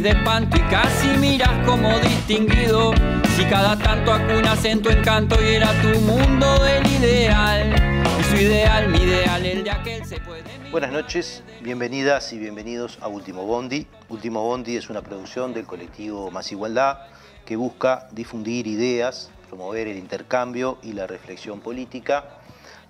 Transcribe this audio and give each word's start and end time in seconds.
de 0.00 0.10
espanto 0.10 0.58
y 0.58 0.60
casi 0.62 1.08
miras 1.18 1.66
como 1.66 1.98
distinguido. 2.00 2.92
Si 3.34 3.44
cada 3.44 3.78
tanto 3.78 4.12
acunas 4.12 4.62
en 4.64 4.82
tu 4.82 4.90
encanto 4.90 5.36
y 5.42 5.54
era 5.54 5.70
tu 5.80 5.98
mundo 6.00 6.58
del 6.62 6.86
ideal. 6.86 7.74
Y 8.20 8.24
su 8.24 8.36
ideal, 8.36 8.88
mi 8.88 8.98
ideal, 8.98 9.46
el 9.46 9.64
de 9.64 9.70
aquel 9.70 10.04
se 10.04 10.20
puede. 10.20 10.44
Buenas 10.70 10.92
noches, 10.92 11.42
bienvenidas 11.62 12.32
y 12.34 12.38
bienvenidos 12.38 12.98
a 13.00 13.08
Último 13.08 13.46
Bondi. 13.46 13.86
Último 14.10 14.42
Bondi 14.42 14.76
es 14.76 14.90
una 14.90 15.00
producción 15.00 15.54
del 15.54 15.64
colectivo 15.64 16.30
Más 16.30 16.52
Igualdad 16.52 16.98
que 17.46 17.56
busca 17.56 18.08
difundir 18.12 18.66
ideas, 18.66 19.30
promover 19.48 19.88
el 19.88 19.96
intercambio 19.96 20.78
y 20.82 20.92
la 20.92 21.06
reflexión 21.06 21.60
política. 21.60 22.24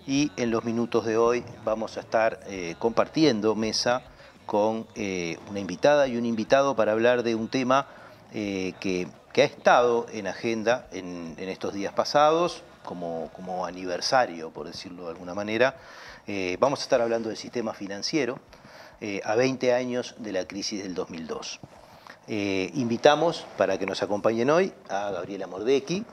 Y 0.09 0.33
en 0.37 0.51
los 0.51 0.65
minutos 0.65 1.05
de 1.05 1.17
hoy 1.17 1.45
vamos 1.65 1.97
a 1.99 2.01
estar 2.01 2.41
eh, 2.49 2.75
compartiendo 2.79 3.55
mesa 3.55 4.03
con 4.47 4.87
eh, 4.95 5.39
una 5.51 5.61
invitada 5.61 6.07
y 6.07 6.17
un 6.17 6.25
invitado 6.25 6.77
para 6.77 6.93
hablar 6.93 7.23
de 7.25 7.35
un 7.35 7.49
tema 7.49 7.89
eh, 8.33 8.73
que, 8.81 9.09
ha 9.37 9.45
estado 9.45 10.07
en 10.13 10.29
agenda 10.29 10.87
en, 10.93 11.35
estos 11.39 11.75
días 11.75 11.93
pasados, 11.93 12.63
como, 12.85 13.29
como, 13.37 13.67
aniversario, 13.67 14.49
por 14.51 14.67
decirlo 14.67 15.05
de 15.05 15.11
alguna 15.11 15.35
manera. 15.35 15.77
Eh, 16.27 16.57
vamos 16.59 16.81
a 16.81 16.83
estar 16.85 17.03
hablando 17.03 17.29
del 17.29 17.37
sistema 17.37 17.75
financiero 17.75 18.39
a 19.25 19.35
20 19.35 19.75
años 19.75 20.15
de 20.17 20.33
la 20.33 20.47
crisis 20.47 20.83
del 20.83 20.95
2002. 20.95 21.61
invitamos 22.29 23.45
para 23.59 23.77
que 23.77 23.85
nos 23.85 24.03
acompañen 24.03 24.49
hoy 24.49 24.73
a 24.89 25.11
Gabriela 25.11 25.47
Mordecki, 25.47 26.07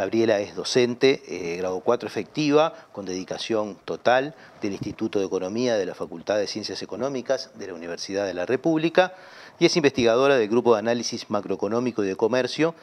Gabriela 0.00 0.40
es 0.40 0.54
docente, 0.54 1.22
eh, 1.28 1.58
grado 1.58 1.80
4 1.80 2.08
efectiva, 2.08 2.72
con 2.90 3.04
dedicación 3.04 3.76
total 3.84 4.34
del 4.62 4.72
Instituto 4.72 5.18
de 5.18 5.26
Economía 5.26 5.76
de 5.76 5.84
la 5.84 5.94
Facultad 5.94 6.38
de 6.38 6.46
Ciencias 6.46 6.80
Económicas 6.80 7.50
de 7.56 7.66
la 7.66 7.74
Universidad 7.74 8.24
de 8.24 8.32
la 8.32 8.46
República 8.46 9.12
y 9.58 9.66
es 9.66 9.76
investigadora 9.76 10.38
del 10.38 10.48
Grupo 10.48 10.72
de 10.72 10.78
Análisis 10.78 11.28
Macroeconómico 11.28 12.02
y 12.02 12.08
de 12.08 12.16
Comercio, 12.16 12.74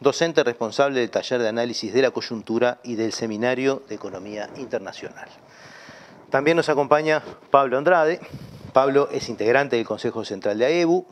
docente 0.00 0.44
responsable 0.44 1.00
del 1.00 1.08
taller 1.08 1.40
de 1.40 1.48
análisis 1.48 1.94
de 1.94 2.02
la 2.02 2.10
coyuntura 2.10 2.80
y 2.84 2.96
del 2.96 3.14
Seminario 3.14 3.82
de 3.88 3.94
Economía 3.94 4.50
Internacional. 4.58 5.30
También 6.28 6.58
nos 6.58 6.68
acompaña 6.68 7.22
Pablo 7.50 7.78
Andrade. 7.78 8.20
Pablo 8.74 9.08
es 9.10 9.30
integrante 9.30 9.76
del 9.76 9.86
Consejo 9.86 10.22
Central 10.26 10.58
de 10.58 10.66
AEBU, 10.66 11.06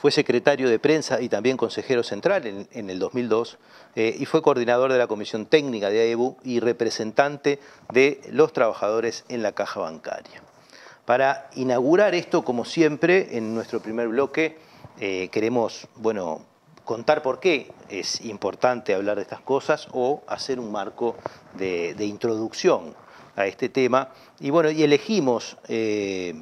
fue 0.00 0.10
secretario 0.10 0.70
de 0.70 0.78
prensa 0.78 1.20
y 1.20 1.28
también 1.28 1.58
consejero 1.58 2.02
central 2.02 2.46
en, 2.46 2.90
el 2.90 2.98
2002 2.98 3.58
eh, 3.96 4.16
y 4.18 4.24
fue 4.24 4.40
coordinador 4.40 4.90
de 4.90 4.98
la 4.98 5.06
Comisión 5.06 5.44
Técnica 5.44 5.90
de 5.90 6.00
AEBU 6.00 6.38
y 6.42 6.60
representante 6.60 7.58
de 7.92 8.22
los 8.30 8.54
trabajadores 8.54 9.26
en 9.28 9.42
la 9.42 9.52
caja 9.52 9.80
bancaria. 9.80 10.42
Para 11.04 11.50
inaugurar 11.54 12.14
esto, 12.14 12.44
como 12.44 12.64
siempre, 12.64 13.36
en 13.36 13.54
nuestro 13.54 13.82
primer 13.82 14.08
bloque, 14.08 14.56
eh, 15.00 15.28
queremos 15.30 15.86
bueno, 15.96 16.46
contar 16.86 17.20
por 17.20 17.38
qué 17.38 17.70
es 17.90 18.22
importante 18.22 18.94
hablar 18.94 19.16
de 19.16 19.22
estas 19.22 19.42
cosas 19.42 19.86
o 19.92 20.22
hacer 20.28 20.58
un 20.58 20.72
marco 20.72 21.14
de, 21.58 21.94
introducción 22.06 22.94
a 23.36 23.46
este 23.46 23.68
tema. 23.68 24.08
Y 24.38 24.48
bueno, 24.48 24.70
y 24.70 24.82
elegimos 24.82 25.58
eh, 25.68 26.40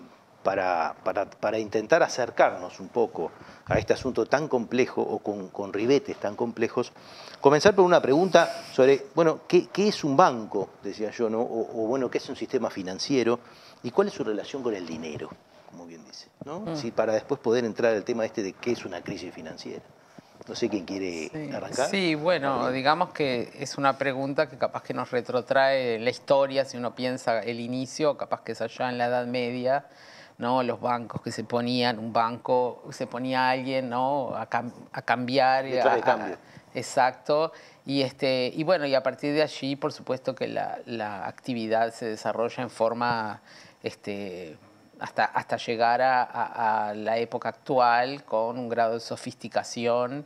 para, 0.49 1.27
para, 1.41 1.59
intentar 1.59 2.03
acercarnos 2.03 2.81
un 2.81 2.89
poco 2.89 3.31
a 3.67 3.79
este 3.79 3.93
asunto 3.93 4.25
tan 4.25 4.49
complejo 4.49 5.03
o 5.03 5.19
con, 5.19 5.73
ribetes 5.75 6.17
tan 6.17 6.37
complejos, 6.37 6.91
comenzar 7.39 7.75
por 7.75 7.85
una 7.85 8.01
pregunta 8.01 8.51
sobre, 8.73 9.09
bueno, 9.15 9.41
¿qué, 9.47 9.69
es 9.77 10.05
un 10.05 10.17
banco? 10.17 10.71
Decía 10.83 11.11
yo, 11.11 11.29
¿no? 11.29 11.43
O, 11.43 11.87
bueno, 11.87 12.11
¿qué 12.11 12.17
es 12.17 12.27
un 12.31 12.37
sistema 12.37 12.71
financiero? 12.71 13.41
¿Y 13.83 13.91
cuál 13.91 14.09
es 14.09 14.15
su 14.15 14.25
relación 14.25 14.63
con 14.63 14.75
el 14.75 14.87
dinero? 14.87 15.29
Como 15.71 15.85
bien 15.85 16.03
dice, 16.07 16.29
¿no? 16.47 16.61
Mm. 16.61 16.93
para 16.93 17.13
después 17.13 17.39
poder 17.41 17.67
entrar 17.67 17.95
al 17.95 18.03
tema 18.03 18.25
este 18.25 18.43
de 18.43 18.55
qué 18.55 18.73
es 18.73 18.87
una 18.87 19.03
crisis 19.03 19.35
financiera. 19.35 19.83
No 20.49 20.55
sé 20.55 20.71
quién 20.71 20.87
quiere 20.87 21.31
arrancar. 21.55 21.91
Sí, 21.91 22.15
bueno, 22.15 22.73
digamos 22.73 23.11
que 23.11 23.53
es 23.59 23.77
una 23.77 23.99
pregunta 23.99 24.49
que 24.49 24.57
capaz 24.57 24.83
que 24.83 24.95
nos 24.95 25.11
retrotrae 25.11 25.99
la 25.99 26.09
historia, 26.09 26.65
si 26.65 26.79
uno 26.79 26.95
piensa 26.95 27.41
el 27.41 27.61
inicio, 27.61 28.17
capaz 28.17 28.45
que 28.45 28.53
es 28.53 28.63
allá 28.63 28.89
en 28.89 28.97
la 28.97 29.09
Edad 29.09 29.27
Media, 29.27 29.85
¿no? 30.39 30.63
Los 30.63 30.81
bancos 30.81 31.21
que 31.21 31.33
se 31.33 31.45
ponían, 31.45 31.99
un 31.99 32.13
banco, 32.13 32.85
se 32.91 33.07
ponía 33.07 33.51
alguien, 33.51 33.91
¿no? 33.91 34.35
A, 34.35 34.47
cambiar. 34.47 35.67
exacto. 36.75 37.53
Y, 37.85 38.03
este, 38.03 38.53
y 38.55 38.63
bueno, 38.63 38.87
y 38.87 38.95
a 38.95 39.03
partir 39.03 39.35
de 39.35 39.43
allí, 39.43 39.75
por 39.77 39.93
supuesto 39.93 40.35
que 40.35 40.47
la, 40.47 41.27
actividad 41.27 41.93
se 41.93 42.07
desarrolla 42.07 42.63
en 42.63 42.71
forma, 42.71 43.41
este, 43.83 44.57
hasta, 45.01 45.25
hasta 45.25 45.57
llegar 45.57 46.01
a, 46.03 46.93
la 46.95 47.19
época 47.19 47.49
actual 47.49 48.25
con 48.25 48.59
un 48.59 48.69
grado 48.69 48.95
de 48.95 49.01
sofisticación 49.01 50.25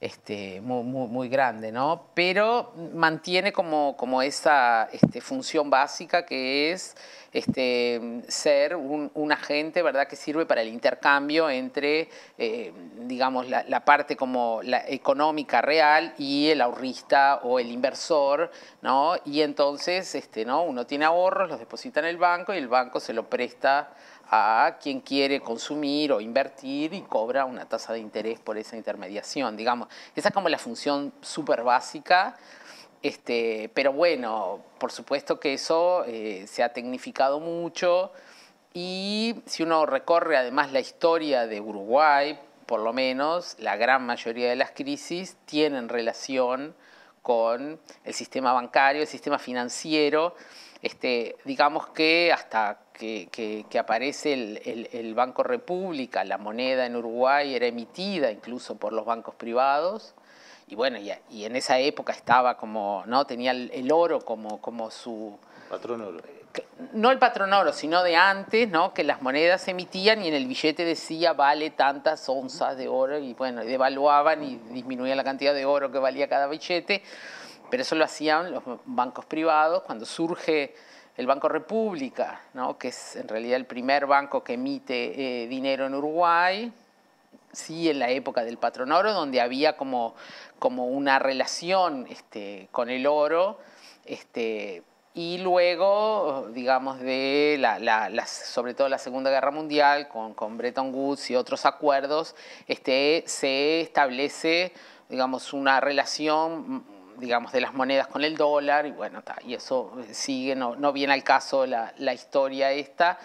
este, 0.00 0.62
muy, 0.62 0.82
muy, 0.82 1.28
grande, 1.28 1.70
¿no? 1.70 2.06
Pero 2.14 2.72
mantiene 2.94 3.52
como, 3.52 3.98
como 3.98 4.22
esa 4.22 4.88
este, 4.92 5.20
función 5.20 5.68
básica 5.68 6.24
que 6.24 6.72
es 6.72 6.96
este, 7.32 8.22
ser 8.26 8.76
un, 8.76 9.30
agente 9.30 9.82
¿verdad? 9.82 10.08
que 10.08 10.16
sirve 10.16 10.46
para 10.46 10.62
el 10.62 10.68
intercambio 10.68 11.50
entre, 11.50 12.08
eh, 12.38 12.72
digamos, 13.00 13.46
la, 13.48 13.84
parte 13.84 14.16
como 14.16 14.60
la 14.62 14.82
económica 14.88 15.60
real 15.60 16.14
y 16.16 16.48
el 16.48 16.62
ahorrista 16.62 17.40
o 17.42 17.58
el 17.58 17.70
inversor, 17.70 18.50
¿no? 18.80 19.16
Y 19.26 19.42
entonces 19.42 20.14
este, 20.14 20.46
¿no? 20.46 20.62
uno 20.62 20.86
tiene 20.86 21.04
ahorros, 21.04 21.50
los 21.50 21.58
deposita 21.58 22.00
en 22.00 22.06
el 22.06 22.16
banco 22.16 22.54
y 22.54 22.56
el 22.56 22.68
banco 22.68 23.00
se 23.00 23.12
lo 23.12 23.28
presta 23.28 23.92
a 24.30 24.78
quien 24.80 25.00
quiere 25.00 25.40
consumir 25.40 26.12
o 26.12 26.20
invertir 26.20 26.94
y 26.94 27.02
cobra 27.02 27.44
una 27.44 27.68
tasa 27.68 27.92
de 27.92 27.98
interés 27.98 28.38
por 28.38 28.56
esa 28.56 28.76
intermediación, 28.76 29.56
digamos. 29.56 29.88
Esa 30.14 30.28
es 30.28 30.34
como 30.34 30.48
la 30.48 30.58
función 30.58 31.12
súper 31.20 31.62
básica 31.62 32.36
este, 33.02 33.70
pero 33.72 33.92
bueno, 33.92 34.60
por 34.78 34.92
supuesto 34.92 35.40
que 35.40 35.54
eso 35.54 36.04
eh, 36.06 36.44
se 36.46 36.62
ha 36.62 36.72
tecnificado 36.72 37.40
mucho 37.40 38.12
y 38.74 39.36
si 39.46 39.62
uno 39.62 39.86
recorre 39.86 40.36
además 40.36 40.70
la 40.72 40.80
historia 40.80 41.46
de 41.46 41.60
Uruguay, 41.60 42.38
por 42.66 42.80
lo 42.80 42.92
menos 42.92 43.56
la 43.58 43.76
gran 43.76 44.04
mayoría 44.04 44.50
de 44.50 44.56
las 44.56 44.72
crisis 44.72 45.36
tienen 45.46 45.88
relación 45.88 46.74
con 47.22 47.80
el 48.04 48.14
sistema 48.14 48.52
bancario, 48.52 49.02
el 49.02 49.08
sistema 49.08 49.38
financiero. 49.38 50.34
Este, 50.82 51.36
digamos 51.44 51.88
que 51.88 52.32
hasta 52.32 52.78
que, 52.94 53.66
aparece 53.78 54.32
el, 54.32 55.14
Banco 55.14 55.42
República, 55.42 56.24
la 56.24 56.38
moneda 56.38 56.86
en 56.86 56.96
Uruguay 56.96 57.54
era 57.54 57.66
emitida 57.66 58.30
incluso 58.30 58.76
por 58.76 58.92
los 58.92 59.04
bancos 59.04 59.34
privados 59.34 60.14
y 60.70 60.76
bueno, 60.76 60.98
y, 60.98 61.44
en 61.44 61.56
esa 61.56 61.80
época 61.80 62.12
estaba 62.12 62.56
como, 62.56 63.02
¿no? 63.06 63.24
Tenía 63.24 63.50
el, 63.50 63.90
oro 63.90 64.20
como, 64.20 64.60
como 64.60 64.90
su... 64.90 65.36
Patrón 65.68 66.00
oro. 66.02 66.20
No 66.92 67.10
el 67.10 67.18
patrón 67.18 67.52
oro, 67.52 67.72
sino 67.72 68.02
de 68.04 68.16
antes, 68.16 68.68
¿no? 68.68 68.94
Que 68.94 69.02
las 69.02 69.20
monedas 69.20 69.62
se 69.62 69.72
emitían 69.72 70.22
y 70.22 70.28
en 70.28 70.34
el 70.34 70.46
billete 70.46 70.84
decía 70.84 71.32
vale 71.32 71.70
tantas 71.70 72.28
onzas 72.28 72.76
de 72.76 72.88
oro 72.88 73.18
y 73.18 73.34
bueno, 73.34 73.62
devaluaban 73.62 74.42
y 74.42 74.56
disminuían 74.70 75.16
la 75.16 75.24
cantidad 75.24 75.54
de 75.54 75.64
oro 75.64 75.90
que 75.90 75.98
valía 75.98 76.28
cada 76.28 76.46
billete. 76.46 77.02
Pero 77.70 77.82
eso 77.82 77.94
lo 77.94 78.04
hacían 78.04 78.52
los 78.52 78.62
bancos 78.84 79.24
privados. 79.24 79.82
Cuando 79.82 80.04
surge 80.04 80.74
el 81.16 81.26
Banco 81.26 81.48
República, 81.48 82.40
¿no? 82.54 82.78
que 82.78 82.88
es 82.88 83.16
en 83.16 83.28
realidad 83.28 83.56
el 83.56 83.66
primer 83.66 84.06
banco 84.06 84.42
que 84.42 84.54
emite 84.54 85.42
eh, 85.42 85.48
dinero 85.48 85.86
en 85.86 85.94
Uruguay, 85.94 86.72
sí 87.52 87.90
en 87.90 87.98
la 87.98 88.10
época 88.10 88.44
del 88.44 88.58
patrón 88.58 88.92
oro, 88.92 89.12
donde 89.12 89.40
había 89.40 89.76
como, 89.76 90.14
como 90.58 90.86
una 90.86 91.18
relación 91.18 92.06
este, 92.08 92.68
con 92.72 92.90
el 92.90 93.06
oro, 93.06 93.58
este, 94.04 94.82
y 95.12 95.38
luego, 95.38 96.48
digamos, 96.52 97.00
de 97.00 97.56
la, 97.58 98.26
sobre 98.26 98.74
todo 98.74 98.88
la 98.88 98.98
Segunda 98.98 99.30
Guerra 99.30 99.50
Mundial, 99.50 100.08
con, 100.08 100.56
Bretton 100.56 100.94
Woods 100.94 101.30
y 101.30 101.36
otros 101.36 101.66
acuerdos, 101.66 102.36
este, 102.68 103.24
se 103.26 103.80
establece, 103.80 104.72
digamos, 105.08 105.52
una 105.52 105.80
relación 105.80 106.84
digamos, 107.20 107.52
de 107.52 107.60
las 107.60 107.74
monedas 107.74 108.06
con 108.06 108.24
el 108.24 108.36
dólar, 108.36 108.86
y 108.86 108.90
bueno, 108.90 109.22
y 109.44 109.54
eso 109.54 109.92
sigue, 110.10 110.54
no, 110.54 110.76
no 110.76 110.92
viene 110.92 111.12
al 111.12 111.22
caso 111.22 111.66
la, 111.66 111.92
la 111.98 112.14
historia 112.14 112.72
esta, 112.72 113.18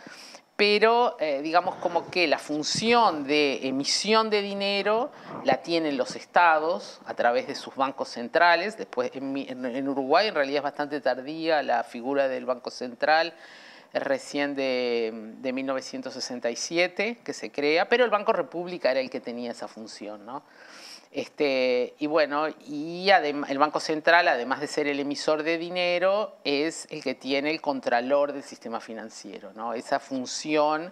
pero 0.55 1.17
eh, 1.19 1.41
digamos 1.41 1.75
como 1.75 2.09
que 2.09 2.27
la 2.27 2.39
función 2.39 3.25
de 3.25 3.67
emisión 3.67 4.29
de 4.29 4.41
dinero 4.41 5.11
la 5.43 5.57
tienen 5.57 5.97
los 5.97 6.15
estados 6.15 7.01
a 7.05 7.13
través 7.13 7.47
de 7.47 7.55
sus 7.55 7.75
bancos 7.75 8.09
centrales. 8.09 8.77
Después 8.77 9.11
en, 9.13 9.87
Uruguay 9.87 10.29
en 10.29 10.35
realidad 10.35 10.57
es 10.57 10.63
bastante 10.63 11.01
tardía 11.01 11.61
la 11.61 11.83
figura 11.83 12.29
del 12.29 12.45
Banco 12.45 12.71
Central, 12.71 13.33
es 13.91 14.03
recién 14.03 14.55
de, 14.55 15.11
de 15.39 15.53
1967 15.53 17.19
que 17.23 17.33
se 17.33 17.51
crea, 17.51 17.89
pero 17.89 18.05
el 18.05 18.09
Banco 18.09 18.31
República 18.31 18.91
era 18.91 19.01
el 19.01 19.09
que 19.09 19.19
tenía 19.19 19.51
esa 19.51 19.67
función. 19.67 20.25
¿no? 20.25 20.43
Este, 21.15 21.95
y 21.97 22.07
bueno, 22.07 22.49
y 22.67 23.09
el 23.09 23.57
Banco 23.57 23.79
Central, 23.79 24.27
además 24.27 24.59
de 24.59 24.67
ser 24.67 24.85
el 24.87 24.99
emisor 24.99 25.43
de 25.43 25.57
dinero, 25.57 26.35
es 26.43 26.89
el 26.89 27.01
que 27.01 27.15
tiene 27.15 27.51
el 27.51 27.61
contralor 27.61 28.33
del 28.33 28.43
sistema 28.43 28.81
financiero. 28.81 29.53
¿no? 29.53 29.73
Esa 29.73 30.01
función 30.01 30.91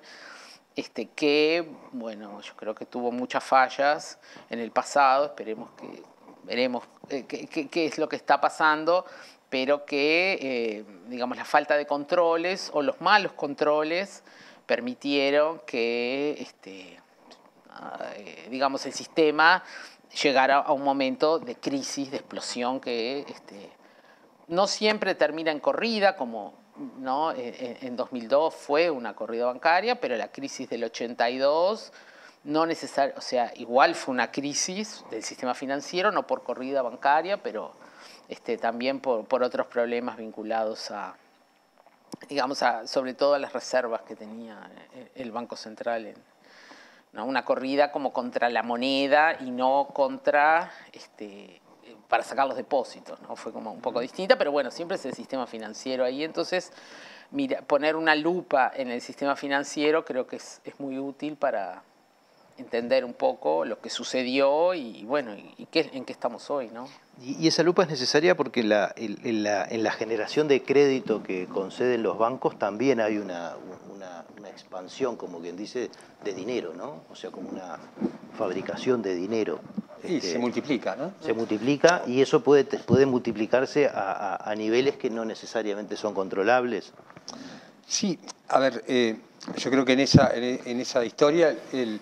este, 0.78 1.08
que, 1.08 1.70
bueno, 1.92 2.40
yo 2.40 2.56
creo 2.56 2.74
que 2.74 2.86
tuvo 2.86 3.12
muchas 3.12 3.44
fallas 3.44 4.18
en 4.50 4.60
el 4.60 4.72
pasado, 4.72 5.26
esperemos 5.26 5.72
que, 5.72 6.02
veremos 6.44 6.86
eh, 7.10 7.26
qué 7.26 7.86
es 7.86 7.98
lo 7.98 8.08
que 8.08 8.16
está 8.16 8.40
pasando, 8.40 9.06
pero 9.50 9.84
que, 9.84 10.40
eh, 10.42 10.86
digamos, 11.10 11.36
la 11.36 11.44
falta 11.44 11.76
de 11.76 11.86
controles 11.86 12.72
o 12.74 12.82
los 12.82 13.02
malos 13.02 13.34
controles 13.34 14.24
permitieron 14.66 15.60
que, 15.66 16.38
este, 16.40 16.98
eh, 18.16 18.48
digamos, 18.50 18.86
el 18.86 18.94
sistema 18.94 19.64
llegara 20.22 20.60
a 20.60 20.72
un 20.74 20.84
momento 20.84 21.40
de 21.40 21.56
crisis, 21.56 22.12
de 22.12 22.18
explosión 22.18 22.80
que 22.80 23.20
este, 23.28 23.72
no 24.48 24.68
siempre 24.68 25.16
termina 25.16 25.52
en 25.52 25.60
corrida, 25.60 26.16
como 26.16 26.54
¿no? 27.00 27.32
en 27.36 27.96
2002 27.96 28.54
fue 28.54 28.90
una 28.90 29.16
corrida 29.16 29.46
bancaria, 29.46 30.00
pero 30.00 30.16
la 30.16 30.32
crisis 30.32 30.70
del 30.70 30.84
82 30.84 31.92
no 32.46 32.66
necesariamente, 32.66 33.20
o 33.20 33.22
sea, 33.22 33.52
igual 33.56 33.96
fue 33.96 34.14
una 34.14 34.32
crisis 34.32 35.04
del 35.10 35.24
sistema 35.24 35.54
financiero, 35.54 36.12
no 36.12 36.28
por 36.28 36.44
corrida 36.44 36.82
bancaria, 36.82 37.38
pero 37.42 37.74
este, 38.28 38.58
también 38.58 39.00
por, 39.00 39.26
por 39.26 39.44
otros 39.44 39.68
problemas 39.68 40.18
vinculados 40.18 40.92
a, 40.92 41.16
digamos, 42.28 42.62
a, 42.64 42.86
sobre 42.88 43.14
todo 43.14 43.36
a 43.36 43.40
las 43.40 43.54
reservas 43.54 44.02
que 44.02 44.16
tenía 44.16 44.70
el 45.16 45.32
Banco 45.32 45.56
Central 45.56 46.08
en, 46.08 46.33
¿no? 47.14 47.26
una 47.26 47.46
corrida 47.46 47.92
como 47.92 48.12
contra 48.12 48.50
la 48.50 48.64
moneda 48.64 49.38
y 49.40 49.52
no 49.52 49.90
contra 49.94 50.72
este, 50.92 51.62
para 52.08 52.24
sacar 52.24 52.48
los 52.48 52.58
depósitos, 52.58 53.22
¿no? 53.22 53.36
Fue 53.36 53.52
como 53.52 53.72
un 53.72 53.82
poco 53.82 54.00
distinta, 54.00 54.38
pero 54.38 54.52
bueno, 54.52 54.72
siempre 54.72 54.98
es 54.98 55.06
el 55.06 55.14
sistema 55.14 55.48
financiero 55.48 56.04
ahí. 56.04 56.24
Entonces, 56.24 56.72
mira, 57.32 57.62
poner 57.62 57.96
una 57.96 58.16
lupa 58.16 58.72
en 58.76 58.90
el 58.90 59.02
sistema 59.02 59.36
financiero 59.36 60.04
creo 60.04 60.28
que 60.28 60.36
es, 60.36 60.62
es 60.64 60.80
muy 60.80 61.00
útil 61.00 61.38
para 61.38 61.84
entender 62.58 63.04
un 63.06 63.14
poco 63.14 63.66
lo 63.66 63.80
que 63.80 63.90
sucedió 63.90 64.74
y 64.74 65.04
bueno, 65.06 65.36
y 65.36 65.66
qué, 65.68 65.90
en 65.94 66.06
qué 66.06 66.14
estamos 66.14 66.50
hoy, 66.50 66.70
¿no? 66.70 66.88
Y, 67.22 67.48
esa 67.48 67.64
lupa 67.64 67.84
es 67.84 67.90
necesaria 67.90 68.36
porque 68.36 68.62
en, 68.62 68.70
la, 68.70 68.94
en, 68.96 69.84
la, 69.84 69.92
generación 69.92 70.48
de 70.48 70.64
crédito 70.64 71.22
que 71.22 71.46
conceden 71.46 72.02
los 72.02 72.18
bancos 72.18 72.58
también 72.58 73.00
hay 73.00 73.18
una, 73.18 73.56
una, 73.94 74.26
expansión, 74.50 75.16
como 75.16 75.40
quien 75.40 75.58
dice, 75.58 75.90
de 76.24 76.34
dinero, 76.34 76.74
¿no? 76.76 77.06
O 77.10 77.16
sea, 77.16 77.32
como 77.32 77.50
una 77.50 77.80
fabricación 78.38 79.02
de 79.02 79.16
dinero. 79.16 79.60
Y 80.04 80.20
se 80.20 80.28
este, 80.28 80.38
multiplica, 80.38 80.96
¿no? 80.96 81.14
Se 81.22 81.34
multiplica 81.34 82.04
y 82.06 82.22
eso 82.22 82.44
puede, 82.44 82.66
puede 82.66 83.08
multiplicarse 83.08 83.90
a, 83.92 84.54
niveles 84.56 84.96
que 84.98 85.10
no 85.10 85.26
necesariamente 85.26 85.98
son 85.98 86.14
controlables. 86.14 86.94
Sí, 87.88 88.20
a 88.48 88.60
ver, 88.60 88.84
eh, 88.88 89.18
yo 89.58 89.72
creo 89.72 89.86
que 89.86 89.94
en 89.94 90.02
esa, 90.02 90.32
en 90.36 90.80
esa 90.80 91.04
historia 91.04 91.56
el, 91.72 92.00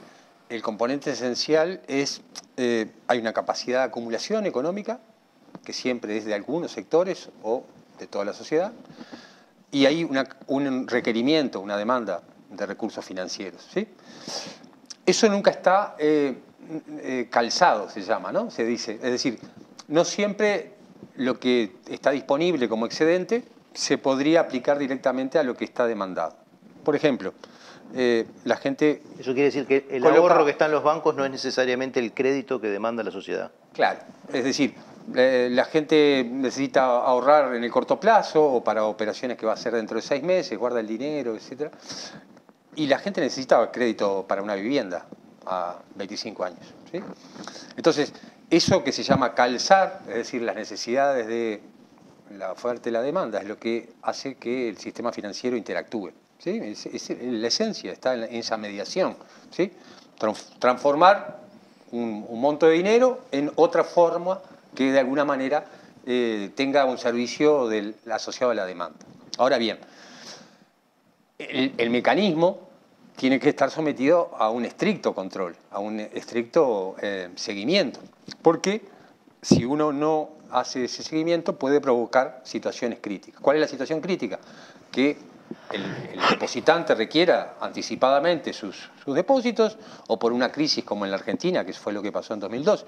el 0.52 0.62
componente 0.62 1.12
esencial 1.12 1.82
es, 1.88 2.22
eh, 2.58 2.92
hay 3.08 3.20
una 3.20 3.32
capacidad 3.32 3.80
de 3.80 3.86
acumulación 3.86 4.46
económica, 4.46 5.00
que 5.64 5.72
siempre 5.72 6.18
es 6.18 6.26
de 6.26 6.34
algunos 6.34 6.74
sectores 6.74 7.30
o 7.42 7.64
de 7.98 8.08
toda 8.08 8.26
la 8.26 8.34
sociedad, 8.34 8.74
y 9.72 9.86
hay 9.86 10.04
un 10.04 10.88
requerimiento, 10.90 11.62
una 11.62 11.78
demanda 11.78 12.22
de 12.50 12.66
recursos 12.66 13.06
financieros. 13.06 13.66
¿sí? 13.74 13.88
Eso 15.06 15.30
nunca 15.30 15.52
está 15.52 15.96
eh, 15.98 16.38
eh, 17.02 17.28
calzado, 17.30 17.90
se 17.90 18.02
llama, 18.02 18.34
¿no? 18.34 18.52
Se 18.52 18.66
dice. 18.66 18.96
Es 18.96 19.12
decir, 19.12 19.40
no 19.88 20.04
siempre 20.04 20.74
lo 21.16 21.40
que 21.40 21.78
está 21.88 22.12
disponible 22.12 22.68
como 22.68 22.86
excedente 22.86 23.46
se 23.74 23.98
podría 23.98 24.42
aplicar 24.42 24.78
directamente 24.78 25.40
a 25.40 25.44
lo 25.44 25.56
que 25.56 25.64
está 25.64 25.88
demandado. 25.88 26.36
Por 26.84 26.98
ejemplo, 26.98 27.34
eh, 27.96 28.26
la 28.46 28.58
gente... 28.58 29.02
Eso 29.20 29.34
quiere 29.34 29.46
decir 29.46 29.66
que 29.66 29.88
el 29.90 30.06
ahorro 30.06 30.46
que 30.46 30.52
está 30.52 30.66
en 30.66 30.72
los 30.72 30.84
bancos 30.84 31.16
no 31.16 31.26
es 31.26 31.32
necesariamente 31.32 32.00
el 32.00 32.14
crédito 32.14 32.60
que 32.60 32.68
demanda 32.68 33.04
la 33.04 33.12
sociedad. 33.12 33.52
Claro, 33.74 34.00
es 34.32 34.44
decir, 34.44 34.76
eh, 35.16 35.50
la 35.52 35.66
gente 35.66 36.28
necesita 36.30 36.86
ahorrar 36.86 37.56
en 37.56 37.64
el 37.64 37.72
corto 37.72 38.00
plazo 38.00 38.44
o 38.44 38.64
para 38.64 38.86
operaciones 38.86 39.38
que 39.38 39.46
va 39.46 39.54
a 39.54 39.56
hacer 39.56 39.74
dentro 39.74 39.96
de 39.96 40.02
seis 40.02 40.24
meses, 40.24 40.58
guarda 40.58 40.80
el 40.80 40.88
dinero, 40.88 41.36
etc. 41.36 41.72
Y 42.76 42.88
la 42.88 43.00
gente 43.00 43.22
necesita 43.22 43.72
crédito 43.72 44.26
para 44.28 44.42
una 44.42 44.56
vivienda 44.56 45.06
a 45.46 45.78
25 45.96 46.44
años. 46.44 46.74
Entonces, 47.76 48.14
eso 48.50 48.84
que 48.84 48.92
se 48.92 49.04
llama 49.04 49.34
calzar, 49.34 50.02
es 50.08 50.16
decir, 50.16 50.42
las 50.42 50.56
necesidades 50.56 51.28
de 51.28 51.62
la 52.38 52.52
oferta 52.52 52.90
y 52.90 52.92
la 52.92 53.02
demanda, 53.02 53.40
es 53.40 53.48
lo 53.48 53.58
que 53.58 53.94
hace 54.02 54.36
que 54.36 54.70
el 54.70 54.78
sistema 54.78 55.12
financiero 55.12 55.58
interactúe. 55.58 56.12
¿Sí? 56.44 56.60
la 57.22 57.48
esencia 57.48 57.92
está 57.92 58.14
en, 58.14 58.24
esa 58.36 58.58
mediación. 58.58 59.16
Transformar 60.60 61.40
un, 61.92 62.26
monto 62.40 62.68
de 62.68 62.74
dinero 62.74 63.22
en 63.32 63.52
otra 63.56 63.84
forma 63.84 64.40
que 64.76 64.92
de 64.92 65.00
alguna 65.00 65.26
manera 65.26 65.66
eh, 66.06 66.52
tenga 66.56 66.86
un 66.86 66.98
servicio 66.98 67.70
asociado 68.12 68.52
a 68.52 68.56
la 68.56 68.66
demanda. 68.66 68.98
Ahora 69.38 69.58
bien, 69.58 69.80
el, 71.38 71.90
mecanismo 71.90 72.60
tiene 73.16 73.40
que 73.40 73.50
estar 73.50 73.70
sometido 73.72 74.32
a 74.38 74.50
un 74.50 74.66
estricto 74.66 75.14
control, 75.14 75.56
a 75.72 75.80
un 75.80 76.00
estricto 76.00 76.96
eh, 77.02 77.30
seguimiento, 77.36 78.00
porque 78.42 78.84
si 79.42 79.66
uno 79.66 79.92
no 79.92 80.30
hace 80.52 80.86
ese 80.86 81.04
seguimiento 81.04 81.58
puede 81.58 81.82
provocar 81.82 82.42
situaciones 82.44 83.00
críticas. 83.02 83.42
¿Cuál 83.42 83.58
es 83.58 83.62
la 83.62 83.68
situación 83.68 84.02
crítica? 84.02 84.40
Que 84.92 85.18
el, 85.72 86.20
depositante 86.30 86.96
requiera 86.96 87.56
anticipadamente 87.60 88.54
sus, 88.54 88.90
depósitos 89.06 89.78
o 90.08 90.18
por 90.18 90.34
una 90.34 90.52
crisis 90.52 90.84
como 90.84 91.06
en 91.06 91.12
la 91.12 91.18
Argentina, 91.18 91.66
que 91.66 91.74
fue 91.74 91.94
lo 91.94 92.02
que 92.02 92.12
pasó 92.12 92.34
en 92.34 92.40
2002, 92.40 92.86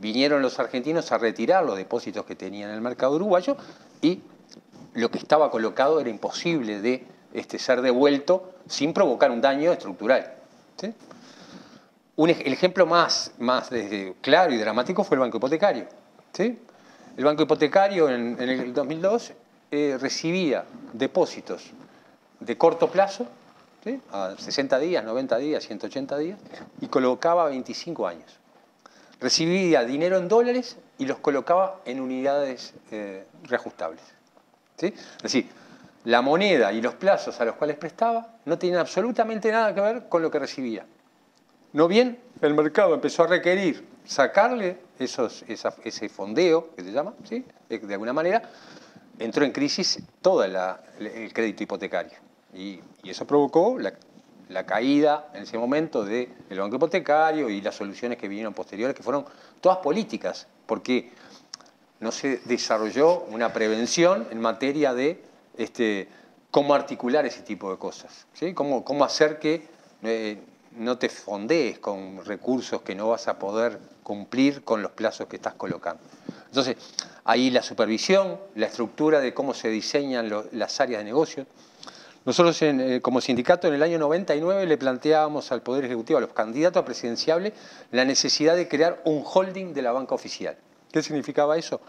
vinieron 0.00 0.42
los 0.42 0.58
argentinos 0.58 1.10
a 1.12 1.18
retirar 1.18 1.64
los 1.64 1.76
depósitos 1.76 2.24
que 2.24 2.36
tenían 2.36 2.70
en 2.70 2.76
el 2.76 2.80
mercado 2.80 3.16
uruguayo 3.16 3.56
y 4.00 4.20
lo 4.94 5.10
que 5.10 5.18
estaba 5.18 5.50
colocado 5.50 6.00
era 6.00 6.10
imposible 6.10 6.80
de 6.80 7.06
este, 7.32 7.58
ser 7.58 7.82
devuelto 7.82 8.54
sin 8.66 8.92
provocar 8.92 9.30
un 9.30 9.40
daño 9.40 9.72
estructural. 9.72 10.32
El 12.16 12.52
ejemplo 12.52 12.86
más, 12.86 13.32
más 13.38 13.70
claro 14.20 14.52
y 14.52 14.56
dramático 14.56 15.02
fue 15.02 15.16
el 15.16 15.20
banco 15.20 15.38
hipotecario. 15.38 15.88
El 16.38 17.24
banco 17.24 17.42
hipotecario 17.42 18.08
en, 18.08 18.40
el 18.40 18.72
2002 18.72 19.32
eh, 19.70 19.98
recibía 20.00 20.64
depósitos 20.92 21.72
de 22.44 22.58
corto 22.58 22.90
plazo, 22.90 23.26
a 24.12 24.34
60 24.38 24.78
días, 24.78 25.04
90 25.04 25.36
días, 25.38 25.66
180 25.66 26.18
días, 26.18 26.38
y 26.80 26.86
colocaba 26.86 27.48
25 27.48 28.06
años. 28.06 28.38
Recibía 29.20 29.84
dinero 29.84 30.16
en 30.18 30.28
dólares 30.28 30.76
y 30.98 31.06
los 31.06 31.18
colocaba 31.18 31.80
en 31.84 32.00
unidades 32.00 32.74
eh, 32.90 33.26
reajustables. 33.44 34.02
Es 34.78 35.22
decir, 35.22 35.48
la 36.04 36.20
moneda 36.20 36.72
y 36.72 36.82
los 36.82 36.94
plazos 36.94 37.40
a 37.40 37.44
los 37.44 37.56
cuales 37.56 37.76
prestaba 37.76 38.36
no 38.44 38.58
tenían 38.58 38.80
absolutamente 38.80 39.50
nada 39.50 39.74
que 39.74 39.80
ver 39.80 40.08
con 40.08 40.20
lo 40.22 40.30
que 40.30 40.38
recibía. 40.38 40.84
No 41.72 41.88
bien, 41.88 42.18
el 42.40 42.54
mercado 42.54 42.94
empezó 42.94 43.24
a 43.24 43.26
requerir 43.26 43.86
sacarle 44.04 44.78
esos, 44.98 45.44
ese 45.48 46.08
fondeo, 46.08 46.74
que 46.74 46.84
se 46.84 46.92
llama, 46.92 47.14
¿sí? 47.24 47.44
de 47.68 47.94
alguna 47.94 48.12
manera, 48.12 48.42
entró 49.18 49.44
en 49.44 49.52
crisis 49.52 50.02
todo 50.20 50.44
el 50.44 51.32
crédito 51.32 51.62
hipotecario. 51.62 52.23
Y, 52.54 52.80
eso 53.04 53.26
provocó 53.26 53.78
la, 53.78 54.64
caída 54.64 55.28
en 55.34 55.42
ese 55.42 55.58
momento 55.58 56.04
del 56.04 56.28
banco 56.56 56.76
hipotecario 56.76 57.50
y 57.50 57.60
las 57.60 57.74
soluciones 57.74 58.16
que 58.16 58.28
vinieron 58.28 58.54
posteriores, 58.54 58.96
que 58.96 59.02
fueron 59.02 59.26
todas 59.60 59.78
políticas, 59.78 60.46
porque 60.64 61.10
no 62.00 62.10
se 62.10 62.38
desarrolló 62.46 63.24
una 63.24 63.52
prevención 63.52 64.26
en 64.30 64.40
materia 64.40 64.94
de 64.94 65.22
este, 65.58 66.08
cómo 66.50 66.74
articular 66.74 67.26
ese 67.26 67.42
tipo 67.42 67.70
de 67.70 67.76
cosas, 67.78 68.26
¿sí? 68.32 68.54
cómo, 68.54 68.84
cómo 68.84 69.04
hacer 69.04 69.38
que 69.38 69.66
eh, 70.02 70.38
no 70.76 70.98
te 70.98 71.08
fondees 71.08 71.78
con 71.78 72.24
recursos 72.24 72.82
que 72.82 72.94
no 72.94 73.08
vas 73.08 73.28
a 73.28 73.38
poder 73.38 73.78
cumplir 74.02 74.62
con 74.64 74.82
los 74.82 74.92
plazos 74.92 75.26
que 75.26 75.36
estás 75.36 75.54
colocando. 75.54 76.02
Entonces, 76.46 76.76
ahí 77.24 77.50
la 77.50 77.62
supervisión, 77.62 78.38
la 78.54 78.66
estructura 78.66 79.20
de 79.20 79.34
cómo 79.34 79.54
se 79.54 79.68
diseñan 79.68 80.30
las 80.52 80.80
áreas 80.80 81.00
de 81.00 81.04
negocio, 81.04 81.46
nosotros 82.24 82.60
eh, 82.62 83.00
como 83.02 83.20
sindicato 83.20 83.68
en 83.68 83.74
el 83.74 83.82
año 83.82 83.98
99 83.98 84.66
le 84.66 84.78
planteábamos 84.78 85.52
al 85.52 85.62
Poder 85.62 85.84
Ejecutivo, 85.84 86.18
a 86.18 86.22
los 86.22 86.32
candidatos 86.32 86.82
a 86.82 86.84
presidenciable, 86.84 87.52
la 87.90 88.04
necesidad 88.04 88.56
de 88.56 88.66
crear 88.66 89.02
un 89.04 89.22
holding 89.24 89.74
de 89.74 89.82
la 89.82 89.92
banca 89.92 90.14
oficial. 90.14 90.56
¿Qué 90.90 91.02
significaba 91.02 91.58
eso? 91.58 91.80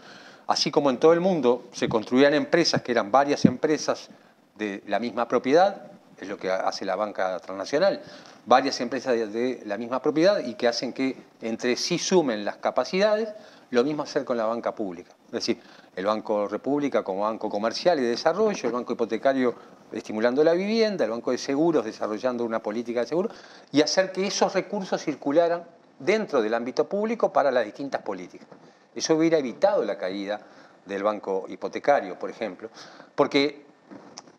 Así 0.46 0.70
como 0.70 0.90
en 0.90 0.98
todo 0.98 1.12
el 1.12 1.20
mundo 1.20 1.68
se 1.72 1.88
construían 1.88 2.34
empresas 2.34 2.82
que 2.82 2.92
eran 2.92 3.10
varias 3.10 3.44
empresas 3.46 4.10
de 4.56 4.82
la 4.86 4.98
misma 4.98 5.26
propiedad, 5.26 5.90
es 6.18 6.28
lo 6.28 6.36
que 6.38 6.50
hace 6.50 6.84
la 6.84 6.96
banca 6.96 7.38
transnacional, 7.40 8.00
varias 8.46 8.80
empresas 8.80 9.14
de 9.14 9.62
la 9.66 9.76
misma 9.76 10.00
propiedad 10.00 10.38
y 10.38 10.54
que 10.54 10.68
hacen 10.68 10.92
que 10.92 11.16
entre 11.42 11.76
sí 11.76 11.98
sumen 11.98 12.44
las 12.44 12.56
capacidades, 12.56 13.30
Lo 13.70 13.82
mismo 13.82 14.04
hacer 14.04 14.24
con 14.24 14.36
la 14.36 14.46
banca 14.46 14.76
pública. 14.76 15.10
Es 15.26 15.32
decir, 15.32 15.60
el 15.96 16.06
Banco 16.06 16.46
República 16.46 17.02
como 17.02 17.22
banco 17.22 17.50
comercial 17.50 17.98
y 17.98 18.02
de 18.02 18.10
desarrollo, 18.10 18.68
el 18.68 18.72
Banco 18.72 18.92
Hipotecario 18.92 19.56
estimulando 19.92 20.42
la 20.44 20.52
vivienda, 20.52 21.04
el 21.04 21.10
Banco 21.10 21.30
de 21.30 21.38
Seguros 21.38 21.84
desarrollando 21.84 22.44
una 22.44 22.62
política 22.62 23.00
de 23.00 23.06
seguros, 23.06 23.32
y 23.72 23.82
hacer 23.82 24.12
que 24.12 24.26
esos 24.26 24.52
recursos 24.54 25.02
circularan 25.02 25.64
dentro 25.98 26.42
del 26.42 26.54
ámbito 26.54 26.88
público 26.88 27.32
para 27.32 27.50
las 27.50 27.64
distintas 27.64 28.02
políticas. 28.02 28.48
Eso 28.94 29.14
hubiera 29.14 29.38
evitado 29.38 29.84
la 29.84 29.98
caída 29.98 30.40
del 30.84 31.02
banco 31.02 31.46
hipotecario, 31.48 32.18
por 32.18 32.30
ejemplo, 32.30 32.70
porque 33.14 33.64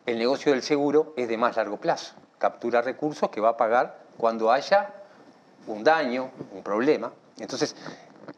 el 0.05 0.17
negocio 0.17 0.51
del 0.51 0.63
seguro 0.63 1.13
es 1.17 1.27
de 1.27 1.37
más 1.37 1.57
largo 1.57 1.77
plazo, 1.77 2.15
captura 2.37 2.81
recursos 2.81 3.29
que 3.29 3.41
va 3.41 3.49
a 3.49 3.57
pagar 3.57 3.99
cuando 4.17 4.51
haya 4.51 4.93
un 5.67 5.83
daño, 5.83 6.31
un 6.53 6.63
problema. 6.63 7.11
Entonces, 7.39 7.75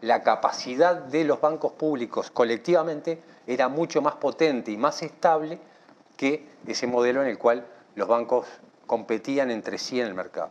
la 0.02 0.24
capacidad 0.24 0.96
de 0.96 1.24
los 1.24 1.40
bancos 1.40 1.74
públicos 1.74 2.32
colectivamente 2.32 3.22
era 3.48 3.70
mucho 3.70 4.02
más 4.02 4.16
potente 4.16 4.72
y 4.72 4.78
más 4.78 5.02
estable 5.02 5.60
que 6.20 6.46
ese 6.68 6.86
modelo 6.86 7.22
en 7.22 7.30
el 7.30 7.38
cual 7.38 7.66
los 7.96 8.10
bancos 8.10 8.46
competían 8.86 9.52
entre 9.52 9.78
sí 9.78 10.02
en 10.02 10.08
el 10.08 10.14
mercado. 10.14 10.50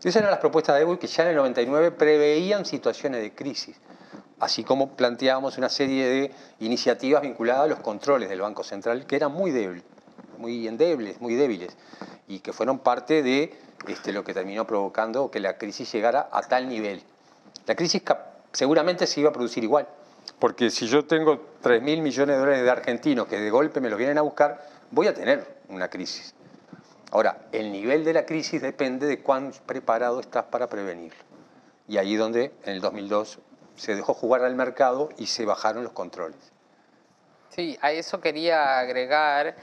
Esas 0.00 0.16
eran 0.16 0.32
las 0.32 0.40
propuestas 0.40 0.74
de 0.74 0.82
EBUI 0.82 0.98
que 0.98 1.06
ya 1.06 1.22
en 1.22 1.28
el 1.30 1.36
99 1.36 1.92
preveían 1.92 2.66
situaciones 2.66 3.22
de 3.22 3.32
crisis, 3.32 3.76
así 4.40 4.64
como 4.64 4.96
planteábamos 4.96 5.56
una 5.56 5.68
serie 5.68 6.08
de 6.08 6.30
iniciativas 6.58 7.22
vinculadas 7.22 7.62
a 7.62 7.66
los 7.68 7.78
controles 7.78 8.28
del 8.28 8.40
Banco 8.40 8.64
Central 8.64 9.06
que 9.06 9.14
eran 9.14 9.30
muy 9.30 9.52
débiles, 9.52 9.84
muy 10.36 10.66
endebles, 10.66 11.20
muy 11.20 11.36
débiles, 11.36 11.76
y 12.26 12.40
que 12.40 12.52
fueron 12.52 12.80
parte 12.80 13.22
de 13.22 13.54
este, 13.86 14.12
lo 14.12 14.24
que 14.24 14.34
terminó 14.34 14.66
provocando 14.66 15.30
que 15.30 15.38
la 15.38 15.58
crisis 15.58 15.92
llegara 15.92 16.28
a 16.32 16.42
tal 16.42 16.68
nivel. 16.68 17.04
La 17.66 17.76
crisis 17.76 18.02
seguramente 18.50 19.06
se 19.06 19.20
iba 19.20 19.30
a 19.30 19.32
producir 19.32 19.62
igual, 19.62 19.86
porque 20.40 20.70
si 20.70 20.88
yo 20.88 21.04
tengo 21.04 21.40
3 21.62 21.80
mil 21.82 22.02
millones 22.02 22.34
de 22.34 22.40
dólares 22.40 22.64
de 22.64 22.70
argentinos 22.70 23.28
que 23.28 23.38
de 23.38 23.50
golpe 23.50 23.80
me 23.80 23.88
los 23.88 23.96
vienen 23.96 24.18
a 24.18 24.22
buscar, 24.22 24.73
voy 24.90 25.06
a 25.06 25.14
tener 25.14 25.58
una 25.68 25.88
crisis. 25.88 26.34
Ahora, 27.10 27.46
el 27.52 27.70
nivel 27.70 28.04
de 28.04 28.12
la 28.12 28.26
crisis 28.26 28.60
depende 28.60 29.06
de 29.06 29.20
cuán 29.20 29.52
preparado 29.66 30.20
estás 30.20 30.44
para 30.44 30.68
prevenirlo. 30.68 31.22
Y 31.86 31.98
ahí 31.98 32.16
donde 32.16 32.52
en 32.64 32.74
el 32.74 32.80
2002 32.80 33.38
se 33.76 33.94
dejó 33.94 34.14
jugar 34.14 34.42
al 34.44 34.54
mercado 34.54 35.10
y 35.16 35.26
se 35.26 35.44
bajaron 35.44 35.84
los 35.84 35.92
controles. 35.92 36.52
Sí, 37.50 37.78
a 37.82 37.92
eso 37.92 38.20
quería 38.20 38.78
agregar 38.78 39.54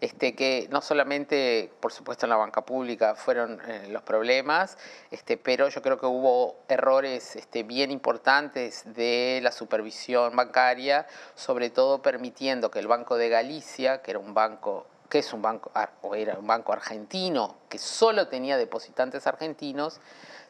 este, 0.00 0.34
que 0.34 0.68
no 0.70 0.80
solamente, 0.80 1.70
por 1.80 1.92
supuesto, 1.92 2.26
en 2.26 2.30
la 2.30 2.36
banca 2.36 2.62
pública 2.62 3.14
fueron 3.14 3.60
eh, 3.66 3.88
los 3.90 4.02
problemas, 4.02 4.78
este, 5.10 5.36
pero 5.36 5.68
yo 5.68 5.82
creo 5.82 5.98
que 5.98 6.06
hubo 6.06 6.56
errores 6.68 7.36
este, 7.36 7.62
bien 7.62 7.90
importantes 7.90 8.82
de 8.94 9.40
la 9.42 9.52
supervisión 9.52 10.36
bancaria, 10.36 11.06
sobre 11.34 11.70
todo 11.70 12.00
permitiendo 12.02 12.70
que 12.70 12.78
el 12.78 12.86
Banco 12.86 13.16
de 13.16 13.28
Galicia, 13.28 14.02
que 14.02 14.12
era 14.12 14.20
un 14.20 14.34
banco 14.34 14.86
que 15.08 15.20
es 15.20 15.32
un 15.32 15.40
banco, 15.40 15.70
o 16.02 16.14
era 16.14 16.38
un 16.38 16.46
banco 16.46 16.72
argentino, 16.72 17.56
que 17.68 17.78
solo 17.78 18.28
tenía 18.28 18.56
depositantes 18.58 19.26
argentinos, 19.26 20.00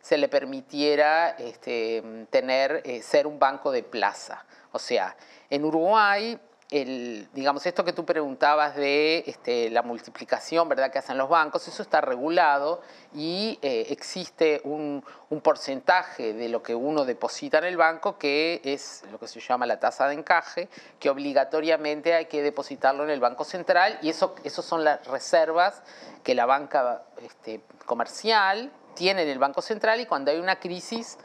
se 0.01 0.19
le 0.19 0.29
permitiera 0.29 1.31
este, 1.31 2.27
tener, 2.31 2.83
eh, 2.85 3.03
ser 3.03 3.27
un 3.27 3.39
banco 3.39 3.71
de 3.71 3.83
plaza. 3.83 4.45
O 4.73 4.79
sea, 4.79 5.17
en 5.51 5.65
Uruguay 5.65 6.39
el, 6.71 7.29
digamos, 7.33 7.65
esto 7.65 7.83
que 7.83 7.95
tú 7.95 8.05
preguntabas 8.05 8.77
de 8.77 9.25
este, 9.27 9.71
la 9.71 9.83
multiplicación 9.83 10.69
¿verdad? 10.69 10.91
que 10.91 10.99
hacen 10.99 11.17
los 11.17 11.29
bancos, 11.29 11.67
eso 11.67 11.83
está 11.83 12.03
regulado 12.03 12.83
y 13.15 13.59
eh, 13.63 13.87
existe 13.89 14.61
un, 14.65 15.03
porcentaje 15.43 16.35
de 16.35 16.49
lo 16.49 16.63
que 16.63 16.75
uno 16.75 17.05
deposita 17.05 17.59
en 17.59 17.65
el 17.65 17.77
banco 17.77 18.19
que 18.19 18.61
es 18.65 19.05
lo 19.11 19.19
que 19.19 19.29
se 19.29 19.41
llama 19.41 19.67
la 19.67 19.79
tasa 19.79 20.09
de 20.09 20.15
encaje, 20.15 20.69
que 20.99 21.09
obligatoriamente 21.09 22.13
hay 22.15 22.27
que 22.27 22.43
depositarlo 22.43 23.05
en 23.05 23.11
el 23.11 23.21
Banco 23.21 23.45
Central 23.45 23.99
y 24.03 24.11
eso, 24.11 24.35
eso 24.45 24.63
son 24.63 24.85
las 24.85 25.07
reservas 25.07 25.83
que 26.23 26.35
la 26.35 26.45
banca 26.45 27.05
este, 27.23 27.63
comercial 27.87 28.71
tiene 28.95 29.23
en 29.23 29.29
el 29.29 29.39
Banco 29.39 29.63
Central 29.63 30.01
y 30.01 30.07
cuando 30.07 30.31
hay 30.31 30.39
una 30.39 30.59
crisis 30.59 31.19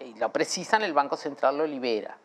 y 0.00 0.14
lo 0.14 0.32
precisan, 0.32 0.82
el 0.82 0.92
Banco 0.92 1.16
Central 1.16 1.58
lo 1.58 1.66
libera. 1.66 2.16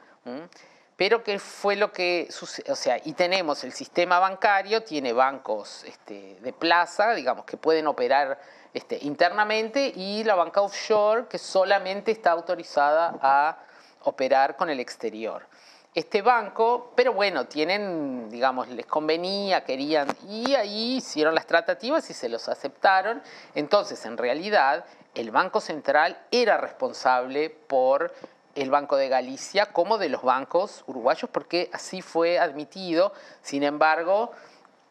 Pero 0.97 1.23
¿qué 1.23 1.37
fue 1.37 1.75
lo 1.75 1.91
que? 1.91 2.27
O 2.67 2.75
sea, 2.75 2.99
y 3.05 3.13
tenemos 3.13 3.63
el 3.63 3.71
sistema 3.71 4.17
bancario, 4.17 4.81
tiene 4.81 5.13
bancos 5.13 5.83
este, 5.85 6.39
de 6.41 6.53
plaza, 6.53 7.13
digamos, 7.13 7.45
que 7.45 7.55
pueden 7.55 7.85
operar 7.85 8.39
este, 8.73 8.97
internamente, 9.03 9.93
y 9.95 10.23
la 10.23 10.33
banca 10.33 10.61
offshore, 10.61 11.27
que 11.27 11.37
solamente 11.37 12.11
está 12.11 12.31
autorizada 12.31 13.15
a 13.21 13.59
operar 14.05 14.55
con 14.55 14.71
el 14.71 14.79
exterior. 14.79 15.45
Este 15.93 16.23
banco, 16.23 16.93
pero 16.95 17.13
bueno, 17.13 17.45
tienen, 17.45 18.29
digamos, 18.29 18.67
les 18.67 18.85
convenía, 18.87 19.63
querían, 19.63 20.07
y 20.27 20.55
ahí 20.55 20.97
hicieron 20.97 21.35
las 21.35 21.45
tratativas 21.45 22.09
y 22.09 22.13
se 22.13 22.27
los 22.27 22.49
aceptaron. 22.49 23.21
Entonces, 23.53 24.03
en 24.05 24.17
realidad, 24.17 24.85
el 25.13 25.29
Banco 25.29 25.61
Central 25.61 26.19
era 26.31 26.57
responsable 26.57 27.49
por 27.49 28.13
el 28.57 28.71
Banco 28.71 28.97
de 28.97 29.07
Galicia 29.07 29.67
como 29.67 29.97
de 29.97 30.09
los 30.09 30.23
bancos 30.23 30.83
uruguayos, 30.87 31.29
porque 31.29 31.69
así 31.73 32.01
fue 32.01 32.39
admitido. 32.39 33.13
Sin 33.41 33.63
embargo, 33.63 34.31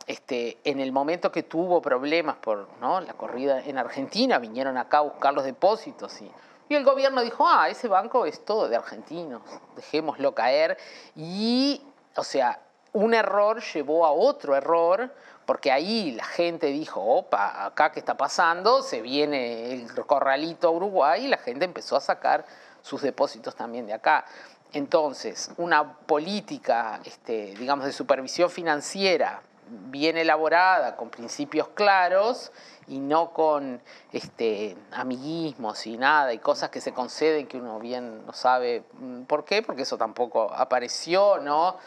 este, 0.07 0.59
en 0.65 0.79
el 0.79 0.93
momento 0.93 1.33
que 1.33 1.43
tuvo 1.43 1.83
problemas 1.83 2.37
por 2.37 2.69
¿no? 2.81 3.01
la 3.01 3.15
corrida 3.15 3.61
en 3.61 3.77
Argentina, 3.77 4.39
vinieron 4.39 4.79
acá 4.79 4.99
a 4.99 5.03
buscar 5.03 5.35
los 5.35 5.45
depósitos 5.45 6.23
y, 6.23 6.31
y 6.69 6.75
el 6.75 6.85
gobierno 6.85 7.23
dijo, 7.23 7.47
ah, 7.47 7.69
ese 7.69 7.89
banco 7.89 8.25
es 8.25 8.45
todo 8.45 8.69
de 8.69 8.77
argentinos, 8.77 9.43
dejémoslo 9.75 10.35
caer. 10.35 10.79
Y, 11.17 11.83
o 12.17 12.23
sea, 12.23 12.61
un 12.93 13.15
error 13.15 13.63
llevó 13.63 14.07
a 14.07 14.13
otro 14.13 14.55
error, 14.57 15.13
porque 15.45 15.71
ahí 15.71 16.13
la 16.13 16.25
gente 16.25 16.67
dijo, 16.67 17.01
opa, 17.01 17.67
acá 17.67 17.93
qué 17.93 18.01
está 18.01 18.17
pasando, 18.17 18.83
se 18.83 19.01
viene 19.01 19.73
el 19.73 19.95
corralito 20.07 20.69
a 20.69 20.71
Uruguay 20.71 21.25
y 21.25 21.29
la 21.29 21.39
gente 21.39 21.65
empezó 21.65 21.97
a 21.97 22.01
sacar 22.01 22.45
sus 22.87 23.03
depósitos 23.03 23.57
también 23.57 23.85
de 23.87 23.95
acá. 23.95 24.25
Entonces, 24.73 25.51
una 25.57 25.99
política, 25.99 27.01
este, 27.05 27.55
digamos, 27.59 27.85
de 27.85 27.93
supervisión 27.93 28.49
financiera 28.49 29.43
bien 29.69 30.17
elaborada, 30.17 30.95
con 30.95 31.11
principios 31.11 31.67
claros 31.69 32.53
y 32.87 33.01
no 33.01 33.33
con 33.33 33.83
este, 34.13 34.77
amiguismos 34.93 35.85
y 35.89 35.97
nada, 35.97 36.33
y 36.33 36.39
cosas 36.39 36.71
que 36.71 36.81
se 36.81 36.93
conceden 36.93 37.49
que 37.49 37.57
uno 37.57 37.81
bien 37.81 38.25
no 38.25 38.33
sabe 38.33 38.85
mm, 38.93 39.23
por 39.23 39.45
qué, 39.45 39.63
porque 39.63 39.83
eso 39.83 39.99
tampoco 39.99 40.53
apareció, 40.55 41.39
¿no? 41.39 41.79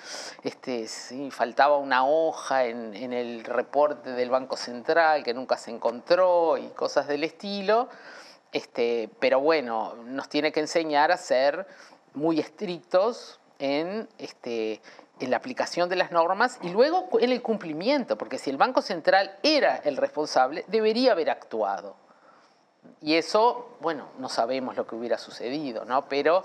Este, 0.43 0.89
sí, 0.89 1.31
faltaba 1.31 1.77
una 1.77 2.05
hoja 2.05 2.65
en, 2.65 2.93
en 2.93 3.13
el 3.13 3.45
reporte 3.45 4.11
del 4.11 4.29
Banco 4.29 4.57
Central 4.57 5.23
que 5.23 5.33
nunca 5.33 5.55
se 5.55 5.71
encontró 5.71 6.57
y 6.57 6.67
cosas 6.71 7.07
del 7.07 7.23
estilo. 7.23 7.87
Este, 8.51 9.09
pero 9.19 9.39
bueno, 9.39 9.95
nos 10.05 10.27
tiene 10.27 10.51
que 10.51 10.59
enseñar 10.59 11.11
a 11.11 11.17
ser 11.17 11.67
muy 12.13 12.39
estrictos 12.39 13.39
en, 13.59 14.07
este, 14.17 14.81
la 15.19 15.37
aplicación 15.37 15.89
de 15.89 15.95
las 15.95 16.11
normas 16.11 16.57
y 16.61 16.69
luego 16.69 17.09
en 17.19 17.31
el 17.31 17.41
cumplimiento, 17.41 18.17
porque 18.17 18.37
si 18.37 18.49
el 18.49 18.57
Banco 18.57 18.81
Central 18.81 19.37
era 19.43 19.77
el 19.77 19.97
responsable, 19.97 20.65
debería 20.67 21.11
haber 21.11 21.29
actuado. 21.29 21.95
Y 23.01 23.15
eso, 23.15 23.77
bueno, 23.81 24.09
no 24.17 24.29
sabemos 24.29 24.75
lo 24.75 24.87
que 24.87 24.95
hubiera 24.95 25.17
sucedido, 25.17 25.85
¿no? 25.85 26.07
Pero 26.09 26.43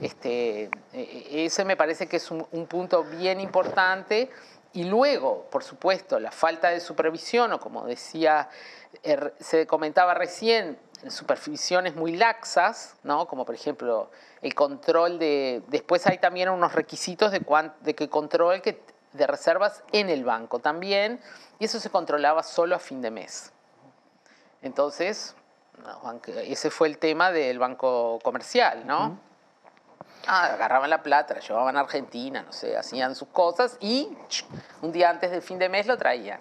este, 0.00 0.64
e, 0.64 0.70
e, 0.92 1.44
ese 1.44 1.64
me 1.64 1.76
parece 1.76 2.06
que 2.06 2.16
es 2.16 2.30
un 2.30 2.66
punto 2.66 3.04
bien 3.04 3.40
importante. 3.40 4.30
Y 4.74 4.84
luego, 4.84 5.46
por 5.50 5.62
supuesto, 5.64 6.18
la 6.18 6.30
falta 6.30 6.70
de 6.70 6.80
supervisión, 6.80 7.52
o 7.52 7.60
como 7.60 7.84
decía, 7.86 8.48
er, 9.02 9.34
se 9.38 9.66
comentaba 9.66 10.14
recién, 10.14 10.78
supervisiones 11.08 11.94
muy 11.94 12.16
laxas, 12.16 12.96
¿no? 13.02 13.26
como 13.26 13.44
por 13.44 13.54
ejemplo 13.54 14.10
el 14.40 14.54
control 14.54 15.18
de... 15.18 15.62
Después 15.66 16.06
hay 16.06 16.18
también 16.18 16.48
unos 16.48 16.74
requisitos 16.74 17.32
de, 17.32 17.44
de 17.80 17.94
que 17.94 18.08
control 18.08 18.62
que, 18.62 18.80
de 19.12 19.26
reservas 19.26 19.82
en 19.92 20.08
el 20.08 20.24
banco 20.24 20.58
también, 20.58 21.20
y 21.58 21.66
eso 21.66 21.80
se 21.80 21.90
controlaba 21.90 22.42
solo 22.42 22.76
a 22.76 22.78
fin 22.78 23.02
de 23.02 23.10
mes. 23.10 23.52
Entonces, 24.62 25.34
ese 26.44 26.70
fue 26.70 26.88
el 26.88 26.98
tema 26.98 27.32
del 27.32 27.58
banco 27.58 28.18
comercial, 28.22 28.86
¿no? 28.86 29.18
Ah, 30.26 30.46
agarraban 30.54 30.90
la 30.90 31.02
plata, 31.02 31.34
la 31.34 31.40
llevaban 31.40 31.76
a 31.76 31.80
Argentina, 31.80 32.42
no 32.42 32.52
sé, 32.52 32.76
hacían 32.76 33.14
sus 33.14 33.28
cosas 33.28 33.76
y 33.80 34.16
un 34.80 34.92
día 34.92 35.10
antes 35.10 35.30
del 35.30 35.42
fin 35.42 35.58
de 35.58 35.68
mes 35.68 35.86
lo 35.86 35.96
traían. 35.96 36.40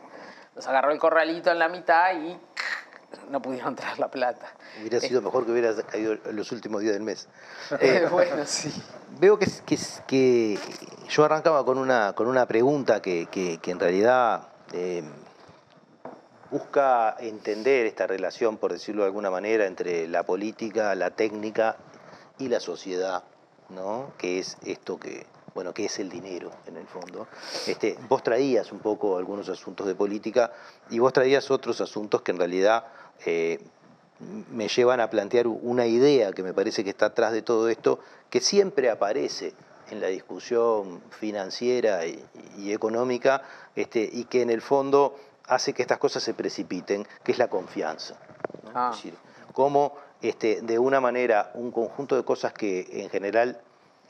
Los 0.56 0.68
agarró 0.68 0.92
el 0.92 1.00
corralito 1.00 1.50
en 1.52 1.60
la 1.60 1.70
mitad 1.70 2.14
y 2.14 2.38
no 3.30 3.42
pudieron 3.42 3.76
traer 3.76 4.00
la 4.00 4.10
plata. 4.10 4.48
Hubiera 4.80 5.00
sido 5.00 5.20
eh, 5.20 5.24
mejor 5.24 5.46
que 5.46 5.52
hubiera 5.52 5.76
caído 5.84 6.16
los 6.32 6.52
últimos 6.52 6.82
días 6.82 6.94
del 6.94 7.04
mes. 7.04 7.28
Eh, 7.80 8.08
bueno, 8.12 8.46
sí. 8.46 8.72
Veo 9.20 9.40
que, 9.40 9.48
que, 9.66 9.78
que, 10.06 10.60
yo 11.08 11.24
arrancaba 11.24 11.64
con 11.64 11.78
una, 11.78 12.14
con 12.14 12.28
una 12.28 12.46
pregunta 12.46 13.02
que, 13.02 13.28
que 13.32 13.72
en 13.72 13.80
realidad 13.80 14.50
eh, 14.74 15.04
busca 16.50 17.16
entender 17.20 17.86
esta 17.86 18.08
relación, 18.08 18.58
por 18.58 18.74
decirlo 18.74 19.04
de 19.04 19.08
alguna 19.08 19.32
manera, 19.32 19.66
entre 19.66 20.08
la 20.08 20.24
política, 20.24 20.94
la 20.96 21.12
técnica 21.12 21.78
y 22.38 22.50
la 22.50 22.60
sociedad. 22.60 23.24
¿No? 23.76 24.12
que 24.18 24.40
es 24.40 24.58
esto 24.66 25.00
que, 25.00 25.26
bueno, 25.54 25.74
que 25.74 25.86
es 25.86 26.00
el 26.00 26.10
dinero 26.10 26.52
en 26.68 26.78
el 26.78 26.88
fondo. 26.88 27.28
Este, 27.68 27.98
vos 28.08 28.24
traías 28.24 28.72
un 28.72 28.80
poco 28.80 29.18
algunos 29.18 29.50
asuntos 29.50 29.88
de 29.88 29.96
política 29.96 30.52
y 30.90 31.00
vos 31.00 31.14
traías 31.14 31.52
otros 31.52 31.82
asuntos 31.82 32.22
que 32.22 32.32
en 32.32 32.38
realidad 32.38 32.86
eh, 33.26 33.60
me 34.52 34.68
llevan 34.68 35.00
a 35.00 35.10
plantear 35.10 35.48
una 35.48 35.86
idea 35.86 36.32
que 36.32 36.44
me 36.44 36.54
parece 36.54 36.84
que 36.84 36.92
está 36.92 37.08
atrás 37.08 37.32
de 37.32 37.42
todo 37.42 37.70
esto, 37.70 38.00
que 38.30 38.40
siempre 38.40 38.90
aparece 38.90 39.54
en 39.90 40.00
la 40.00 40.08
discusión 40.08 41.02
financiera 41.10 42.06
y, 42.06 42.72
económica 42.72 43.44
este, 43.76 44.08
y 44.12 44.26
que 44.26 44.42
en 44.42 44.50
el 44.50 44.62
fondo 44.62 45.16
hace 45.48 45.74
que 45.74 45.82
estas 45.82 45.98
cosas 45.98 46.24
se 46.24 46.34
precipiten, 46.34 47.06
que 47.24 47.34
es 47.34 47.38
la 47.38 47.50
confianza. 47.50 48.16
Ah. 48.74 48.92
Es 48.92 48.98
decir, 48.98 49.18
cómo 49.54 49.96
este, 50.22 50.62
de 50.62 50.80
una 50.80 51.00
manera 51.00 51.52
un 51.56 51.72
conjunto 51.72 52.16
de 52.16 52.24
cosas 52.24 52.54
que 52.54 52.88
en 52.92 53.10
general 53.10 53.62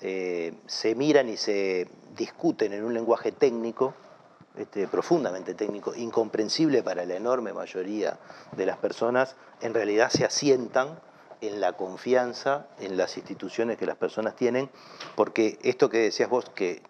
eh, 0.01 0.53
se 0.65 0.95
miran 0.95 1.29
y 1.29 1.37
se 1.37 1.87
discuten 2.15 2.73
en 2.73 2.83
un 2.83 2.93
lenguaje 2.93 3.31
técnico, 3.31 3.93
este, 4.57 4.87
profundamente 4.87 5.53
técnico, 5.53 5.95
incomprensible 5.95 6.83
para 6.83 7.05
la 7.05 7.15
enorme 7.15 7.53
mayoría 7.53 8.19
de 8.51 8.65
las 8.65 8.77
personas, 8.77 9.35
en 9.61 9.73
realidad 9.73 10.09
se 10.09 10.25
asientan 10.25 10.99
en 11.39 11.61
la 11.61 11.73
confianza 11.73 12.67
en 12.79 12.97
las 12.97 13.17
instituciones 13.17 13.77
que 13.77 13.85
las 13.85 13.95
personas 13.95 14.35
tienen, 14.35 14.69
porque 15.15 15.57
esto 15.63 15.89
que 15.89 15.99
decías 15.99 16.29
vos, 16.29 16.49
que, 16.49 16.81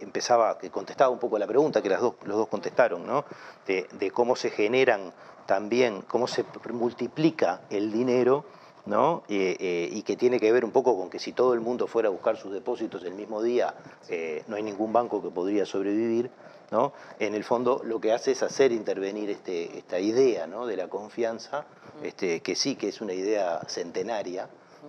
empezaba, 0.00 0.58
que 0.58 0.70
contestaba 0.70 1.10
un 1.10 1.18
poco 1.18 1.38
la 1.38 1.46
pregunta, 1.46 1.82
que 1.82 1.88
las 1.88 2.00
dos, 2.00 2.14
los 2.24 2.36
dos 2.36 2.48
contestaron, 2.48 3.06
¿no? 3.06 3.24
de, 3.66 3.86
de 3.92 4.10
cómo 4.10 4.36
se 4.36 4.50
generan 4.50 5.12
también, 5.46 6.02
cómo 6.02 6.26
se 6.26 6.44
multiplica 6.72 7.62
el 7.70 7.90
dinero, 7.90 8.44
¿no? 8.88 9.22
Eh, 9.28 9.88
y 9.92 10.02
que 10.02 10.16
tiene 10.16 10.40
que 10.40 10.50
ver 10.50 10.64
un 10.64 10.70
poco 10.70 10.96
con 10.96 11.10
que 11.10 11.18
si 11.18 11.32
todo 11.32 11.52
el 11.52 11.60
mundo 11.60 11.86
fuera 11.86 12.08
a 12.08 12.10
buscar 12.10 12.36
sus 12.36 12.52
depósitos 12.52 13.04
el 13.04 13.14
mismo 13.14 13.42
día, 13.42 13.74
eh, 14.08 14.42
no 14.48 14.56
hay 14.56 14.62
ningún 14.62 14.92
banco 14.92 15.22
que 15.22 15.28
podría 15.28 15.66
sobrevivir. 15.66 16.30
¿no? 16.70 16.92
En 17.18 17.34
el 17.34 17.44
fondo 17.44 17.80
lo 17.82 17.98
que 17.98 18.12
hace 18.12 18.32
es 18.32 18.42
hacer 18.42 18.72
intervenir 18.72 19.30
este, 19.30 19.78
esta 19.78 19.98
idea 19.98 20.46
¿no? 20.46 20.66
de 20.66 20.76
la 20.76 20.88
confianza, 20.88 21.64
este, 22.02 22.40
que 22.40 22.54
sí 22.54 22.76
que 22.76 22.88
es 22.88 23.00
una 23.00 23.14
idea 23.14 23.60
centenaria, 23.66 24.48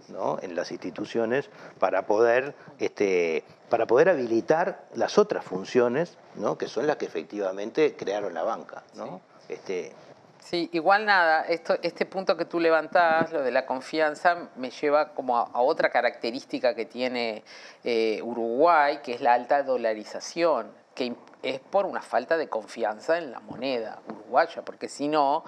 ¿no? 0.10 0.39
en 0.41 0.56
las 0.56 0.72
instituciones 0.72 1.50
para 1.79 2.06
poder, 2.06 2.53
este, 2.79 3.44
para 3.70 3.86
poder 3.86 4.10
habilitar 4.10 4.88
las 4.94 5.18
otras 5.18 5.46
funciones 5.46 6.18
¿no? 6.36 6.58
que 6.58 6.68
son 6.68 6.86
las 6.86 6.98
que 6.98 7.06
efectivamente 7.06 7.96
crearon 7.96 8.34
la 8.34 8.44
banca. 8.44 8.84
¿no? 8.96 9.22
Este, 9.48 9.94
Sí, 10.39 10.69
igual 10.72 11.05
nada, 11.05 11.43
esto, 11.43 11.77
este 11.81 12.05
punto 12.05 12.38
que 12.38 12.46
tú 12.46 12.60
levantás, 12.60 13.31
lo 13.31 13.41
de 13.43 13.51
la 13.51 13.65
confianza, 13.65 14.50
me 14.55 14.72
lleva 14.72 15.13
como 15.13 15.38
a, 15.38 15.62
otra 15.62 15.89
característica 15.89 16.74
que 16.74 16.86
tiene 16.86 17.43
eh, 17.84 18.22
Uruguay, 18.24 19.00
que 19.03 19.13
es 19.13 19.22
la 19.22 19.34
alta 19.34 19.63
dolarización, 19.63 20.72
que 20.96 21.15
es 21.43 21.60
por 21.60 21.86
una 21.86 22.01
falta 22.01 22.38
de 22.38 22.48
confianza 22.48 23.17
en 23.17 23.31
la 23.31 23.39
moneda 23.41 24.00
uruguaya, 24.08 24.63
porque 24.63 24.89
si 24.89 25.08
no, 25.08 25.43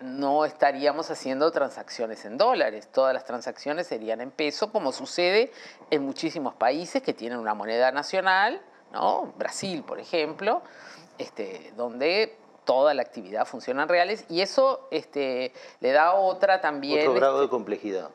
no 0.00 0.44
estaríamos 0.44 1.10
haciendo 1.10 1.50
transacciones 1.50 2.24
en 2.24 2.38
dólares, 2.38 2.88
todas 2.92 3.12
las 3.12 3.24
transacciones 3.24 3.86
serían 3.86 4.20
en 4.20 4.30
peso, 4.30 4.70
como 4.70 4.92
sucede 4.92 5.50
en 5.90 6.04
muchísimos 6.04 6.54
países 6.54 7.02
que 7.02 7.12
tienen 7.14 7.38
una 7.38 7.54
moneda 7.54 7.90
nacional, 7.90 8.60
¿no? 8.92 9.32
Brasil, 9.36 9.82
por 9.82 10.00
ejemplo, 10.00 10.62
este, 11.18 11.72
donde 11.76 12.39
toda 12.70 12.94
la 12.94 13.02
actividad 13.02 13.46
funcionan 13.46 13.88
reales 13.88 14.24
y 14.28 14.42
eso 14.42 14.86
este, 14.92 15.52
le 15.80 15.90
da 15.90 16.14
otra 16.14 16.60
también... 16.60 17.00
Otro 17.00 17.14
grado 17.14 17.38
de 17.38 17.46
este, 17.46 17.50
complejidad. 17.50 18.10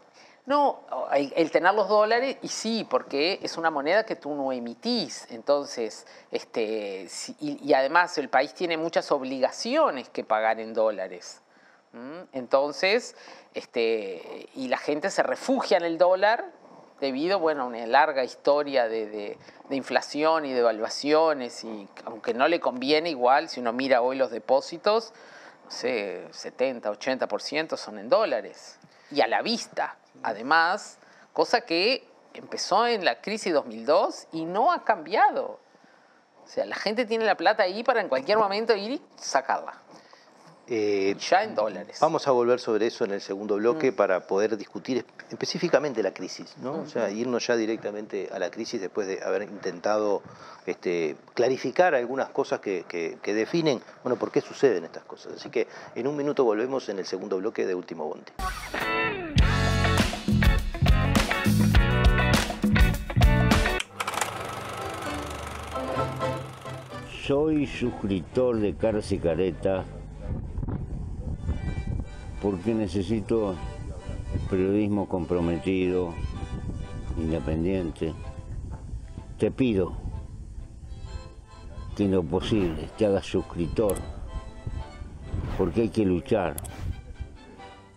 No, 0.45 0.79
el, 1.11 1.51
tener 1.51 1.73
los 1.73 1.89
dólares, 1.89 2.37
y 2.41 2.47
sí, 2.47 2.87
porque 2.89 3.37
es 3.43 3.57
una 3.57 3.69
moneda 3.69 4.05
que 4.05 4.15
tú 4.15 4.33
no 4.33 4.53
emitís. 4.53 5.27
Entonces, 5.29 6.07
este, 6.31 7.09
y, 7.41 7.73
además 7.73 8.17
el 8.17 8.29
país 8.29 8.53
tiene 8.53 8.77
muchas 8.77 9.11
obligaciones 9.11 10.07
que 10.07 10.23
pagar 10.23 10.61
en 10.61 10.73
dólares. 10.73 11.41
Entonces, 12.31 13.13
este, 13.53 14.47
y 14.55 14.69
la 14.69 14.77
gente 14.77 15.09
se 15.09 15.21
refugia 15.21 15.75
en 15.75 15.83
el 15.83 15.97
dólar 15.97 16.45
debido 16.99 17.39
bueno, 17.39 17.63
a 17.63 17.65
una 17.65 17.85
larga 17.85 18.23
historia 18.23 18.87
de, 18.87 19.37
inflación 19.69 20.45
y 20.45 20.53
de 20.53 20.59
evaluaciones, 20.59 21.63
y 21.63 21.87
aunque 22.05 22.33
no 22.33 22.47
le 22.47 22.59
conviene 22.59 23.09
igual, 23.09 23.49
si 23.49 23.59
uno 23.59 23.73
mira 23.73 24.01
hoy 24.01 24.17
los 24.17 24.31
depósitos, 24.31 25.13
no 25.65 25.71
sé, 25.71 26.27
70, 26.31 26.91
80% 26.91 27.77
son 27.77 27.99
en 27.99 28.09
dólares, 28.09 28.79
y 29.11 29.21
a 29.21 29.27
la 29.27 29.41
vista, 29.41 29.97
además, 30.23 30.97
cosa 31.33 31.61
que 31.61 32.07
empezó 32.33 32.87
en 32.87 33.05
la 33.05 33.21
crisis 33.21 33.53
2002 33.53 34.27
y 34.31 34.45
no 34.45 34.71
ha 34.71 34.83
cambiado. 34.83 35.59
O 36.43 36.47
sea, 36.47 36.65
la 36.65 36.75
gente 36.75 37.05
tiene 37.05 37.25
la 37.25 37.35
plata 37.35 37.63
ahí 37.63 37.83
para 37.83 38.01
en 38.01 38.09
cualquier 38.09 38.37
momento 38.37 38.75
ir 38.75 38.91
y 38.91 39.01
sacarla. 39.15 39.81
Eh, 40.67 41.15
ya 41.19 41.43
en 41.43 41.53
dólares. 41.53 41.99
Vamos 42.01 42.27
a 42.27 42.31
volver 42.31 42.59
sobre 42.59 42.87
eso 42.87 43.05
en 43.05 43.11
el 43.11 43.21
segundo 43.21 43.57
bloque 43.57 43.91
mm. 43.91 43.95
para 43.95 44.25
poder 44.25 44.57
discutir 44.57 45.05
específicamente 45.29 46.01
la 46.01 46.11
crisis, 46.11 46.55
¿no? 46.57 46.79
O 46.79 46.85
sea, 46.87 47.11
irnos 47.11 47.45
ya 47.45 47.55
directamente 47.55 48.29
a 48.31 48.39
la 48.39 48.49
crisis 48.49 48.81
después 48.81 49.07
de 49.07 49.21
haber 49.23 49.43
intentado 49.43 50.23
este, 50.65 51.17
clarificar 51.35 51.93
algunas 51.93 52.29
cosas 52.29 52.61
que, 52.61 52.83
que, 52.87 53.33
definen, 53.35 53.79
bueno, 54.03 54.17
por 54.17 54.31
qué 54.31 54.41
suceden 54.41 54.85
estas 54.85 55.03
cosas. 55.03 55.33
Así 55.33 55.51
que 55.51 55.67
en 55.93 56.07
un 56.07 56.17
minuto 56.17 56.43
volvemos 56.43 56.89
en 56.89 56.97
el 56.97 57.05
segundo 57.05 57.37
bloque 57.37 57.67
de 57.67 57.75
Último 57.75 58.07
Bonte. 58.07 58.33
Soy 67.23 67.67
suscriptor 67.67 68.59
de 68.59 68.69
y 69.09 69.19
Careta 69.19 69.83
porque 72.45 72.75
necesito 72.75 73.55
periodismo 74.51 75.09
comprometido, 75.09 76.13
independiente. 77.17 78.13
Te 79.39 79.49
pido 79.49 79.93
que 81.97 82.03
en 82.03 82.11
lo 82.11 82.21
posible 82.21 82.87
te 82.99 83.07
hagas 83.07 83.25
suscriptor, 83.25 83.95
porque 85.57 85.81
hay 85.81 85.89
que 85.89 86.05
luchar 86.05 86.55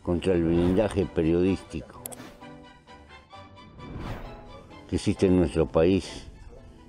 contra 0.03 0.33
el 0.33 0.45
blindaje 0.45 1.05
periodístico 1.05 2.01
que 4.89 4.97
existe 4.97 5.27
en 5.27 5.41
nuestro 5.41 5.67
país 5.67 6.27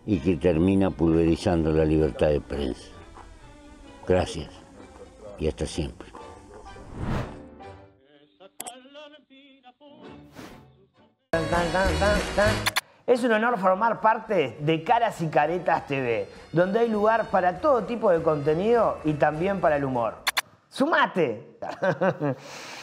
y 0.06 0.19
que 0.19 0.38
termina 0.38 0.91
pulverizando 0.91 1.74
la 1.74 1.84
libertad 1.84 2.30
de 2.30 2.39
prensa. 2.39 2.88
Gracias 4.08 4.50
y 5.38 5.48
hasta 5.50 5.65
siempre. 5.65 6.18
Es 13.05 13.23
un 13.23 13.32
honor 13.32 13.60
formar 13.60 14.01
parte 14.01 14.58
de 14.60 14.84
Caras 14.84 15.21
y 15.21 15.27
Caretas 15.27 15.86
TV, 15.88 16.27
donde 16.51 16.79
hay 16.79 16.89
lugar 16.89 17.25
para 17.25 17.60
todo 17.60 17.84
tipo 17.84 18.10
de 18.12 18.21
contenido 18.21 18.97
y 19.03 19.13
también 19.13 19.60
para 19.62 19.75
el 19.75 19.84
humor. 19.84 20.15
¡Sumate! 20.69 21.58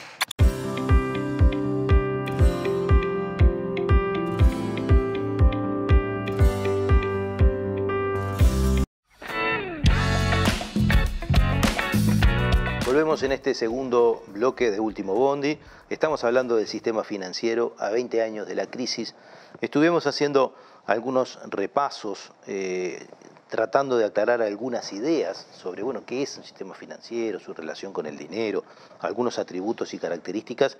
En 13.23 13.33
este 13.33 13.55
segundo 13.55 14.23
bloque 14.27 14.71
de 14.71 14.79
Último 14.79 15.15
Bondi. 15.15 15.59
Estamos 15.89 16.23
hablando 16.23 16.57
del 16.57 16.67
sistema 16.67 17.03
financiero 17.03 17.75
a 17.79 17.89
20 17.89 18.21
años 18.21 18.47
de 18.47 18.55
la 18.55 18.67
crisis. 18.67 19.15
Estuvimos 19.63 20.07
haciendo 20.07 20.55
algunos 20.85 21.39
repasos, 21.49 22.33
eh, 22.47 23.07
tratando 23.49 23.97
de 23.97 24.05
aclarar 24.05 24.43
algunas 24.43 24.93
ideas 24.93 25.47
sobre 25.57 25.83
bueno, 25.83 26.03
qué 26.05 26.23
es 26.23 26.37
un 26.37 26.45
sistema 26.45 26.75
financiero, 26.75 27.41
su 27.41 27.55
relación 27.55 27.95
con 27.95 28.05
el 28.05 28.19
dinero, 28.19 28.65
algunos 29.01 29.39
atributos 29.39 29.95
y 29.95 29.99
características. 29.99 30.77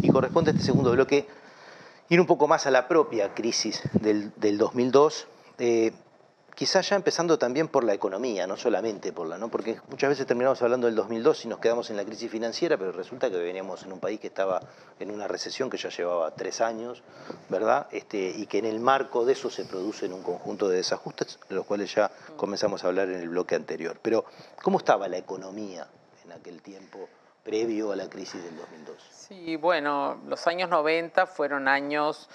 Y 0.00 0.10
corresponde 0.10 0.52
a 0.52 0.54
este 0.54 0.64
segundo 0.64 0.92
bloque 0.92 1.26
ir 2.08 2.20
un 2.20 2.26
poco 2.26 2.46
más 2.46 2.66
a 2.66 2.70
la 2.70 2.86
propia 2.86 3.34
crisis 3.34 3.82
del, 3.94 4.32
2002 4.58 5.26
quizás 6.60 6.90
ya 6.90 6.96
empezando 6.96 7.38
también 7.38 7.68
por 7.68 7.84
la 7.84 7.94
economía, 7.94 8.46
no 8.46 8.54
solamente 8.54 9.14
por 9.14 9.26
la, 9.26 9.38
¿no? 9.38 9.48
Porque 9.48 9.80
muchas 9.88 10.10
veces 10.10 10.26
terminamos 10.26 10.60
hablando 10.60 10.88
del 10.88 10.94
2002 10.94 11.46
y 11.46 11.48
nos 11.48 11.58
quedamos 11.58 11.88
en 11.88 11.96
la 11.96 12.04
crisis 12.04 12.30
financiera, 12.30 12.76
pero 12.76 12.92
resulta 12.92 13.30
que 13.30 13.38
veníamos 13.38 13.82
en 13.84 13.94
un 13.94 13.98
país 13.98 14.20
que 14.20 14.26
estaba 14.26 14.60
en 14.98 15.10
una 15.10 15.26
recesión 15.26 15.70
que 15.70 15.78
ya 15.78 15.88
llevaba 15.88 16.34
tres 16.34 16.60
años, 16.60 17.02
¿verdad? 17.48 17.86
Este, 17.92 18.34
y 18.36 18.44
que 18.44 18.58
en 18.58 18.66
el 18.66 18.78
marco 18.78 19.24
de 19.24 19.32
eso 19.32 19.48
se 19.48 19.64
producen 19.64 20.12
un 20.12 20.22
conjunto 20.22 20.68
de 20.68 20.76
desajustes, 20.76 21.38
de 21.48 21.54
los 21.54 21.64
cuales 21.64 21.94
ya 21.94 22.10
comenzamos 22.36 22.84
a 22.84 22.88
hablar 22.88 23.08
en 23.08 23.20
el 23.22 23.30
bloque 23.30 23.54
anterior. 23.54 23.98
Pero, 24.02 24.26
¿cómo 24.62 24.76
estaba 24.76 25.08
la 25.08 25.16
economía 25.16 25.88
en 26.26 26.32
aquel 26.32 26.60
tiempo 26.60 27.08
previo 27.42 27.90
a 27.90 27.96
la 27.96 28.10
crisis 28.10 28.44
del 28.44 28.54
2002? 28.58 28.96
Sí, 29.10 29.56
bueno, 29.56 30.20
los 30.26 30.46
años 30.46 30.68
90 30.68 31.24
fueron 31.24 31.68
años 31.68 32.28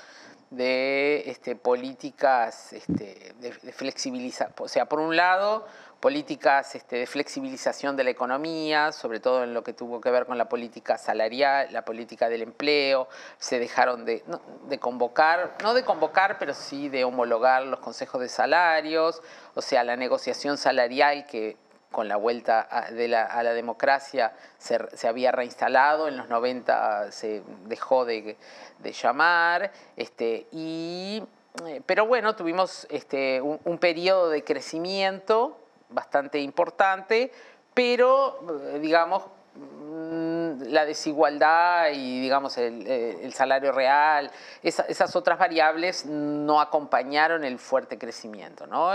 de 0.55 1.23
este, 1.29 1.55
políticas 1.55 2.73
este, 2.73 3.33
de, 3.39 3.51
flexibilización. 3.51 4.53
O 4.59 4.67
sea, 4.67 4.85
por 4.85 4.99
un 4.99 5.15
lado, 5.15 5.65
políticas 5.99 6.75
este, 6.75 6.97
de 6.97 7.07
flexibilización 7.07 7.95
de 7.95 8.03
la 8.03 8.09
economía, 8.09 8.91
sobre 8.91 9.19
todo 9.19 9.43
en 9.43 9.53
lo 9.53 9.63
que 9.63 9.73
tuvo 9.73 10.01
que 10.01 10.11
ver 10.11 10.25
con 10.25 10.37
la 10.37 10.49
política 10.49 10.97
salarial, 10.97 11.67
la 11.71 11.83
política 11.83 12.29
del 12.29 12.41
empleo, 12.41 13.07
se 13.37 13.59
dejaron 13.59 14.05
de, 14.05 14.23
de 14.67 14.79
convocar, 14.79 15.55
no 15.63 15.73
de 15.73 15.83
convocar, 15.83 16.37
pero 16.39 16.53
sí 16.53 16.89
de 16.89 17.03
homologar 17.03 17.63
los 17.63 17.79
consejos 17.79 18.21
de 18.21 18.29
salarios, 18.29 19.21
o 19.53 19.61
sea, 19.61 19.83
la 19.83 19.95
negociación 19.95 20.57
salarial 20.57 21.25
que 21.25 21.57
con 21.95 22.09
la 22.09 22.17
vuelta 22.17 22.67
a, 22.69 22.91
de 22.91 23.07
la, 23.07 23.23
a 23.23 23.41
la 23.41 23.53
democracia 23.53 24.33
se, 24.57 24.77
se, 24.97 25.07
había 25.07 25.31
reinstalado, 25.31 26.09
en 26.09 26.17
los 26.17 26.27
90 26.27 27.09
se 27.13 27.41
dejó 27.67 28.03
de, 28.03 28.35
de 28.79 28.91
llamar, 28.91 29.71
este, 29.95 30.45
y, 30.51 31.23
eh, 31.65 31.81
pero 31.85 32.05
bueno, 32.05 32.35
tuvimos 32.35 32.85
este, 32.89 33.39
un, 33.39 33.77
periodo 33.77 34.29
de 34.29 34.43
crecimiento 34.43 35.57
bastante 35.87 36.39
importante, 36.39 37.31
pero 37.73 38.41
eh, 38.73 38.79
digamos 38.79 39.23
la 39.55 40.85
desigualdad 40.85 41.89
y 41.93 42.21
digamos 42.21 42.57
el, 42.57 42.85
eh, 42.87 43.19
el 43.23 43.33
salario 43.33 43.71
real, 43.71 44.29
esa, 44.61 44.83
esas 44.83 45.15
otras 45.15 45.39
variables 45.39 46.05
no 46.05 46.59
acompañaron 46.59 47.43
el 47.43 47.59
fuerte 47.59 47.97
crecimiento. 47.97 48.67
¿no? 48.67 48.91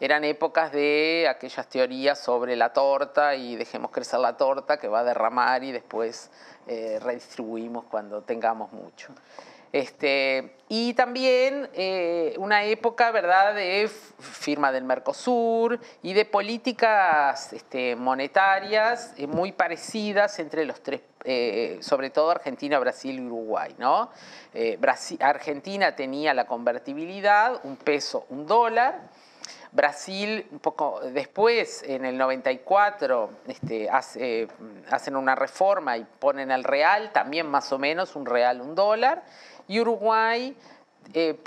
Eran 0.00 0.24
épocas 0.24 0.72
de 0.72 1.26
aquellas 1.28 1.68
teorías 1.68 2.18
sobre 2.18 2.56
la 2.56 2.72
torta 2.72 3.34
y 3.34 3.56
dejemos 3.56 3.90
crecer 3.90 4.20
la 4.20 4.36
torta 4.36 4.78
que 4.78 4.88
va 4.88 5.00
a 5.00 5.04
derramar 5.04 5.62
y 5.64 5.72
después 5.72 6.30
eh, 6.66 6.98
redistribuimos 7.00 7.84
cuando 7.84 8.22
tengamos 8.22 8.72
mucho. 8.72 9.08
Este, 9.74 10.54
y 10.68 10.94
también 10.94 11.68
eh, 11.74 12.36
una 12.38 12.62
época 12.62 13.10
¿verdad? 13.10 13.56
de 13.56 13.90
firma 14.20 14.70
del 14.70 14.84
Mercosur 14.84 15.80
y 16.00 16.12
de 16.12 16.24
políticas 16.24 17.52
este, 17.52 17.96
monetarias 17.96 19.14
eh, 19.16 19.26
muy 19.26 19.50
parecidas 19.50 20.38
entre 20.38 20.64
los 20.64 20.80
tres, 20.80 21.00
eh, 21.24 21.78
sobre 21.80 22.10
todo 22.10 22.30
Argentina, 22.30 22.78
Brasil 22.78 23.18
y 23.18 23.22
Uruguay. 23.22 23.74
¿no? 23.76 24.10
Argentina 25.18 25.96
tenía 25.96 26.34
la 26.34 26.46
convertibilidad, 26.46 27.58
un 27.64 27.74
peso, 27.74 28.26
un 28.28 28.46
dólar. 28.46 29.10
Brasil, 29.72 30.46
un 30.52 30.60
poco 30.60 31.00
después, 31.00 31.82
en 31.82 32.04
el 32.04 32.16
94, 32.16 33.30
este, 33.48 33.90
hace, 33.90 34.46
hacen 34.88 35.16
una 35.16 35.34
reforma 35.34 35.96
y 35.96 36.04
ponen 36.04 36.52
el 36.52 36.62
real, 36.62 37.10
también 37.12 37.48
más 37.48 37.72
o 37.72 37.78
menos 37.80 38.14
un 38.14 38.24
real, 38.24 38.60
un 38.60 38.76
dólar. 38.76 39.24
Y 39.68 39.80
Uruguay 39.80 40.56
eh, 41.12 41.38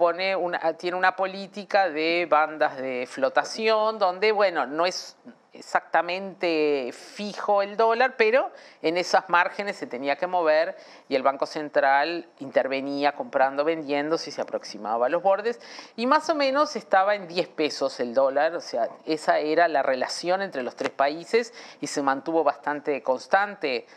tiene 0.77 0.97
una 0.97 1.15
política 1.15 1.89
de 1.89 2.27
bandas 2.29 2.77
de 2.77 3.07
flotación 3.07 3.97
donde, 3.97 4.31
bueno, 4.31 4.65
no 4.67 4.85
es 4.85 5.17
exactamente 5.57 6.91
fijo 6.93 7.61
el 7.61 7.75
dólar, 7.77 8.15
pero 8.17 8.51
en 8.81 8.97
esas 8.97 9.29
márgenes 9.29 9.75
se 9.75 9.87
tenía 9.87 10.15
que 10.15 10.27
mover 10.27 10.77
y 11.09 11.15
el 11.15 11.23
Banco 11.23 11.45
Central 11.45 12.27
intervenía 12.39 13.13
comprando, 13.13 13.63
vendiendo 13.63 14.17
si 14.17 14.31
se 14.31 14.41
aproximaba 14.41 15.07
a 15.07 15.09
los 15.09 15.23
bordes. 15.23 15.59
Y 15.95 16.05
más 16.05 16.29
o 16.29 16.35
menos 16.35 16.75
estaba 16.75 17.15
en 17.15 17.27
10 17.27 17.47
pesos 17.49 17.99
el 17.99 18.13
dólar, 18.13 18.55
o 18.55 18.61
sea, 18.61 18.87
esa 19.05 19.39
era 19.39 19.67
la 19.67 19.81
relación 19.83 20.41
entre 20.41 20.63
los 20.63 20.75
tres 20.75 20.91
países 20.91 21.53
y 21.81 21.87
se 21.87 22.01
mantuvo 22.01 22.43
bastante 22.43 23.01
constante 23.01 23.87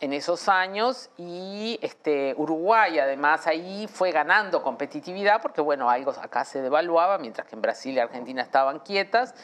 en 0.00 0.12
esos 0.12 0.48
años 0.48 1.10
y 1.16 1.78
este, 1.82 2.34
Uruguay 2.36 2.98
además 2.98 3.46
ahí 3.46 3.86
fue 3.86 4.10
ganando 4.10 4.62
competitividad 4.62 5.40
porque 5.40 5.60
bueno, 5.60 5.88
algo 5.88 6.10
acá 6.10 6.44
se 6.44 6.60
devaluaba 6.60 7.18
mientras 7.18 7.46
que 7.46 7.54
en 7.54 7.62
Brasil 7.62 7.94
y 7.94 7.98
Argentina 8.00 8.42
estaban 8.42 8.80
quietas 8.80 9.34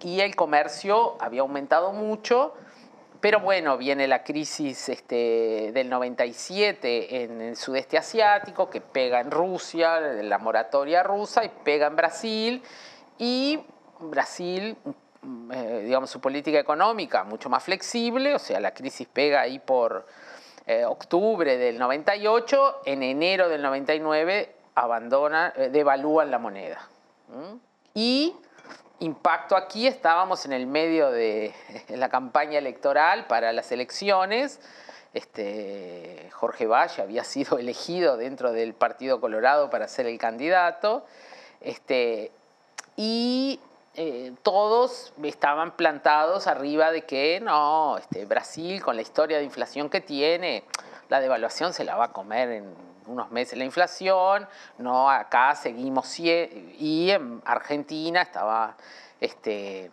y 0.00 0.20
el 0.20 0.36
comercio 0.36 1.16
había 1.20 1.40
aumentado 1.40 1.92
mucho, 1.92 2.54
pero 3.20 3.40
bueno, 3.40 3.76
viene 3.76 4.06
la 4.06 4.22
crisis 4.22 4.88
este, 4.88 5.72
del 5.72 5.88
97 5.88 7.24
en 7.24 7.40
el 7.40 7.56
sudeste 7.56 7.98
asiático 7.98 8.70
que 8.70 8.80
pega 8.80 9.20
en 9.20 9.30
Rusia, 9.30 9.98
la 9.98 10.38
moratoria 10.38 11.02
rusa 11.02 11.44
y 11.44 11.48
pega 11.48 11.88
en 11.88 11.96
Brasil. 11.96 12.62
Y 13.18 13.60
Brasil 13.98 14.76
eh, 15.52 15.82
digamos, 15.84 16.10
su 16.10 16.20
política 16.20 16.58
económica 16.58 17.24
mucho 17.24 17.48
más 17.48 17.64
flexible, 17.64 18.34
o 18.34 18.38
sea, 18.38 18.60
la 18.60 18.72
crisis 18.72 19.08
pega 19.12 19.40
ahí 19.40 19.58
por 19.58 20.06
eh, 20.66 20.84
octubre 20.84 21.56
del 21.56 21.78
98, 21.78 22.82
en 22.84 23.02
enero 23.02 23.48
del 23.48 23.62
99 23.62 24.54
abandona, 24.74 25.52
eh, 25.56 25.70
devalúan 25.70 26.30
la 26.30 26.38
moneda. 26.38 26.88
¿Mm? 27.28 27.56
Y 27.94 28.36
impacto 29.00 29.56
aquí, 29.56 29.86
estábamos 29.86 30.44
en 30.44 30.52
el 30.52 30.66
medio 30.66 31.10
de 31.10 31.54
la 31.88 32.08
campaña 32.08 32.58
electoral 32.58 33.26
para 33.26 33.52
las 33.52 33.72
elecciones, 33.72 34.60
este, 35.14 36.28
Jorge 36.32 36.66
Valle 36.66 37.02
había 37.02 37.24
sido 37.24 37.58
elegido 37.58 38.16
dentro 38.16 38.52
del 38.52 38.74
Partido 38.74 39.20
Colorado 39.20 39.70
para 39.70 39.88
ser 39.88 40.06
el 40.06 40.18
candidato, 40.18 41.04
este, 41.60 42.30
y 42.96 43.58
eh, 43.94 44.32
todos 44.42 45.12
estaban 45.22 45.72
plantados 45.72 46.46
arriba 46.46 46.92
de 46.92 47.02
que 47.02 47.40
no, 47.40 47.98
este, 47.98 48.24
Brasil 48.26 48.82
con 48.82 48.96
la 48.96 49.02
historia 49.02 49.38
de 49.38 49.44
inflación 49.44 49.90
que 49.90 50.00
tiene, 50.00 50.64
la 51.08 51.20
devaluación 51.20 51.72
se 51.72 51.84
la 51.84 51.96
va 51.96 52.06
a 52.06 52.12
comer 52.12 52.50
en 52.50 52.88
unos 53.06 53.30
meses 53.30 53.58
la 53.58 53.64
inflación, 53.64 54.46
no, 54.76 55.10
acá 55.10 55.54
seguimos 55.54 56.18
y 56.20 57.10
en 57.10 57.42
Argentina 57.44 58.22
estaba 58.22 58.76
este, 59.20 59.90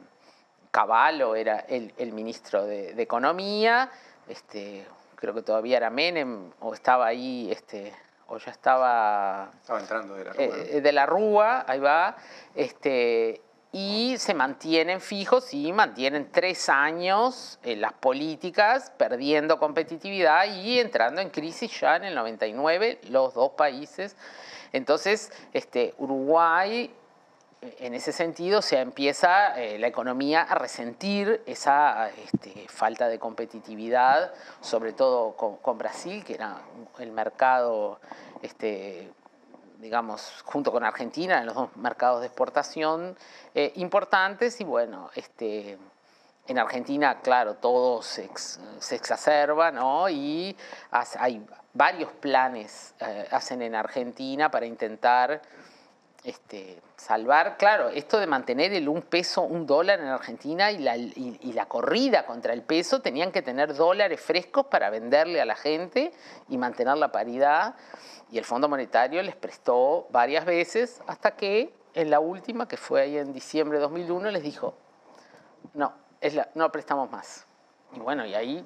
Caballo, 0.71 1.35
era 1.35 1.59
el, 1.59 1.93
el 1.97 2.11
ministro 2.11 2.65
de, 2.65 2.93
de, 2.93 3.01
Economía, 3.01 3.89
este, 4.27 4.85
creo 5.15 5.33
que 5.33 5.41
todavía 5.41 5.77
era 5.77 5.89
Menem 5.89 6.51
o 6.59 6.73
estaba 6.73 7.07
ahí, 7.07 7.49
este, 7.51 7.93
o 8.27 8.37
ya 8.37 8.51
estaba... 8.51 9.51
Estaba 9.61 9.79
entrando 9.79 10.15
de 10.15 10.25
la 10.25 10.33
Rúa. 10.33 10.43
Eh, 10.43 10.81
de 10.81 10.91
la 10.91 11.05
Rúa, 11.05 11.65
ahí 11.67 11.79
va, 11.79 12.17
este, 12.55 13.41
y 13.77 14.17
se 14.19 14.33
mantienen 14.33 15.01
fijos 15.01 15.53
y 15.53 15.73
mantienen 15.73 16.31
tres 16.31 16.69
años 16.69 17.59
en 17.61 17.81
las 17.81 17.91
políticas, 17.91 18.89
perdiendo 18.97 19.59
competitividad 19.59 20.45
y 20.45 20.79
entrando 20.79 21.19
en 21.19 21.29
crisis 21.29 21.77
ya 21.81 21.97
en 21.97 22.05
el 22.05 22.15
99, 22.15 23.01
los 23.09 23.33
dos 23.33 23.51
países. 23.51 24.15
Entonces, 24.71 25.29
este, 25.51 25.93
Uruguay, 25.97 26.89
en 27.79 27.93
ese 27.93 28.13
sentido, 28.13 28.61
se 28.61 28.79
empieza 28.79 29.61
eh, 29.61 29.77
la 29.77 29.87
economía 29.87 30.43
a 30.43 30.55
resentir 30.55 31.43
esa 31.45 32.09
este, 32.11 32.69
falta 32.69 33.09
de 33.09 33.19
competitividad, 33.19 34.33
sobre 34.61 34.93
todo 34.93 35.35
con, 35.35 35.57
con 35.57 35.77
Brasil, 35.77 36.23
que 36.23 36.35
era 36.35 36.61
el 36.99 37.11
mercado 37.11 37.99
este, 38.41 39.11
digamos, 39.85 40.41
junto 40.45 40.71
con 40.71 40.83
Argentina, 40.83 41.39
en 41.39 41.45
los 41.45 41.53
dos 41.53 41.77
mercados 41.77 42.21
de 42.21 42.25
exportación 42.25 43.15
eh, 43.53 43.71
importantes. 43.75 44.59
Y 44.59 44.63
bueno, 44.63 45.11
este, 45.13 45.77
en 46.47 46.57
Argentina, 46.57 47.19
claro, 47.21 47.53
todo 47.53 48.01
se, 48.01 48.25
ex, 48.25 48.59
exacerba, 48.89 49.69
¿no? 49.69 50.09
Y 50.09 50.57
hay 51.19 51.45
varios 51.73 52.11
planes, 52.13 52.95
eh, 52.99 53.27
hacen 53.29 53.61
en 53.61 53.75
Argentina 53.75 54.49
para 54.49 54.65
intentar 54.65 55.39
este, 56.23 56.81
salvar, 56.97 57.55
claro, 57.57 57.89
esto 57.89 58.19
de 58.19 58.25
mantener 58.25 58.73
el 58.73 58.89
un 58.89 59.03
peso, 59.03 59.43
un 59.43 59.67
dólar 59.67 59.99
en 59.99 60.07
Argentina 60.07 60.71
y 60.71 60.79
la, 60.79 60.97
y 60.97 61.53
la 61.53 61.67
corrida 61.67 62.25
contra 62.25 62.53
el 62.53 62.63
peso, 62.63 63.03
tenían 63.03 63.31
que 63.31 63.43
tener 63.43 63.75
dólares 63.75 64.19
frescos 64.19 64.65
para 64.65 64.89
venderle 64.89 65.41
a 65.41 65.45
la 65.45 65.55
gente 65.55 66.11
y 66.49 66.57
mantener 66.57 66.97
la 66.97 67.11
paridad 67.11 67.75
y 68.31 68.37
el 68.37 68.45
Fondo 68.45 68.67
Monetario 68.67 69.21
les 69.21 69.35
prestó 69.35 70.07
varias 70.09 70.45
veces 70.45 71.01
hasta 71.07 71.35
que 71.35 71.73
en 71.93 72.09
la 72.09 72.19
última, 72.19 72.67
que 72.67 72.77
fue 72.77 73.01
ahí 73.01 73.17
en 73.17 73.31
diciembre 73.33 73.77
de 73.77 73.83
2001, 73.83 74.31
les 74.31 74.43
dijo, 74.43 74.75
no, 75.73 75.93
no 76.53 76.71
prestamos 76.71 77.09
más. 77.09 77.45
Y 77.93 77.99
bueno, 77.99 78.25
y 78.25 78.35
ahí 78.35 78.65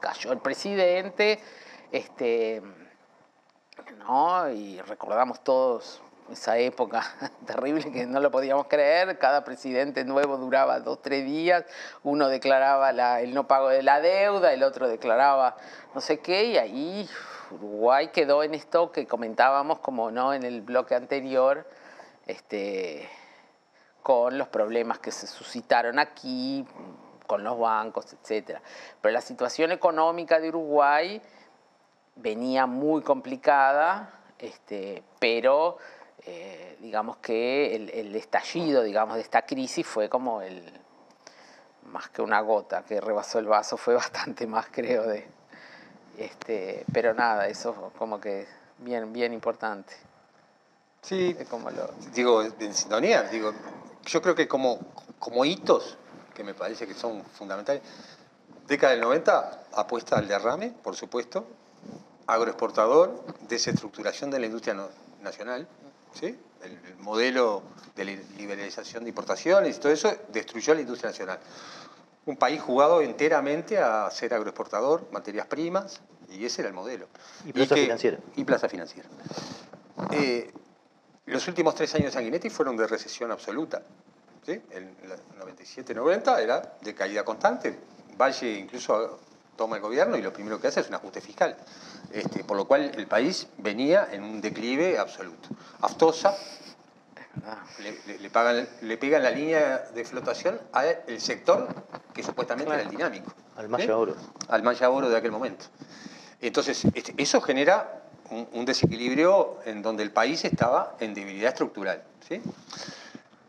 cayó 0.00 0.32
el 0.32 0.38
presidente, 0.38 1.40
este, 1.92 2.62
¿no? 3.98 4.48
y 4.50 4.80
recordamos 4.82 5.40
todos 5.40 6.00
esa 6.30 6.58
época 6.58 7.02
terrible 7.46 7.90
que 7.90 8.06
no 8.06 8.20
lo 8.20 8.30
podíamos 8.30 8.66
creer, 8.66 9.18
cada 9.18 9.44
presidente 9.44 10.04
nuevo 10.04 10.36
duraba 10.36 10.80
dos, 10.80 11.00
tres 11.02 11.24
días, 11.24 11.64
uno 12.02 12.28
declaraba 12.28 12.92
la, 12.92 13.20
el 13.20 13.34
no 13.34 13.46
pago 13.46 13.68
de 13.68 13.82
la 13.82 14.00
deuda, 14.00 14.52
el 14.52 14.62
otro 14.62 14.88
declaraba 14.88 15.56
no 15.94 16.00
sé 16.00 16.20
qué, 16.20 16.44
y 16.44 16.58
ahí 16.58 17.08
Uruguay 17.50 18.08
quedó 18.08 18.42
en 18.42 18.54
esto 18.54 18.92
que 18.92 19.06
comentábamos 19.06 19.78
como 19.80 20.10
no 20.10 20.32
en 20.32 20.42
el 20.42 20.62
bloque 20.62 20.94
anterior, 20.94 21.68
este, 22.26 23.08
con 24.02 24.38
los 24.38 24.48
problemas 24.48 24.98
que 24.98 25.10
se 25.10 25.26
suscitaron 25.26 25.98
aquí, 25.98 26.66
con 27.26 27.44
los 27.44 27.58
bancos, 27.58 28.06
etc. 28.12 28.58
Pero 29.00 29.12
la 29.12 29.20
situación 29.20 29.72
económica 29.72 30.40
de 30.40 30.48
Uruguay 30.48 31.22
venía 32.16 32.66
muy 32.66 33.02
complicada 33.02 34.14
Este, 34.38 35.02
pero 35.18 35.78
eh, 36.24 36.76
digamos 36.80 37.16
que 37.18 37.74
el, 37.74 37.90
el, 37.90 38.14
estallido 38.14 38.82
digamos, 38.82 39.16
de 39.16 39.22
esta 39.22 39.42
crisis 39.42 39.84
fue 39.86 40.08
como 40.08 40.42
el, 40.42 40.62
más 41.88 42.08
que 42.10 42.22
una 42.22 42.40
gota 42.40 42.84
que 42.84 43.00
rebasó 43.00 43.38
el 43.38 43.46
vaso, 43.46 43.76
fue 43.76 43.94
bastante 44.04 44.46
más 44.46 44.66
creo 44.70 45.04
de... 45.06 45.37
Este, 46.18 46.84
pero 46.92 47.14
nada, 47.14 47.46
eso 47.46 47.92
como 47.96 48.20
que 48.20 48.46
bien, 48.78 49.12
bien 49.12 49.32
importante. 49.32 49.94
Sí, 51.00 51.36
como 51.48 51.70
lo... 51.70 51.92
digo, 52.12 52.42
en 52.42 52.74
sintonía, 52.74 53.22
digo, 53.22 53.52
yo 54.04 54.20
creo 54.20 54.34
que 54.34 54.48
como, 54.48 54.80
como 55.20 55.44
hitos, 55.44 55.96
que 56.34 56.42
me 56.42 56.54
parece 56.54 56.88
que 56.88 56.94
son 56.94 57.22
fundamentales, 57.24 57.82
década 58.66 58.92
del 58.92 59.00
90 59.02 59.66
apuesta 59.74 60.18
al 60.18 60.26
derrame, 60.26 60.70
por 60.82 60.96
supuesto, 60.96 61.46
agroexportador, 62.26 63.24
desestructuración 63.48 64.30
de 64.30 64.40
la 64.40 64.46
industria 64.46 64.76
nacional, 65.22 65.68
¿sí? 66.12 66.36
el, 66.62 66.96
modelo 66.98 67.62
de 67.94 68.04
liberalización 68.36 69.04
de 69.04 69.10
importaciones 69.10 69.76
y 69.76 69.80
todo 69.80 69.92
eso 69.92 70.12
destruyó 70.28 70.74
la 70.74 70.80
industria 70.80 71.10
nacional. 71.10 71.38
Un 72.28 72.36
país 72.36 72.60
jugado 72.60 73.00
enteramente 73.00 73.78
a 73.78 74.10
ser 74.10 74.34
agroexportador, 74.34 75.08
materias 75.12 75.46
primas, 75.46 76.02
y 76.28 76.44
ese 76.44 76.60
era 76.60 76.68
el 76.68 76.74
modelo. 76.74 77.08
Y 77.46 77.54
plaza 77.54 77.74
financiera. 77.74 78.18
Y 78.36 78.44
plaza 78.44 78.68
financiera. 78.68 79.08
Eh, 80.10 80.52
los 81.24 81.48
últimos 81.48 81.74
tres 81.74 81.94
años 81.94 82.08
de 82.08 82.12
Sanguinetti 82.12 82.50
fueron 82.50 82.76
de 82.76 82.86
recesión 82.86 83.32
absoluta. 83.32 83.80
¿sí? 84.44 84.60
El 84.72 84.94
97-90 85.40 86.38
era 86.40 86.76
de 86.82 86.94
caída 86.94 87.24
constante. 87.24 87.78
Valle 88.18 88.58
incluso 88.58 89.20
toma 89.56 89.76
el 89.76 89.82
gobierno 89.82 90.18
y 90.18 90.20
lo 90.20 90.30
primero 90.30 90.60
que 90.60 90.66
hace 90.66 90.80
es 90.80 90.88
un 90.88 90.96
ajuste 90.96 91.22
fiscal. 91.22 91.56
Este, 92.12 92.44
por 92.44 92.58
lo 92.58 92.68
cual 92.68 92.92
el 92.94 93.06
país 93.06 93.46
venía 93.56 94.06
en 94.12 94.22
un 94.22 94.42
declive 94.42 94.98
absoluto. 94.98 95.48
Aftosa 95.80 96.36
le, 97.80 98.18
le, 98.18 98.30
pagan, 98.30 98.68
le 98.82 98.98
pegan 98.98 99.22
la 99.22 99.30
línea 99.30 99.78
de 99.94 100.04
flotación 100.04 100.60
al 100.72 100.96
sector 101.18 101.68
que 102.14 102.22
supuestamente 102.22 102.72
era 102.72 102.82
el 102.82 102.90
dinámico. 102.90 103.32
Al 103.56 103.68
Maya 103.68 103.96
Oro. 103.96 104.14
Al 104.48 104.62
Maya 104.62 104.90
Oro 104.90 105.08
de 105.08 105.16
aquel 105.16 105.32
momento. 105.32 105.66
Entonces, 106.40 106.84
este, 106.94 107.14
eso 107.16 107.40
genera 107.40 108.02
un, 108.30 108.64
desequilibrio 108.64 109.58
en 109.64 109.82
donde 109.82 110.02
el 110.02 110.12
país 110.12 110.44
estaba 110.44 110.96
en 111.00 111.14
debilidad 111.14 111.50
estructural. 111.50 112.02
¿sí? 112.28 112.40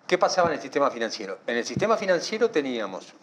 ¿Qué 0.07 0.17
pasaba 0.17 0.49
en 0.49 0.55
el 0.55 0.61
sistema 0.61 0.89
financiero? 0.89 1.39
En 1.45 1.57
el 1.57 1.65
sistema 1.65 1.97
financiero 1.97 2.49
teníamos 2.49 3.13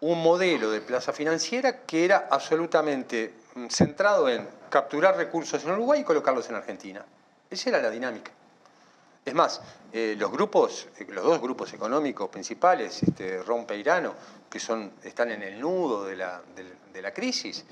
un 0.00 0.22
modelo 0.22 0.70
de 0.70 0.80
plaza 0.80 1.12
financiera 1.12 1.82
que 1.82 2.04
era 2.04 2.28
absolutamente 2.30 3.34
mm, 3.54 3.66
centrado 3.68 4.28
en 4.28 4.46
capturar 4.68 5.16
recursos 5.16 5.64
en 5.64 5.72
Uruguay 5.72 6.00
y 6.00 6.04
colocarlos 6.04 6.48
en 6.50 6.56
Argentina. 6.56 7.04
Esa 7.50 7.70
era 7.70 7.80
la 7.80 7.90
dinámica. 7.90 8.32
Es 9.24 9.34
más, 9.34 9.60
eh, 9.92 10.16
los 10.18 10.32
grupos, 10.32 10.88
eh, 10.98 11.06
los 11.08 11.24
dos 11.24 11.40
grupos 11.40 11.72
económicos 11.72 12.28
principales, 12.28 13.02
este, 13.04 13.40
Rompeirano, 13.42 14.14
que 14.50 14.58
son, 14.58 14.92
están 15.04 15.30
en 15.30 15.42
el 15.42 15.60
nudo 15.60 16.04
de 16.06 16.16
la, 16.16 17.14
crisis, 17.14 17.64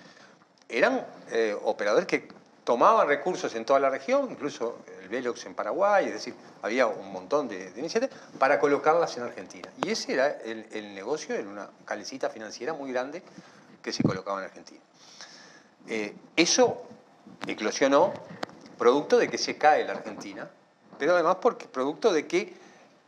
eran 0.69 1.05
eh, 1.31 1.57
operadores 1.65 2.07
que 2.07 2.29
tomaban 2.63 3.09
recursos 3.09 3.53
en 3.57 3.65
toda 3.65 3.81
la 3.81 3.91
región, 3.91 4.31
incluso 4.31 4.79
el 5.03 5.09
Velox 5.09 5.45
en 5.47 5.55
Paraguay, 5.55 6.07
es 6.07 6.13
decir, 6.13 6.35
había 6.63 6.87
un 6.87 7.11
montón 7.11 7.49
de, 7.49 7.73
iniciativas, 7.77 8.15
para 8.39 8.61
colocarlas 8.61 9.17
en 9.17 9.25
Argentina. 9.25 9.69
Y 9.83 9.91
ese 9.91 10.13
era 10.13 10.29
el, 10.29 10.95
negocio, 10.95 11.35
en 11.35 11.49
una 11.49 11.69
calecita 11.85 12.31
financiera 12.31 12.75
muy 12.75 12.93
grande 12.93 13.25
que 13.83 13.93
se 13.93 14.05
colocaba 14.05 14.39
en 14.39 14.45
Argentina. 14.45 14.81
Eso 16.37 16.85
eclosionó 17.47 18.13
producto 18.79 19.19
de 19.19 19.29
que 19.29 19.39
se 19.39 19.59
cae 19.59 19.85
la 19.85 19.95
Argentina, 19.95 20.49
pero 21.01 21.15
además 21.15 21.39
porque 21.41 21.67
producto 21.67 22.13
de 22.13 22.27
que 22.27 22.53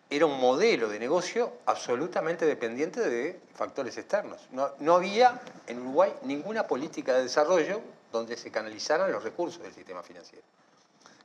era 0.08 0.24
un 0.24 0.40
modelo 0.40 0.88
de 0.88 0.98
negocio 0.98 1.52
absolutamente 1.66 2.46
dependiente 2.46 3.00
de 3.00 3.38
factores 3.54 3.98
externos. 3.98 4.40
No, 4.50 4.70
no 4.80 4.94
había 4.94 5.42
en 5.66 5.78
Uruguay 5.80 6.10
ninguna 6.22 6.66
política 6.66 7.12
de 7.12 7.24
desarrollo 7.24 7.82
donde 8.10 8.38
se 8.38 8.50
canalizaran 8.50 9.12
los 9.12 9.22
recursos 9.22 9.62
del 9.62 9.74
sistema 9.74 10.02
financiero. 10.02 10.42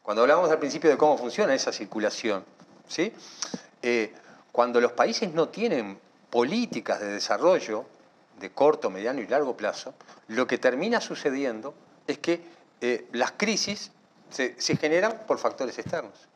Cuando 0.03 0.23
hablamos 0.23 0.51
al 0.51 0.59
principio 0.59 0.89
de 0.89 0.97
cómo 0.97 1.17
funciona 1.17 1.55
esa 1.55 1.71
circulación, 1.71 2.43
¿sí? 2.89 3.13
Eh, 3.81 4.13
cuando 4.51 4.81
los 4.81 4.91
países 4.91 5.33
no 5.33 5.47
tienen 5.47 5.97
políticas 6.29 6.99
de 6.99 7.07
desarrollo 7.07 7.85
de 8.41 8.51
corto, 8.51 8.89
mediano 8.89 9.21
y 9.21 9.27
largo 9.27 9.55
plazo, 9.55 9.93
lo 10.27 10.45
que 10.47 10.57
termina 10.57 10.99
sucediendo 10.99 11.73
es 12.07 12.17
que 12.17 12.41
eh, 12.81 13.07
las 13.13 13.31
crisis 13.31 13.91
se, 14.29 14.55
generan 14.77 15.23
por 15.25 15.39
factores 15.39 15.77
externos. 15.79 16.27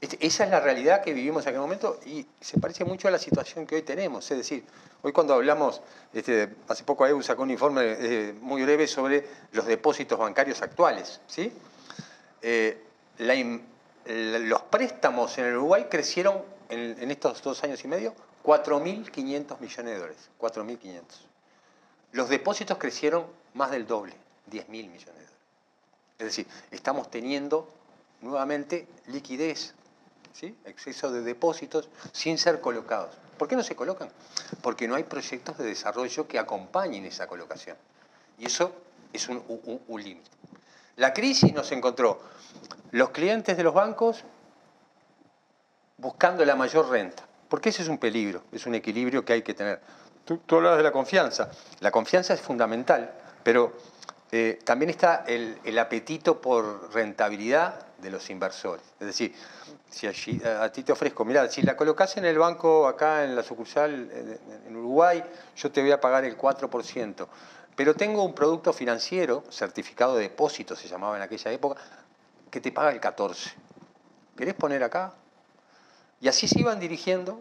Esa 0.00 0.44
es 0.44 0.50
la 0.50 0.60
realidad 0.60 1.02
que 1.02 1.14
vivimos 1.14 1.44
en 1.44 1.50
aquel 1.50 1.60
momento 1.60 2.00
y 2.04 2.26
se 2.40 2.60
parece 2.60 2.84
mucho 2.84 3.08
a 3.08 3.10
la 3.10 3.18
situación 3.18 3.66
que 3.66 3.76
hoy 3.76 3.82
tenemos. 3.82 4.30
Es 4.30 4.36
decir, 4.36 4.64
hoy 5.02 5.12
cuando 5.12 5.32
hablamos, 5.32 5.80
este, 6.12 6.54
hace 6.68 6.84
poco 6.84 7.06
EU 7.06 7.22
sacó 7.22 7.42
un 7.42 7.50
informe 7.50 7.82
eh, 7.98 8.34
muy 8.40 8.62
breve 8.62 8.86
sobre 8.86 9.26
los 9.52 9.64
depósitos 9.64 10.18
bancarios 10.18 10.60
actuales. 10.60 11.20
¿sí? 11.26 11.50
Eh, 12.42 12.82
los 13.18 14.62
préstamos 14.62 15.38
en 15.38 15.46
el 15.46 15.56
Uruguay 15.56 15.86
crecieron 15.90 16.42
en, 16.68 16.96
en 17.00 17.10
estos 17.10 17.42
dos 17.42 17.64
años 17.64 17.82
y 17.82 17.88
medio 17.88 18.14
4.500 18.44 19.60
millones 19.60 19.92
de 19.94 19.98
dólares. 19.98 20.30
4.500. 20.38 21.02
Los 22.12 22.28
depósitos 22.28 22.76
crecieron 22.76 23.26
más 23.54 23.70
del 23.70 23.86
doble, 23.86 24.12
10.000 24.50 24.68
millones 24.68 25.04
de 25.04 25.12
dólares. 25.12 25.30
Es 26.18 26.26
decir, 26.26 26.46
estamos 26.70 27.10
teniendo 27.10 27.68
nuevamente 28.20 28.86
liquidez, 29.06 29.74
¿sí? 30.36 30.56
exceso 30.64 31.10
de 31.10 31.22
depósitos 31.22 31.88
sin 32.12 32.38
ser 32.38 32.60
colocados. 32.60 33.14
¿Por 33.38 33.48
qué 33.48 33.56
no 33.56 33.62
se 33.62 33.74
colocan? 33.74 34.10
Porque 34.62 34.86
no 34.86 34.94
hay 34.94 35.04
proyectos 35.04 35.58
de 35.58 35.64
desarrollo 35.64 36.26
que 36.28 36.38
acompañen 36.38 37.04
esa 37.04 37.26
colocación. 37.26 37.76
Y 38.38 38.46
eso 38.46 38.72
es 39.12 39.28
un, 39.28 39.42
límite. 39.88 40.30
La 40.96 41.12
crisis 41.12 41.52
nos 41.52 41.72
encontró 41.72 42.20
los 42.90 43.10
clientes 43.10 43.56
de 43.56 43.62
los 43.62 43.74
bancos 43.74 44.24
buscando 45.98 46.44
la 46.44 46.56
mayor 46.56 46.88
renta 46.90 47.24
porque 47.48 47.68
ese 47.68 47.82
es 47.82 47.88
un 47.88 47.98
peligro, 47.98 48.42
es 48.52 48.66
un 48.66 48.74
equilibrio 48.74 49.24
que 49.24 49.34
hay 49.34 49.42
que 49.42 49.54
tener. 49.54 49.80
Tú, 50.24 50.38
tú 50.38 50.56
hablabas 50.56 50.78
de 50.78 50.82
la 50.82 50.90
confianza. 50.90 51.48
La 51.80 51.92
confianza 51.92 52.34
es 52.34 52.40
fundamental, 52.40 53.12
pero 53.44 53.72
eh, 54.32 54.58
también 54.64 54.90
está 54.90 55.24
el, 55.26 55.78
apetito 55.78 56.40
por 56.40 56.92
rentabilidad 56.92 57.85
de 57.98 58.10
los 58.10 58.28
inversores. 58.30 58.84
Es 59.00 59.06
decir, 59.06 59.34
si 59.88 60.06
a 60.06 60.72
ti 60.72 60.82
te 60.82 60.92
ofrezco, 60.92 61.24
mira, 61.24 61.48
si 61.48 61.62
la 61.62 61.76
colocas 61.76 62.16
en 62.16 62.24
el 62.24 62.38
banco 62.38 62.86
acá 62.86 63.24
en 63.24 63.34
la 63.34 63.42
sucursal 63.42 64.10
en 64.66 64.76
Uruguay, 64.76 65.22
yo 65.56 65.70
te 65.70 65.80
voy 65.80 65.92
a 65.92 66.00
pagar 66.00 66.24
el 66.24 66.36
4%. 66.36 67.26
Pero 67.74 67.94
tengo 67.94 68.24
un 68.24 68.34
producto 68.34 68.72
financiero, 68.72 69.44
certificado 69.50 70.16
de 70.16 70.22
depósito 70.22 70.74
se 70.74 70.88
llamaba 70.88 71.16
en 71.16 71.22
aquella 71.22 71.52
época, 71.52 71.80
que 72.50 72.60
te 72.60 72.72
paga 72.72 72.90
el 72.90 73.00
14%. 73.00 73.52
¿Querés 74.36 74.54
poner 74.54 74.82
acá? 74.82 75.14
Y 76.20 76.28
así 76.28 76.48
se 76.48 76.60
iban 76.60 76.80
dirigiendo 76.80 77.40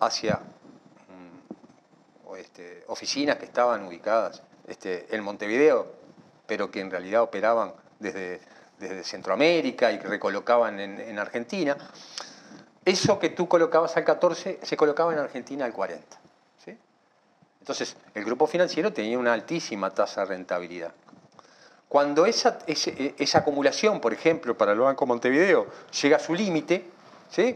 hacia 0.00 0.40
mm, 1.08 2.36
este, 2.36 2.84
oficinas 2.88 3.36
que 3.36 3.44
estaban 3.44 3.84
ubicadas 3.84 4.42
este, 4.66 5.14
en 5.14 5.22
Montevideo, 5.22 5.92
pero 6.46 6.70
que 6.70 6.80
en 6.80 6.90
realidad 6.90 7.22
operaban 7.22 7.72
desde, 7.98 8.40
desde 8.78 9.04
Centroamérica 9.04 9.92
y 9.92 9.98
que 9.98 10.08
recolocaban 10.08 10.78
en, 10.80 11.18
Argentina. 11.18 11.76
Eso 12.84 13.18
que 13.18 13.30
tú 13.30 13.48
colocabas 13.48 13.96
al 13.96 14.04
14 14.04 14.60
se 14.62 14.76
colocaba 14.76 15.12
en 15.12 15.18
Argentina 15.18 15.64
al 15.64 15.72
40. 15.72 16.18
Entonces, 17.60 17.96
el 18.14 18.24
grupo 18.24 18.46
financiero 18.46 18.94
tenía 18.94 19.18
una 19.18 19.34
altísima 19.34 19.90
tasa 19.90 20.22
de 20.22 20.28
rentabilidad. 20.28 20.90
Cuando 21.86 22.24
esa, 22.24 22.60
esa 22.66 23.38
acumulación, 23.38 24.00
por 24.00 24.14
ejemplo, 24.14 24.56
para 24.56 24.72
el 24.72 24.78
Banco 24.78 25.04
Montevideo 25.04 25.66
llega 26.00 26.16
a 26.16 26.20
su 26.20 26.34
límite, 26.34 26.86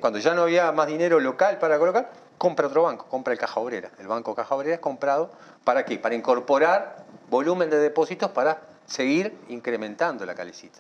cuando 0.01 0.19
ya 0.19 0.35
no 0.35 0.43
había 0.43 0.71
más 0.73 0.87
dinero 0.87 1.19
local 1.19 1.59
para 1.59 1.79
colocar, 1.79 2.11
compra 2.37 2.67
otro 2.67 2.83
banco, 2.83 3.07
compra 3.09 3.33
el 3.33 3.39
Caja 3.39 3.59
Obrera. 3.59 3.91
El 3.99 4.07
Banco 4.07 4.35
Caja 4.35 4.55
Obrera 4.55 4.75
es 4.75 4.81
comprado 4.81 5.31
para 5.65 5.87
qué? 5.87 5.97
Para 5.99 6.15
incorporar 6.15 7.07
volumen 7.31 7.71
de 7.71 7.79
depósitos 7.79 8.31
para 8.33 8.61
seguir 8.85 9.35
incrementando 9.49 10.27
la 10.27 10.35
calecita. 10.35 10.79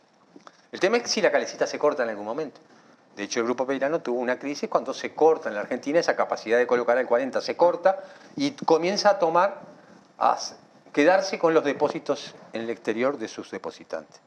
El 0.72 0.80
tema 0.80 0.96
es 0.96 1.02
que 1.02 1.08
si 1.10 1.20
la 1.20 1.30
calecita 1.30 1.66
se 1.66 1.78
corta 1.78 2.02
en 2.02 2.08
algún 2.08 2.24
momento. 2.24 2.60
De 3.14 3.24
hecho, 3.24 3.40
el 3.40 3.44
Grupo 3.44 3.66
Peirano 3.66 4.00
tuvo 4.00 4.18
una 4.18 4.38
crisis 4.38 4.70
cuando 4.70 4.94
se 4.94 5.14
corta 5.14 5.50
en 5.50 5.54
la 5.54 5.60
Argentina, 5.60 6.00
esa 6.00 6.16
capacidad 6.16 6.56
de 6.56 6.66
colocar 6.66 6.96
al 6.96 7.06
40 7.06 7.42
se 7.42 7.56
corta 7.56 8.02
y 8.36 8.52
comienza 8.52 9.10
a 9.10 9.18
tomar, 9.18 9.60
a 10.18 10.38
quedarse 10.94 11.38
con 11.38 11.52
los 11.52 11.62
depósitos 11.62 12.34
en 12.54 12.62
el 12.62 12.70
exterior 12.70 13.18
de 13.18 13.28
sus 13.28 13.50
depositantes. 13.50 14.18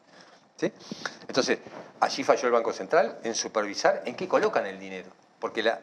Entonces, 1.27 1.59
allí 1.99 2.23
falló 2.23 2.47
el 2.47 2.53
Banco 2.53 2.71
Central 2.71 3.17
en 3.23 3.35
supervisar 3.35 4.03
en 4.05 4.15
qué 4.15 4.27
colocan 4.27 4.65
el 4.67 4.79
dinero. 4.79 5.09
Porque 5.39 5.63
la, 5.63 5.81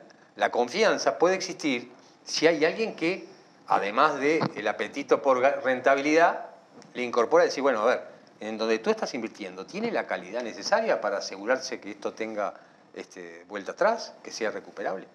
confianza 0.50 1.18
puede 1.18 1.34
existir 1.34 1.92
si 2.24 2.46
hay 2.46 2.64
alguien 2.64 2.94
que, 2.94 3.26
además 3.66 4.18
del 4.18 4.68
apetito 4.68 5.20
por 5.20 5.40
rentabilidad, 5.40 6.46
le 6.94 7.02
incorpora 7.02 7.44
y 7.44 7.48
decir, 7.48 7.62
bueno, 7.62 7.80
a 7.80 7.86
ver, 7.86 8.11
en 8.48 8.58
donde 8.58 8.80
tú 8.80 8.90
estás 8.90 9.14
invirtiendo 9.14 9.64
tiene 9.64 9.92
la 9.92 10.04
calidad 10.04 10.42
necesaria 10.42 11.00
para 11.00 11.18
asegurarse 11.18 11.78
que 11.78 11.92
esto 11.92 12.12
tenga 12.12 12.52
este, 12.92 13.44
vuelta 13.48 13.70
atrás, 13.70 14.14
que 14.20 14.32
sea 14.32 14.50
recuperable. 14.50 15.06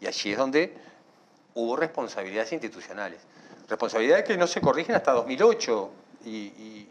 Y 0.00 0.06
allí 0.06 0.32
es 0.32 0.38
donde 0.38 0.74
hubo 1.54 1.76
responsabilidades 1.76 2.50
institucionales. 2.54 3.20
Responsabilidades 3.68 4.24
que 4.24 4.38
no 4.38 4.46
se 4.46 4.62
corrigen 4.62 4.94
hasta 4.94 5.12
2008 5.12 5.90
y, 6.24 6.30
y 6.30 6.88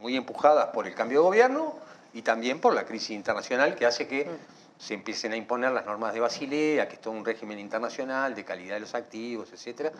muy 0.00 0.16
empujadas 0.16 0.70
por 0.70 0.88
el 0.88 0.94
cambio 0.96 1.20
de 1.20 1.24
gobierno 1.24 1.76
y 2.12 2.22
también 2.22 2.60
por 2.60 2.74
la 2.74 2.84
crisis 2.84 3.10
internacional 3.10 3.76
que 3.76 3.86
hace 3.86 4.08
que 4.08 4.28
se 4.78 4.94
empiecen 4.94 5.32
a 5.32 5.36
imponer 5.36 5.72
las 5.72 5.86
normas 5.86 6.12
de 6.12 6.20
Basilea, 6.20 6.88
que 6.88 6.94
es 6.94 7.00
todo 7.00 7.14
un 7.14 7.24
régimen 7.24 7.58
internacional 7.58 8.34
de 8.34 8.44
calidad 8.44 8.74
de 8.74 8.80
los 8.80 8.94
activos, 8.94 9.50
etc. 9.52 9.92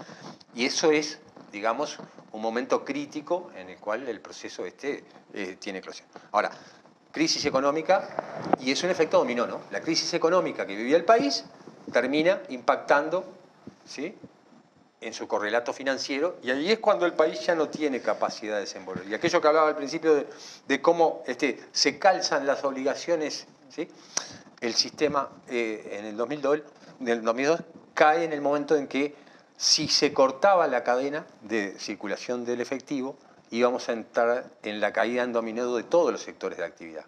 Y 0.55 0.67
eso 0.67 0.91
es, 0.91 1.19
digamos, 1.51 1.99
un 2.33 2.43
momento 2.43 2.85
crítico 2.85 3.51
en 3.57 3.71
el 3.71 3.79
cual 3.79 4.07
el 4.09 4.21
proceso 4.21 4.67
este 4.67 5.05
eh, 5.33 5.57
tiene 5.59 5.79
eclosión. 5.79 6.09
Ahora, 6.33 6.51
crisis 7.11 7.45
económica, 7.47 8.45
y 8.61 8.71
es 8.71 8.83
un 8.83 8.91
efecto 8.91 9.19
dominó, 9.19 9.47
¿no? 9.47 9.63
La 9.71 9.81
crisis 9.81 10.13
económica 10.13 10.67
que 10.67 10.77
vivía 10.77 10.97
el 10.97 11.05
país 11.05 11.45
termina 11.91 12.43
impactando 12.51 13.25
¿sí? 13.87 14.15
en 15.01 15.15
su 15.15 15.27
correlato 15.27 15.73
financiero, 15.73 16.37
y 16.43 16.51
ahí 16.51 16.71
es 16.71 16.79
cuando 16.79 17.07
el 17.07 17.15
país 17.15 17.41
ya 17.41 17.55
no 17.55 17.71
tiene 17.71 18.03
capacidad 18.03 18.57
de 18.57 18.61
desenvolver. 18.61 19.07
Y 19.09 19.15
aquello 19.15 19.41
que 19.41 19.49
hablaba 19.49 19.69
al 19.69 19.77
principio 19.77 20.15
de, 20.15 20.27
de 20.69 20.83
cómo 20.83 21.23
este, 21.27 21.59
se 21.73 21.99
calzan 21.99 22.47
las 22.47 22.65
obligaciones, 22.65 23.47
¿sí? 23.71 23.89
El 24.61 24.75
sistema 24.75 25.29
eh, 25.49 25.99
en 25.99 26.05
el 26.07 26.17
2002, 26.17 26.61
en 27.01 27.09
el 27.09 27.23
2002 27.23 27.61
cae 27.95 28.25
en 28.25 28.33
el 28.33 28.41
momento 28.41 28.77
en 28.77 28.87
que 28.87 29.15
si 29.57 29.89
se 29.89 30.13
cortaba 30.13 30.67
la 30.67 30.85
cadena 30.85 31.27
de 31.43 31.79
circulación 31.79 32.45
del 32.45 32.61
efectivo, 32.61 33.17
íbamos 33.51 33.89
a 33.89 33.93
entrar 33.93 34.45
en 34.63 34.81
la 34.81 34.93
caída 34.93 35.23
en 35.23 35.33
dominado 35.33 35.77
de 35.77 35.83
todos 35.83 36.13
los 36.13 36.21
sectores 36.21 36.59
de 36.59 36.65
actividad. 36.65 37.05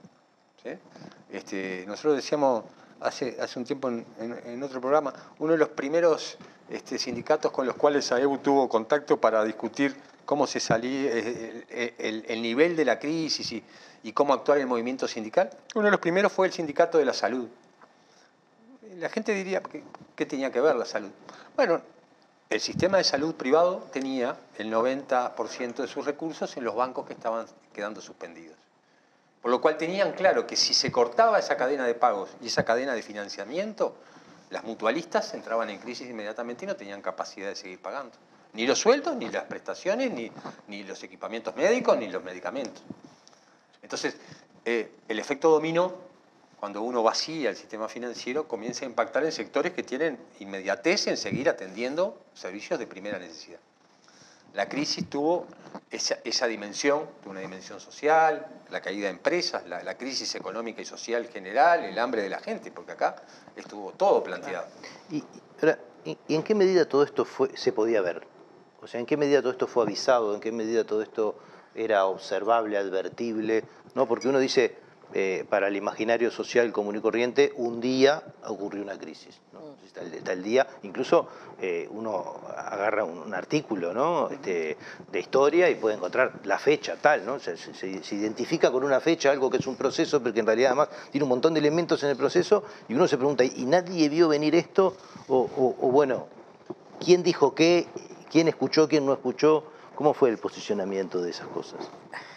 Este, 1.31 1.85
nosotros 1.87 2.17
decíamos 2.17 2.65
hace, 3.01 3.37
hace 3.41 3.59
un 3.59 3.65
tiempo 3.65 3.89
en, 3.89 4.63
otro 4.63 4.81
programa, 4.81 5.13
uno 5.39 5.53
de 5.53 5.59
los 5.59 5.69
primeros 5.69 6.37
este, 6.69 6.99
sindicatos 6.99 7.53
con 7.53 7.67
los 7.67 7.77
cuales 7.77 8.11
AEU 8.13 8.39
tuvo 8.39 8.69
contacto 8.69 9.19
para 9.19 9.45
discutir 9.45 9.97
cómo 10.29 10.47
se 10.47 10.61
salía, 10.61 11.11
el, 11.11 11.95
el, 11.97 12.25
el 12.29 12.43
nivel 12.43 12.77
de 12.77 12.85
la 12.85 12.99
crisis 12.99 13.51
y, 13.51 13.65
y 14.03 14.13
cómo 14.13 14.35
actuar 14.35 14.59
en 14.59 14.65
el 14.65 14.69
movimiento 14.69 15.09
sindical, 15.09 15.49
uno 15.75 15.87
de 15.87 15.91
los 15.91 16.01
primeros 16.01 16.31
fue 16.31 16.47
el 16.47 16.53
sindicato 16.53 16.99
de 16.99 17.07
la 17.07 17.15
salud. 17.15 17.49
La 18.99 19.09
gente 19.09 19.33
diría, 19.33 19.63
¿qué, 19.63 19.83
qué 20.15 20.27
tenía 20.27 20.53
que 20.53 20.61
ver 20.61 20.77
la 20.77 20.85
salud? 20.85 21.09
Bueno, 21.57 21.81
el 22.51 22.61
sistema 22.61 22.99
de 22.99 23.05
salud 23.05 23.37
privado 23.37 23.89
tenía 23.91 24.37
el 24.59 24.71
90% 24.71 25.77
de 25.77 25.89
sus 25.89 26.05
recursos 26.05 26.55
en 26.59 26.65
los 26.65 26.75
bancos 26.75 27.07
que 27.07 27.15
estaban 27.15 27.47
quedando 27.73 28.03
suspendidos. 28.03 28.59
Por 29.41 29.51
lo 29.51 29.63
cual 29.63 29.79
tenían 29.79 30.13
claro 30.13 30.47
que 30.47 30.57
si 30.57 30.75
se 30.75 30.93
cortaba 30.93 31.39
esa 31.39 31.57
cadena 31.57 31.87
de 31.87 31.95
pagos 31.95 32.29
y 32.43 32.49
esa 32.49 32.67
cadena 32.67 32.93
de 32.93 33.01
financiamiento, 33.01 33.97
las 34.51 34.63
mutualistas 34.63 35.33
entraban 35.33 35.71
en 35.71 35.79
crisis 35.79 36.07
inmediatamente 36.07 36.67
y 36.67 36.69
no 36.69 36.77
tenían 36.77 37.01
capacidad 37.01 37.49
de 37.49 37.57
seguir 37.57 37.81
pagando. 37.81 38.13
Ni 38.55 38.67
los 38.67 38.79
sueldos, 38.79 39.17
ni 39.17 39.29
las 39.29 39.45
prestaciones, 39.45 40.11
ni, 40.11 40.31
ni 40.69 40.83
los 40.83 41.03
equipamientos 41.03 41.55
médicos, 41.55 41.97
ni 41.99 42.09
los 42.09 42.25
medicamentos. 42.25 42.83
Entonces, 43.83 44.17
eh, 44.65 44.91
el 45.09 45.19
efecto 45.19 45.51
dominó, 45.51 45.95
cuando 46.61 46.83
uno 46.83 47.03
vacía 47.03 47.51
el 47.51 47.57
sistema 47.57 47.89
financiero, 47.89 48.49
comienza 48.49 48.85
a 48.85 48.89
impactar 48.89 49.25
en 49.25 49.33
sectores 49.33 49.73
que 49.73 49.83
tienen 49.83 50.19
inmediatez 50.41 51.07
en 51.07 51.17
seguir 51.17 51.49
atendiendo 51.49 52.21
servicios 52.35 52.79
de 52.79 52.87
primera 52.87 53.19
necesidad. 53.19 53.61
La 54.55 54.69
crisis 54.69 55.09
tuvo 55.09 55.47
esa, 55.91 56.19
esa 56.25 56.47
dimensión, 56.47 57.09
una 57.27 57.41
dimensión 57.41 57.81
social, 57.81 58.47
la 58.71 58.81
caída 58.81 59.05
de 59.05 59.11
empresas, 59.11 59.67
la, 59.67 59.83
la, 59.83 59.97
crisis 59.97 60.35
económica 60.35 60.83
y 60.83 60.85
social 60.85 61.29
general, 61.29 61.85
el 61.85 61.99
hambre 61.99 62.23
de 62.23 62.31
la 62.31 62.41
gente, 62.41 62.71
porque 62.71 62.93
acá 62.93 63.23
estuvo 63.57 63.93
todo 63.93 64.23
planteado. 64.23 64.67
¿Y, 65.11 65.23
¿y 66.05 66.35
en 66.35 66.43
qué 66.43 66.55
medida 66.55 66.89
todo 66.89 67.05
esto 67.05 67.25
fue, 67.25 67.57
se 67.57 67.73
podía 67.73 68.01
ver? 68.01 68.27
O 68.81 68.87
sea, 68.87 69.01
¿en 69.01 69.07
qué 69.07 69.17
medida 69.17 69.41
todo 69.41 69.53
esto 69.53 69.67
fue 69.67 69.83
avisado? 69.85 70.35
¿En 70.35 70.41
qué 70.41 70.53
medida 70.53 70.85
todo 70.85 71.03
esto 71.03 71.35
era 71.75 72.07
observable, 72.07 72.77
advertible? 72.77 73.65
¿No? 73.95 74.07
Porque 74.07 74.29
uno 74.29 74.39
dice, 74.39 74.77
eh, 75.15 75.47
para 75.49 75.69
el 75.69 75.77
imaginario 75.77 76.31
social 76.31 76.71
común 76.71 76.97
y 76.97 77.01
corriente, 77.01 77.53
un 77.57 77.81
día 77.81 78.23
ocurrió 78.47 78.83
una 78.83 78.99
crisis. 78.99 79.41
¿no? 79.53 79.75
Está, 79.85 80.03
el, 80.03 80.15
está, 80.15 80.33
el, 80.33 80.43
día, 80.43 80.67
incluso 80.83 81.29
eh, 81.61 81.89
uno 81.91 82.37
agarra 82.57 83.05
un, 83.05 83.19
un 83.19 83.35
artículo 83.35 83.93
¿no? 83.93 84.29
este, 84.31 84.77
de 85.11 85.19
historia 85.19 85.71
y 85.71 85.75
puede 85.75 85.97
encontrar 85.97 86.41
la 86.45 86.59
fecha 86.59 86.97
tal, 87.01 87.25
¿no? 87.25 87.41
Se, 87.41 87.57
se, 87.57 87.75
se, 87.75 88.15
identifica 88.15 88.71
con 88.71 88.85
una 88.85 89.01
fecha 89.01 89.31
algo 89.31 89.51
que 89.51 89.57
es 89.57 89.67
un 89.67 89.77
proceso, 89.77 90.23
pero 90.23 90.35
que 90.35 90.41
en 90.41 90.47
realidad 90.47 90.73
además 90.73 90.89
tiene 91.11 91.25
un 91.25 91.31
montón 91.31 91.55
de 91.55 91.61
elementos 91.61 92.03
en 92.05 92.11
el 92.11 92.17
proceso 92.17 92.63
y 92.87 92.95
uno 92.95 93.09
se 93.09 93.17
pregunta, 93.17 93.45
¿y 93.45 93.65
nadie 93.65 94.09
vio 94.11 94.29
venir 94.29 94.55
esto? 94.55 94.95
O, 95.27 95.39
o, 95.39 95.87
o 95.87 95.91
bueno, 95.91 96.29
¿quién 97.01 97.23
dijo 97.23 97.55
qué? 97.55 97.89
¿Quién 98.31 98.49
escuchó? 98.49 98.89
¿Quién 98.89 99.07
no 99.07 99.13
escuchó? 99.13 99.65
¿Cómo 99.95 100.15
fue 100.15 100.31
el 100.31 100.39
posicionamiento 100.39 101.21
de 101.21 101.31
esas 101.31 101.49
cosas? 101.49 101.81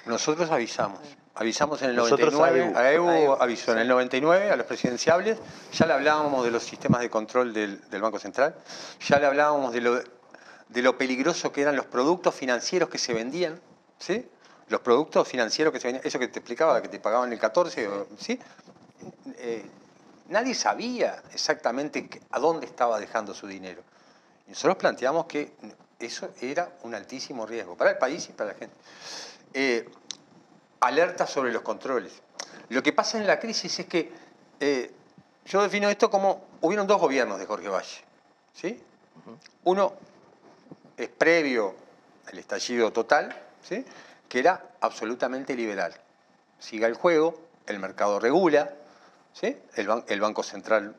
Nosotros 0.05 0.49
avisamos. 0.49 0.99
Avisamos 1.33 1.81
en 1.81 1.91
el 1.91 1.95
Nosotros 1.95 2.33
99, 2.33 2.77
a 2.77 2.91
EU, 2.91 3.09
a 3.09 3.19
EU 3.19 3.33
avisó 3.39 3.71
en 3.71 3.79
el 3.79 3.87
99 3.87 4.51
a 4.51 4.55
los 4.57 4.65
presidenciables, 4.65 5.37
ya 5.71 5.85
le 5.85 5.93
hablábamos 5.93 6.43
de 6.43 6.51
los 6.51 6.61
sistemas 6.61 6.99
de 6.99 7.09
control 7.09 7.53
del, 7.53 7.79
del 7.89 8.01
Banco 8.01 8.19
Central, 8.19 8.55
ya 8.99 9.17
le 9.17 9.27
hablábamos 9.27 9.71
de 9.71 9.79
lo, 9.79 9.95
de 9.95 10.81
lo, 10.81 10.97
peligroso 10.97 11.53
que 11.53 11.61
eran 11.61 11.77
los 11.77 11.85
productos 11.85 12.35
financieros 12.35 12.89
que 12.89 12.97
se 12.97 13.13
vendían, 13.13 13.61
¿sí? 13.97 14.27
Los 14.67 14.81
productos 14.81 15.25
financieros 15.25 15.71
que 15.71 15.79
se 15.79 15.87
vendían, 15.87 16.05
eso 16.05 16.19
que 16.19 16.27
te 16.27 16.39
explicaba, 16.39 16.81
que 16.81 16.89
te 16.89 16.99
pagaban 16.99 17.31
el 17.31 17.39
14, 17.39 17.89
¿sí? 18.17 18.37
Eh, 19.37 19.65
nadie 20.27 20.53
sabía 20.53 21.23
exactamente 21.33 22.09
a 22.29 22.39
dónde 22.39 22.65
estaba 22.65 22.99
dejando 22.99 23.33
su 23.33 23.47
dinero. 23.47 23.83
Nosotros 24.51 24.75
planteamos 24.75 25.27
que 25.27 25.53
eso 25.97 26.29
era 26.41 26.69
un 26.83 26.93
altísimo 26.93 27.45
riesgo 27.45 27.77
para 27.77 27.91
el 27.91 27.97
país 27.97 28.27
y 28.27 28.33
para 28.33 28.51
la 28.51 28.59
gente. 28.59 28.75
Eh, 29.53 29.89
alerta 30.81 31.25
sobre 31.25 31.53
los 31.53 31.61
controles. 31.61 32.11
Lo 32.67 32.83
que 32.83 32.91
pasa 32.91 33.17
en 33.17 33.27
la 33.27 33.39
crisis 33.39 33.79
es 33.79 33.85
que 33.85 34.11
eh, 34.59 34.91
yo 35.45 35.63
defino 35.63 35.89
esto 35.89 36.09
como 36.09 36.43
hubieron 36.59 36.85
dos 36.85 36.99
gobiernos 36.99 37.39
de 37.39 37.45
Jorge 37.45 37.69
Valle. 37.69 38.03
¿sí? 38.53 38.77
Uno 39.63 39.93
es 40.97 41.07
previo 41.07 41.73
al 42.27 42.37
estallido 42.37 42.91
total, 42.91 43.33
¿sí? 43.63 43.85
que 44.27 44.39
era 44.39 44.71
absolutamente 44.81 45.55
liberal. 45.55 45.93
Siga 46.59 46.87
el 46.87 46.95
juego, 46.95 47.39
el 47.67 47.79
mercado 47.79 48.19
regula, 48.19 48.73
¿sí? 49.31 49.57
el, 49.75 49.87
ban 49.87 50.03
el 50.09 50.19
Banco 50.19 50.43
Central 50.43 50.93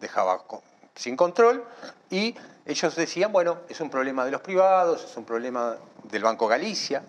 dejaba 0.00 0.42
sin 0.98 1.16
control 1.16 1.64
y 2.10 2.34
ellos 2.66 2.96
decían, 2.96 3.32
bueno, 3.32 3.58
es 3.68 3.80
un 3.80 3.88
problema 3.88 4.24
de 4.24 4.32
los 4.32 4.40
privados, 4.40 5.04
es 5.04 5.16
un 5.16 5.24
problema 5.24 5.76
del 6.10 6.22
Banco 6.22 6.48
Galicia, 6.48 7.02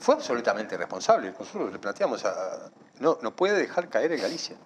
fue 0.00 0.14
absolutamente 0.14 0.78
responsable. 0.78 1.34
Nosotros 1.38 1.70
le 1.72 1.78
planteamos. 1.78 2.24
No, 3.00 3.18
no 3.20 3.36
puede 3.36 3.58
dejar 3.58 3.88
caer 3.90 4.12
en 4.12 4.22
Galicia. 4.22 4.56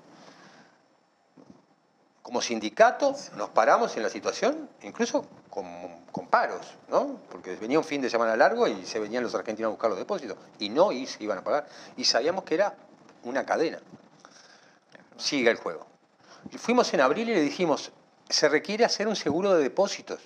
Como 2.23 2.40
sindicato 2.40 3.14
nos 3.37 3.51
paramos 3.51 3.97
en 3.97 4.05
la 4.05 4.11
situación, 4.11 4.71
incluso 4.83 5.27
con, 5.51 6.29
paros, 6.31 6.75
¿no? 6.88 7.21
Porque 7.31 7.57
venía 7.57 7.79
un 7.79 7.85
fin 7.85 8.01
de 8.01 8.11
semana 8.11 8.37
largo 8.37 8.67
y 8.67 8.87
se 8.87 8.99
venían 8.99 9.23
los 9.23 9.35
argentinos 9.35 9.69
a 9.69 9.71
buscar 9.71 9.90
los 9.90 9.99
depósitos. 9.99 10.38
Y 10.59 10.69
no 10.69 10.93
y 10.93 11.07
se 11.07 11.23
iban 11.23 11.38
a 11.38 11.45
pagar. 11.45 11.67
Y 11.97 12.05
sabíamos 12.05 12.45
que 12.45 12.55
era 12.55 12.77
una 13.25 13.45
cadena. 13.45 13.81
Sigue 15.17 15.51
el 15.51 15.57
juego. 15.57 15.87
Fuimos 16.59 16.93
en 16.95 17.01
abril 17.01 17.29
y 17.29 17.35
le 17.35 17.41
dijimos, 17.41 17.93
se 18.29 18.49
requiere 18.49 18.85
hacer 18.85 19.09
un 19.09 19.16
seguro 19.16 19.55
de 19.55 19.62
depósitos 19.62 20.20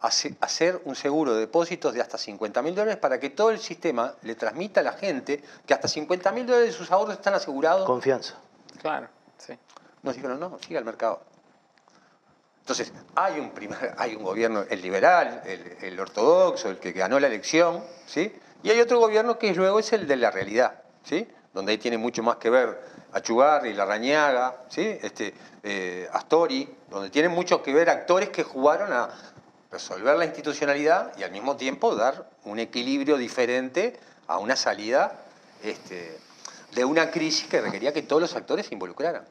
hacer 0.00 0.80
un 0.84 0.94
seguro 0.94 1.34
de 1.34 1.40
depósitos 1.40 1.92
de 1.92 2.00
hasta 2.00 2.18
50 2.18 2.62
mil 2.62 2.74
dólares 2.74 2.98
para 2.98 3.18
que 3.18 3.30
todo 3.30 3.50
el 3.50 3.58
sistema 3.58 4.14
le 4.22 4.34
transmita 4.34 4.80
a 4.80 4.84
la 4.84 4.92
gente 4.92 5.42
que 5.66 5.74
hasta 5.74 5.88
50 5.88 6.32
mil 6.32 6.46
dólares 6.46 6.68
de 6.68 6.72
sus 6.72 6.90
ahorros 6.90 7.14
están 7.14 7.34
asegurados. 7.34 7.84
Confianza. 7.84 8.34
Claro, 8.80 9.08
sí. 9.38 9.54
Nos 10.02 10.14
dijeron, 10.14 10.38
no, 10.38 10.58
siga 10.60 10.78
el 10.78 10.84
mercado. 10.84 11.20
Entonces, 12.60 12.92
hay 13.16 13.40
un, 13.40 13.50
primer, 13.50 13.94
hay 13.98 14.14
un 14.14 14.22
gobierno, 14.22 14.64
el 14.68 14.80
liberal, 14.80 15.42
el, 15.44 15.78
el, 15.80 15.98
ortodoxo, 15.98 16.68
el 16.68 16.78
que 16.78 16.92
ganó 16.92 17.18
la 17.18 17.26
elección, 17.26 17.82
¿sí? 18.06 18.32
Y 18.62 18.70
hay 18.70 18.80
otro 18.80 19.00
gobierno 19.00 19.38
que 19.38 19.52
luego 19.54 19.80
es 19.80 19.92
el 19.92 20.06
de 20.06 20.16
la 20.16 20.30
realidad, 20.30 20.82
¿sí? 21.02 21.26
Donde 21.52 21.72
ahí 21.72 21.78
tiene 21.78 21.98
mucho 21.98 22.22
más 22.22 22.36
que 22.36 22.50
ver 22.50 22.80
Achugarri, 23.12 23.72
Larrañaga, 23.72 24.56
¿sí? 24.68 24.98
Este, 25.02 25.34
eh, 25.62 26.08
Astori, 26.12 26.68
donde 26.90 27.10
tienen 27.10 27.32
mucho 27.32 27.62
que 27.62 27.72
ver 27.72 27.90
actores 27.90 28.28
que 28.28 28.42
jugaron 28.42 28.92
a, 28.92 29.08
resolver 29.70 30.16
la 30.16 30.24
institucionalidad 30.24 31.12
y 31.18 31.22
al 31.22 31.30
mismo 31.30 31.56
tiempo 31.56 31.94
dar 31.94 32.28
un 32.44 32.58
equilibrio 32.58 33.16
diferente 33.16 33.98
a 34.26 34.38
una 34.38 34.56
salida 34.56 35.12
este, 35.62 36.18
de 36.74 36.84
una 36.84 37.10
crisis 37.10 37.48
que 37.48 37.60
requería 37.60 37.92
que 37.92 38.02
todos 38.02 38.22
los 38.22 38.34
actores 38.36 38.66
se 38.66 38.74
involucraran. 38.74 39.24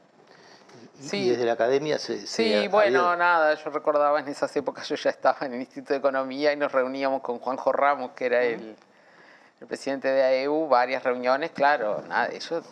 Sí. 1.00 1.18
Y 1.18 1.30
desde 1.30 1.46
la 1.46 1.54
academia 1.54 2.00
se... 2.00 2.22
se 2.22 2.28
sí, 2.28 2.54
ha, 2.54 2.70
bueno, 2.70 3.16
nada, 3.16 3.54
yo 3.54 3.70
recordaba 3.70 4.20
en 4.20 4.28
esas 4.28 4.56
épocas, 4.56 4.88
yo 4.90 4.96
ya 4.96 5.12
estaba 5.12 5.46
en 5.46 5.54
el 5.54 5.60
Instituto 5.60 5.94
de 5.94 6.00
Economía 6.00 6.54
y 6.54 6.56
nos 6.56 6.72
reuníamos 6.72 7.22
con 7.22 7.38
Juanjo 7.40 7.72
Ramos, 7.72 8.12
que 8.12 8.26
era 8.26 8.44
el, 8.44 8.76
el 9.60 9.68
presidente 9.68 10.08
de 10.08 10.22
AEU, 10.22 10.68
varias 10.68 11.04
reuniones, 11.04 11.50
claro, 11.52 12.04
nada, 12.08 12.30
ellos 12.32 12.64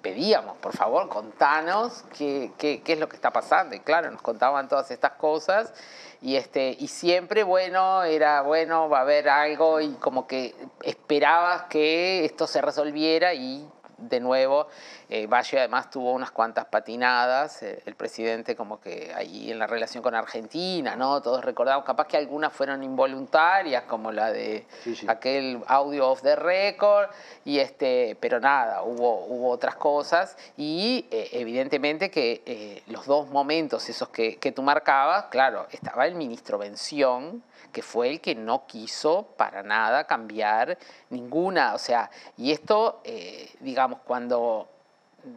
pedíamos, 0.00 0.56
por 0.58 0.74
favor, 0.74 1.08
contanos 1.08 2.04
qué, 2.16 2.52
qué, 2.56 2.82
qué, 2.82 2.94
es 2.94 2.98
lo 2.98 3.08
que 3.08 3.16
está 3.16 3.30
pasando. 3.30 3.76
Y 3.76 3.80
claro, 3.80 4.10
nos 4.10 4.22
contaban 4.22 4.68
todas 4.68 4.90
estas 4.90 5.12
cosas 5.12 5.74
y, 6.22 6.36
este, 6.36 6.74
y 6.78 6.88
siempre, 6.88 7.42
bueno, 7.42 8.02
era 8.04 8.40
bueno, 8.42 8.88
va 8.88 8.98
a 8.98 9.02
haber 9.02 9.28
algo 9.28 9.80
y 9.80 9.92
como 9.94 10.26
que 10.26 10.54
esperabas 10.82 11.64
que 11.64 12.24
esto 12.24 12.46
se 12.46 12.62
resolviera 12.62 13.34
y 13.34 13.68
de 13.98 14.20
nuevo. 14.20 14.68
Eh, 15.08 15.26
Valle 15.26 15.58
además 15.58 15.90
tuvo 15.90 16.12
unas 16.12 16.30
cuantas 16.30 16.66
patinadas, 16.66 17.62
eh, 17.62 17.82
el 17.86 17.94
presidente 17.94 18.54
como 18.56 18.80
que 18.80 19.12
ahí 19.14 19.50
en 19.50 19.58
la 19.58 19.66
relación 19.66 20.02
con 20.02 20.14
Argentina, 20.14 20.96
¿no? 20.96 21.22
Todos 21.22 21.44
recordamos, 21.44 21.84
capaz 21.84 22.06
que 22.06 22.16
algunas 22.16 22.52
fueron 22.52 22.82
involuntarias, 22.82 23.84
como 23.84 24.12
la 24.12 24.32
de 24.32 24.66
aquel 25.08 25.62
audio 25.66 26.10
of 26.10 26.22
the 26.22 26.36
record, 26.36 27.08
y 27.44 27.58
este, 27.58 28.16
pero 28.20 28.40
nada, 28.40 28.82
hubo, 28.82 29.24
hubo 29.26 29.50
otras 29.50 29.76
cosas 29.76 30.36
y 30.56 31.06
eh, 31.10 31.28
evidentemente 31.32 32.10
que 32.10 32.82
los 32.88 33.06
dos 33.06 33.28
momentos 33.30 33.88
esos 33.88 34.08
que, 34.08 34.36
que 34.36 34.52
tú 34.52 34.62
marcabas, 34.62 35.26
claro, 35.26 35.66
estaba 35.70 36.06
el 36.06 36.14
ministro 36.14 36.58
Bención, 36.58 37.42
que 37.72 37.82
fue 37.82 38.08
el 38.10 38.20
que 38.20 38.34
no 38.34 38.66
quiso 38.66 39.26
para 39.36 39.62
nada 39.62 40.04
cambiar 40.04 40.78
ninguna, 41.10 41.74
o 41.74 41.78
sea, 41.78 42.10
y 42.36 42.52
esto, 42.52 43.00
eh, 43.04 43.50
digamos, 43.60 44.00
cuando 44.04 44.68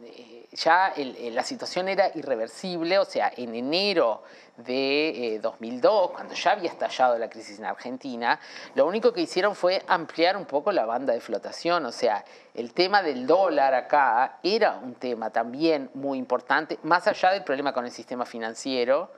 eh, 0.04 0.46
ya 0.52 0.94
la 0.96 1.42
situación 1.42 1.88
era 1.88 2.10
irreversible, 2.14 2.98
o 2.98 3.04
sea, 3.04 3.32
en 3.36 3.54
enero 3.54 4.22
de 4.56 5.40
2002, 5.42 6.10
eh, 6.10 6.12
cuando 6.14 6.34
ya 6.34 6.52
había 6.52 6.70
estallado 6.70 7.18
la 7.18 7.28
crisis 7.28 7.58
en 7.58 7.64
Argentina, 7.64 8.38
lo 8.74 8.86
único 8.86 9.12
que 9.12 9.20
hicieron 9.20 9.54
fue 9.54 9.82
ampliar 9.86 10.36
un 10.36 10.44
poco 10.44 10.70
la 10.70 10.86
banda 10.86 11.12
de 11.12 11.20
flotación, 11.20 11.86
o 11.86 11.92
sea, 11.92 12.24
el 12.54 12.72
tema 12.72 13.02
del 13.02 13.26
dólar 13.26 13.74
acá 13.74 14.38
era 14.42 14.78
un 14.82 14.94
tema 14.94 15.30
también 15.30 15.90
muy 15.94 16.18
importante, 16.18 16.78
más 16.82 17.06
allá 17.06 17.30
del 17.30 17.42
problema 17.42 17.72
con 17.72 17.84
el 17.84 17.90
sistema 17.90 18.24
financiero. 18.24 19.10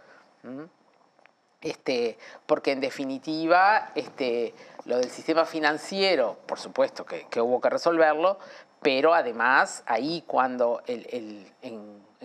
Este, 1.62 2.18
porque 2.44 2.72
en 2.72 2.80
definitiva 2.80 3.92
este, 3.94 4.52
lo 4.84 4.98
del 4.98 5.10
sistema 5.10 5.44
financiero, 5.44 6.38
por 6.46 6.58
supuesto 6.58 7.06
que, 7.06 7.40
hubo 7.40 7.60
que 7.60 7.70
resolverlo, 7.70 8.38
pero 8.80 9.14
además 9.14 9.84
ahí 9.86 10.24
cuando 10.26 10.82
en, 10.86 11.52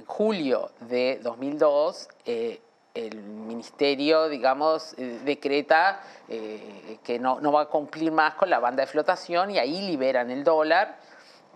julio 0.06 0.72
de 0.82 1.20
2002 1.22 2.08
eh, 2.26 2.62
el 2.96 3.22
ministerio, 3.22 4.28
digamos, 4.28 4.96
eh, 4.98 5.20
decreta 5.24 6.02
eh, 6.30 6.98
que 7.04 7.20
no, 7.20 7.40
no 7.40 7.52
va 7.52 7.64
a 7.64 7.66
cumplir 7.66 8.12
más 8.12 8.34
con 8.36 8.50
la 8.50 8.60
banda 8.60 8.82
de 8.82 8.88
flotación 8.88 9.52
y 9.52 9.60
ahí 9.60 9.82
liberan 9.82 10.32
el 10.32 10.44
dólar 10.44 10.98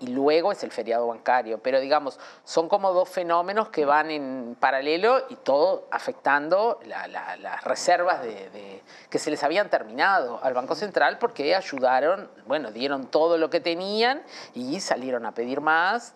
y 0.02 0.08
luego 0.08 0.52
es 0.52 0.64
el 0.64 0.72
feriado 0.72 1.08
bancario. 1.08 1.60
Pero 1.60 1.80
digamos, 1.80 2.20
son 2.44 2.68
como 2.68 2.92
dos 2.92 3.08
fenómenos 3.08 3.70
que 3.70 3.86
van 3.86 4.12
en 4.12 4.58
paralelo 4.60 5.26
y 5.30 5.36
todo 5.36 5.88
afectando 5.92 6.80
las 6.86 7.64
reservas 7.64 8.22
de, 8.24 8.82
que 9.10 9.20
se 9.20 9.30
les 9.30 9.44
habían 9.44 9.70
terminado 9.70 10.40
al 10.44 10.54
Banco 10.54 10.76
Central 10.76 11.20
porque 11.20 11.56
ayudaron, 11.56 12.30
bueno, 12.48 12.72
dieron 12.72 13.08
todo 13.08 13.38
lo 13.38 13.50
que 13.50 13.60
tenían 13.60 14.24
y 14.54 14.80
salieron 14.80 15.26
a 15.26 15.34
pedir 15.34 15.62
más. 15.62 16.16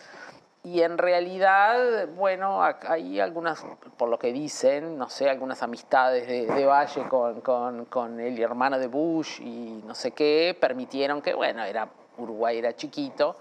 Y 0.64 0.82
en 0.82 0.98
realidad, 0.98 2.08
bueno, 2.16 2.64
hay 2.88 3.20
algunas, 3.20 3.64
por 3.98 4.10
lo 4.10 4.18
que 4.18 4.34
dicen, 4.34 4.98
no 4.98 5.12
sé, 5.12 5.30
algunas 5.30 5.62
amistades 5.62 6.28
de, 6.28 6.66
Valle 6.66 7.08
con, 7.08 7.42
con, 7.42 7.86
con 7.86 8.20
el 8.20 8.40
hermano 8.42 8.80
de 8.80 8.88
Bush 8.88 9.42
y 9.42 9.84
no 9.86 9.94
sé 9.94 10.10
qué, 10.10 10.58
permitieron 10.60 11.22
que, 11.22 11.36
bueno, 11.36 11.64
era 11.64 11.88
Uruguay 12.18 12.58
era 12.58 12.76
chiquito, 12.76 13.38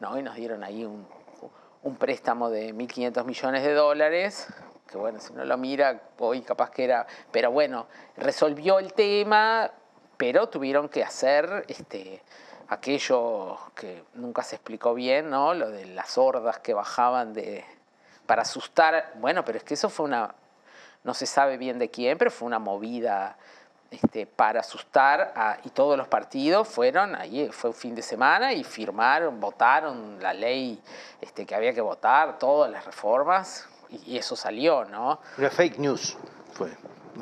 ¿no? 0.00 0.18
y 0.18 0.22
nos 0.22 0.34
dieron 0.34 0.64
ahí 0.64 0.84
un, 0.84 1.06
un 1.82 1.96
préstamo 1.96 2.50
de 2.50 2.74
1.500 2.74 3.24
millones 3.24 3.62
de 3.62 3.74
dólares, 3.74 4.48
que 4.90 4.96
bueno, 4.96 5.20
si 5.20 5.32
uno 5.32 5.44
lo 5.44 5.56
mira, 5.58 6.00
hoy 6.18 6.40
capaz 6.40 6.70
que 6.70 6.84
era, 6.84 7.06
pero 7.30 7.50
bueno, 7.50 7.86
resolvió 8.16 8.78
el 8.78 8.92
tema, 8.94 9.70
pero 10.16 10.48
tuvieron 10.48 10.88
que 10.88 11.04
hacer 11.04 11.64
este, 11.68 12.22
aquello 12.68 13.58
que 13.74 14.04
nunca 14.14 14.42
se 14.42 14.56
explicó 14.56 14.94
bien, 14.94 15.30
¿no? 15.30 15.54
Lo 15.54 15.70
de 15.70 15.86
las 15.86 16.16
hordas 16.16 16.58
que 16.60 16.74
bajaban 16.74 17.32
de, 17.32 17.64
para 18.26 18.42
asustar, 18.42 19.12
bueno, 19.16 19.44
pero 19.44 19.58
es 19.58 19.64
que 19.64 19.74
eso 19.74 19.90
fue 19.90 20.06
una, 20.06 20.34
no 21.02 21.14
se 21.14 21.26
sabe 21.26 21.58
bien 21.58 21.78
de 21.78 21.90
quién, 21.90 22.16
pero 22.16 22.30
fue 22.30 22.46
una 22.46 22.58
movida 22.58 23.36
este, 23.90 24.26
para 24.26 24.60
asustar 24.60 25.60
y 25.64 25.70
todos 25.70 25.96
los 25.96 26.08
partidos 26.08 26.66
fueron, 26.66 27.14
ahí 27.14 27.48
fue 27.52 27.70
un 27.70 27.76
fin 27.76 27.94
de 27.94 28.02
semana 28.02 28.52
y 28.52 28.64
firmaron, 28.64 29.38
votaron 29.38 30.18
la 30.20 30.34
ley 30.34 30.80
este, 31.20 31.46
que 31.46 31.54
había 31.54 31.72
que 31.72 31.80
votar, 31.80 32.38
todas 32.38 32.70
las 32.70 32.84
reformas 32.84 33.68
y, 33.90 34.18
eso 34.18 34.34
salió, 34.34 34.84
¿no? 34.84 35.20
Una 35.38 35.50
fake 35.50 35.78
news 35.78 36.16
fue. 36.52 36.70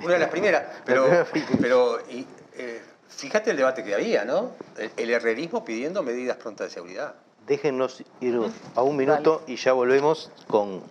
Una 0.03 0.15
de 0.15 0.19
las 0.21 0.31
primeras, 0.31 0.65
pero, 0.87 1.27
pero 1.61 1.99
eh, 2.09 2.83
fíjate 3.09 3.51
el 3.51 3.59
debate 3.59 3.85
que 3.85 3.95
había, 3.95 4.25
¿no? 4.25 4.53
El, 4.97 5.11
herrerismo 5.11 5.65
pidiendo 5.65 6.03
medidas 6.03 6.39
prontas 6.39 6.69
de 6.69 6.75
seguridad. 6.75 7.15
Déjennos 7.47 8.03
ir 8.21 8.41
a 8.75 8.83
un 8.83 8.97
minuto 8.97 9.43
y 9.47 9.57
ya 9.57 9.75
volvemos 9.75 10.31
con 10.47 10.83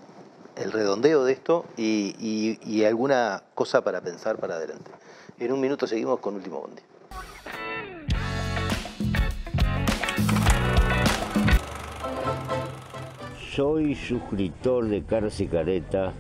el 0.58 0.72
redondeo 0.72 1.24
de 1.24 1.34
esto 1.34 1.66
y 1.78 2.84
alguna 2.86 3.42
cosa 3.56 3.84
para 3.84 4.02
pensar 4.02 4.38
para 4.38 4.56
adelante. 4.56 4.92
En 5.42 5.52
un 5.52 5.60
minuto 5.60 5.88
seguimos 5.88 6.20
con 6.20 6.36
Último 6.36 6.62
Bondi. 6.62 6.84
Soy 13.56 13.96
suscriptor 13.96 14.88
de 14.88 15.04
y 15.40 15.48
Careta 15.48 16.14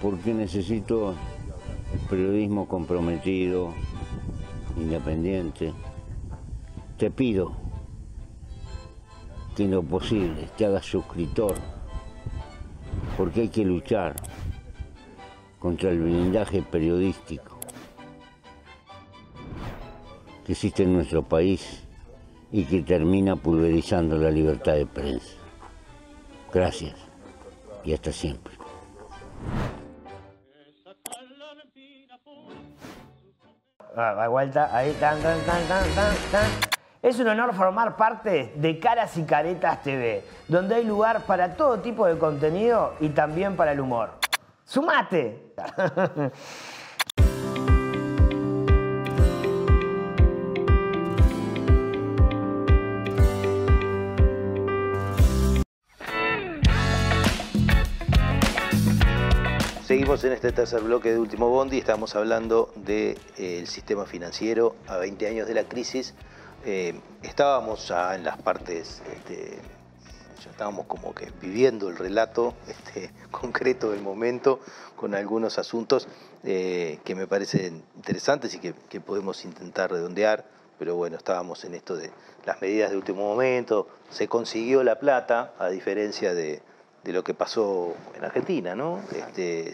porque 0.00 0.32
necesito 0.32 1.14
periodismo 2.08 2.66
comprometido, 2.66 3.74
independiente. 4.78 5.74
Te 6.96 7.10
pido 7.10 7.52
que 9.54 9.64
en 9.64 9.72
lo 9.72 9.82
posible 9.82 10.48
te 10.56 10.64
hagas 10.64 10.86
suscriptor 10.86 11.54
porque 13.18 13.42
hay 13.42 13.48
que 13.50 13.62
luchar 13.62 14.16
contra 15.62 15.90
el 15.90 16.00
blindaje 16.00 16.60
periodístico 16.60 17.56
que 20.44 20.52
existe 20.52 20.82
en 20.82 20.92
nuestro 20.92 21.22
país 21.22 21.84
y 22.50 22.64
que 22.64 22.82
termina 22.82 23.36
pulverizando 23.36 24.16
la 24.16 24.28
libertad 24.28 24.72
de 24.72 24.86
prensa. 24.86 25.36
Gracias 26.52 26.96
y 27.84 27.94
hasta 27.94 28.10
siempre. 28.10 28.52
Ah, 33.96 34.26
vuelta, 34.28 34.76
ahí, 34.76 34.92
tan, 34.98 35.20
tan, 35.22 35.38
tan, 35.42 35.64
tan, 35.68 35.94
tan. 35.94 36.50
Es 37.02 37.20
un 37.20 37.28
honor 37.28 37.54
formar 37.54 37.96
parte 37.96 38.52
de 38.56 38.80
Caras 38.80 39.16
y 39.16 39.22
Caretas 39.22 39.80
TV, 39.82 40.24
donde 40.48 40.74
hay 40.74 40.84
lugar 40.84 41.22
para 41.22 41.54
todo 41.54 41.78
tipo 41.78 42.06
de 42.06 42.18
contenido 42.18 42.94
y 42.98 43.10
también 43.10 43.54
para 43.54 43.72
el 43.72 43.80
humor. 43.80 44.21
¡Sumate! 44.72 45.52
Seguimos 59.84 60.24
en 60.24 60.32
este 60.32 60.52
tercer 60.52 60.80
bloque 60.80 61.12
de 61.12 61.18
Último 61.18 61.50
Bondi, 61.50 61.76
estamos 61.76 62.16
hablando 62.16 62.72
del 62.76 63.66
sistema 63.66 64.06
financiero 64.06 64.74
a 64.88 64.96
20 64.96 65.26
años 65.26 65.46
de 65.46 65.52
la 65.52 65.64
crisis. 65.64 66.14
Eh, 66.64 66.98
estábamos 67.22 67.88
ya 67.88 68.14
en 68.14 68.24
las 68.24 68.40
partes 68.40 69.02
este, 69.14 69.60
estábamos 70.52 70.86
como 70.86 71.14
que 71.14 71.30
viviendo 71.40 71.88
el 71.88 71.96
relato 71.96 72.54
este, 72.68 73.10
concreto 73.30 73.90
del 73.90 74.02
momento 74.02 74.60
con 74.96 75.14
algunos 75.14 75.58
asuntos 75.58 76.06
eh, 76.44 77.00
que 77.04 77.14
me 77.14 77.26
parecen 77.26 77.82
interesantes 77.96 78.54
y 78.54 78.58
que, 78.58 79.00
podemos 79.00 79.44
intentar 79.44 79.90
redondear, 79.90 80.44
pero 80.78 80.94
bueno, 80.94 81.16
estábamos 81.16 81.64
en 81.64 81.74
esto 81.74 81.96
de 81.96 82.10
las 82.44 82.60
medidas 82.60 82.90
de 82.90 82.96
último 82.96 83.22
momento, 83.22 83.88
se 84.10 84.28
consiguió 84.28 84.84
la 84.84 84.98
plata, 84.98 85.54
a 85.58 85.68
diferencia 85.68 86.34
de, 86.34 86.62
lo 87.04 87.24
que 87.24 87.34
pasó 87.34 87.94
en 88.14 88.24
Argentina, 88.24 88.74
¿no? 88.76 89.00
Este, 89.10 89.72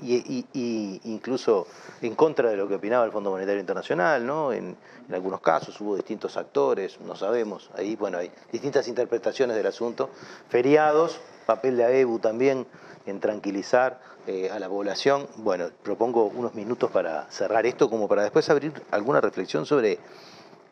y, 0.00 1.00
incluso 1.04 1.66
en 2.00 2.14
contra 2.14 2.50
de 2.50 2.56
lo 2.56 2.68
que 2.68 2.76
opinaba 2.76 3.04
el 3.04 3.10
Fondo 3.10 3.30
Monetario 3.30 3.60
Internacional, 3.60 4.24
¿no? 4.26 4.52
En, 4.52 4.76
algunos 5.12 5.40
casos 5.40 5.78
hubo 5.82 5.94
distintos 5.96 6.38
actores, 6.38 6.98
no 7.02 7.16
sabemos, 7.16 7.68
ahí 7.76 7.96
bueno, 7.96 8.16
hay 8.16 8.30
distintas 8.50 8.88
interpretaciones 8.88 9.56
del 9.56 9.66
asunto. 9.66 10.08
Feriados, 10.48 11.20
papel 11.44 11.76
de 11.76 11.84
AEBU 11.84 12.18
también 12.18 12.66
en 13.04 13.20
tranquilizar 13.20 14.00
eh, 14.26 14.48
a 14.50 14.58
la 14.58 14.70
población. 14.70 15.26
Bueno, 15.36 15.68
propongo 15.82 16.26
unos 16.26 16.54
minutos 16.54 16.90
para 16.90 17.30
cerrar 17.30 17.66
esto, 17.66 17.90
como 17.90 18.08
para 18.08 18.22
después 18.22 18.48
abrir 18.48 18.72
alguna 18.90 19.20
reflexión 19.20 19.66
sobre 19.66 19.98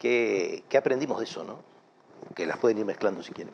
¿Qué, 0.01 0.64
qué 0.70 0.78
aprendimos 0.78 1.18
de 1.18 1.24
eso, 1.24 1.45
no? 1.45 1.59
Que 2.34 2.47
las 2.47 2.57
pueden 2.57 2.78
ir 2.78 2.86
mezclando 2.86 3.22
si 3.22 3.32
quieren. 3.32 3.53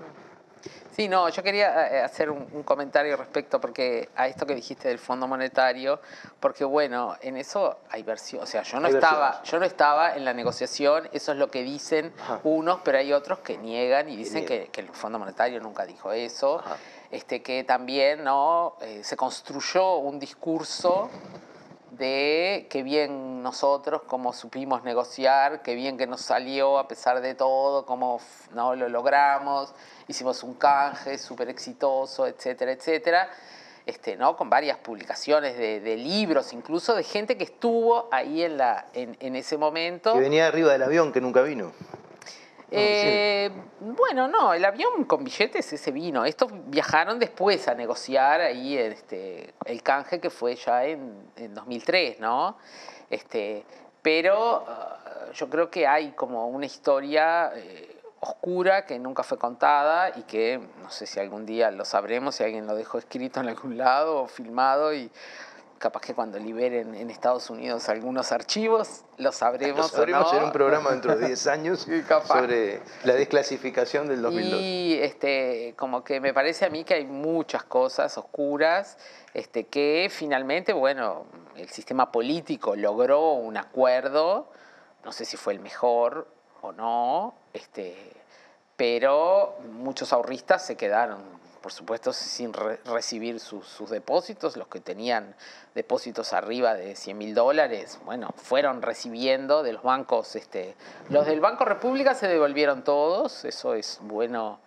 Sí, 0.94 1.08
no, 1.08 1.28
yo 1.28 1.42
quería 1.42 1.88
eh, 1.88 2.00
hacer 2.02 2.30
un, 2.30 2.46
un 2.52 2.62
comentario 2.62 3.16
respecto 3.18 3.60
porque 3.60 4.08
a 4.16 4.28
esto 4.28 4.46
que 4.46 4.54
dijiste 4.54 4.88
del 4.88 4.98
Fondo 4.98 5.26
Monetario, 5.26 6.00
porque 6.40 6.64
bueno, 6.64 7.14
en 7.20 7.36
eso 7.36 7.80
hay 7.90 8.02
versión, 8.02 8.42
o 8.42 8.46
sea, 8.46 8.62
yo 8.62 8.80
no 8.80 8.86
Hay 8.88 8.94
estaba, 8.94 9.26
versiones. 9.26 9.50
yo 9.50 9.58
no 9.58 9.64
estaba 9.66 10.14
en 10.16 10.24
la 10.24 10.32
negociación, 10.32 11.08
eso 11.12 11.32
es 11.32 11.38
lo 11.38 11.50
que 11.50 11.62
dicen 11.62 12.14
Ajá. 12.22 12.40
unos, 12.44 12.80
pero 12.82 12.96
hay 12.96 13.12
otros 13.12 13.40
que 13.40 13.58
niegan 13.58 14.08
y 14.08 14.16
dicen 14.16 14.46
que, 14.46 14.68
que 14.68 14.80
el 14.80 14.88
Fondo 14.88 15.18
Monetario 15.18 15.60
nunca 15.60 15.84
dijo 15.84 16.12
eso, 16.12 16.60
Ajá. 16.60 16.76
este 17.10 17.42
que 17.42 17.62
también 17.64 18.24
no 18.24 18.76
Eh, 18.80 19.02
se 19.04 19.16
construyó 19.16 19.96
un 19.98 20.18
discurso 20.18 21.10
de 21.96 22.66
qué 22.70 22.82
bien 22.82 23.42
nosotros, 23.42 24.02
cómo 24.06 24.32
supimos 24.32 24.82
negociar, 24.82 25.62
qué 25.62 25.74
bien 25.74 25.96
que 25.96 26.06
nos 26.06 26.20
salió 26.20 26.78
a 26.78 26.88
pesar 26.88 27.20
de 27.20 27.34
todo, 27.34 27.86
cómo 27.86 28.20
no 28.52 28.74
lo 28.74 28.88
logramos, 28.88 29.74
hicimos 30.08 30.42
un 30.42 30.54
canje 30.54 31.18
súper 31.18 31.48
exitoso, 31.48 32.26
etcétera, 32.26 32.72
etcétera. 32.72 33.30
Este, 33.86 34.16
¿no? 34.16 34.36
Con 34.36 34.50
varias 34.50 34.78
publicaciones 34.78 35.56
de, 35.56 35.78
de 35.78 35.96
libros, 35.96 36.52
incluso 36.52 36.96
de 36.96 37.04
gente 37.04 37.38
que 37.38 37.44
estuvo 37.44 38.08
ahí 38.10 38.42
en, 38.42 38.56
la, 38.56 38.86
en, 38.94 39.16
en 39.20 39.36
ese 39.36 39.56
momento. 39.56 40.12
Que 40.12 40.20
venía 40.20 40.48
arriba 40.48 40.72
del 40.72 40.82
avión 40.82 41.12
que 41.12 41.20
nunca 41.20 41.42
vino. 41.42 41.72
Eh, 42.70 43.50
Bueno, 43.80 44.28
no, 44.28 44.52
el 44.54 44.64
avión 44.64 45.04
con 45.04 45.22
billetes 45.24 45.72
ese 45.72 45.90
vino. 45.92 46.24
Estos 46.24 46.50
viajaron 46.68 47.18
después 47.18 47.68
a 47.68 47.74
negociar 47.74 48.40
ahí 48.40 48.76
este, 48.76 49.54
el 49.64 49.82
canje 49.82 50.20
que 50.20 50.30
fue 50.30 50.56
ya 50.56 50.84
en, 50.84 51.30
en 51.36 51.54
2003, 51.54 52.20
¿no? 52.20 52.56
Este, 53.10 53.64
pero 54.02 54.64
ah, 54.66 54.98
yo 55.32 55.48
creo 55.48 55.70
que 55.70 55.86
hay 55.86 56.12
como 56.12 56.48
una 56.48 56.66
historia 56.66 57.52
eh, 57.54 57.96
oscura 58.20 58.84
que 58.86 58.98
nunca 58.98 59.22
fue 59.22 59.38
contada 59.38 60.10
y 60.16 60.22
que 60.22 60.60
no 60.82 60.90
sé 60.90 61.06
si 61.06 61.20
algún 61.20 61.46
día 61.46 61.70
lo 61.70 61.84
sabremos, 61.84 62.36
si 62.36 62.44
alguien 62.44 62.66
lo 62.66 62.74
dejó 62.74 62.98
escrito 62.98 63.40
en 63.40 63.48
algún 63.48 63.76
lado 63.76 64.22
o 64.22 64.26
filmado 64.26 64.94
y 64.94 65.10
capaz 65.78 66.00
que 66.00 66.14
cuando 66.14 66.38
liberen 66.38 66.94
en 66.94 67.10
Estados 67.10 67.50
Unidos 67.50 67.88
algunos 67.88 68.32
archivos 68.32 69.04
lo 69.18 69.32
sabremos. 69.32 69.78
Lo 69.78 69.84
o 69.84 69.88
sabremos 69.88 70.32
no. 70.32 70.38
en 70.38 70.44
un 70.44 70.52
programa 70.52 70.90
dentro 70.90 71.16
de 71.16 71.26
10 71.26 71.46
años 71.46 71.86
sobre 72.26 72.80
la 73.04 73.14
desclasificación 73.14 74.08
del 74.08 74.22
2002. 74.22 74.60
Y 74.60 74.98
este, 75.00 75.74
como 75.76 76.02
que 76.04 76.20
me 76.20 76.32
parece 76.32 76.64
a 76.64 76.70
mí 76.70 76.84
que 76.84 76.94
hay 76.94 77.06
muchas 77.06 77.64
cosas 77.64 78.16
oscuras 78.18 78.98
este, 79.34 79.66
que 79.66 80.08
finalmente, 80.10 80.72
bueno, 80.72 81.26
el 81.56 81.68
sistema 81.68 82.10
político 82.10 82.74
logró 82.74 83.32
un 83.32 83.56
acuerdo, 83.56 84.50
no 85.04 85.12
sé 85.12 85.24
si 85.24 85.36
fue 85.36 85.52
el 85.52 85.60
mejor 85.60 86.26
o 86.62 86.72
no, 86.72 87.34
este, 87.52 88.12
pero 88.76 89.56
muchos 89.72 90.12
ahorristas 90.12 90.64
se 90.64 90.76
quedaron, 90.76 91.22
por 91.66 91.72
supuesto, 91.72 92.12
sin 92.12 92.52
re- 92.52 92.78
recibir 92.84 93.40
sus, 93.40 93.90
depósitos, 93.90 94.56
los 94.56 94.68
que 94.68 94.78
tenían 94.78 95.34
depósitos 95.74 96.32
arriba 96.32 96.74
de 96.74 96.94
100 96.94 97.18
mil 97.18 97.34
dólares, 97.34 97.98
bueno, 98.04 98.30
fueron 98.36 98.82
recibiendo 98.82 99.64
de 99.64 99.72
los 99.72 99.82
bancos, 99.82 100.36
este, 100.36 100.76
los 101.08 101.26
del 101.26 101.40
Banco 101.40 101.64
República 101.64 102.14
se 102.14 102.28
devolvieron 102.28 102.84
todos, 102.84 103.44
eso 103.44 103.74
es 103.74 103.98
bueno, 104.02 104.60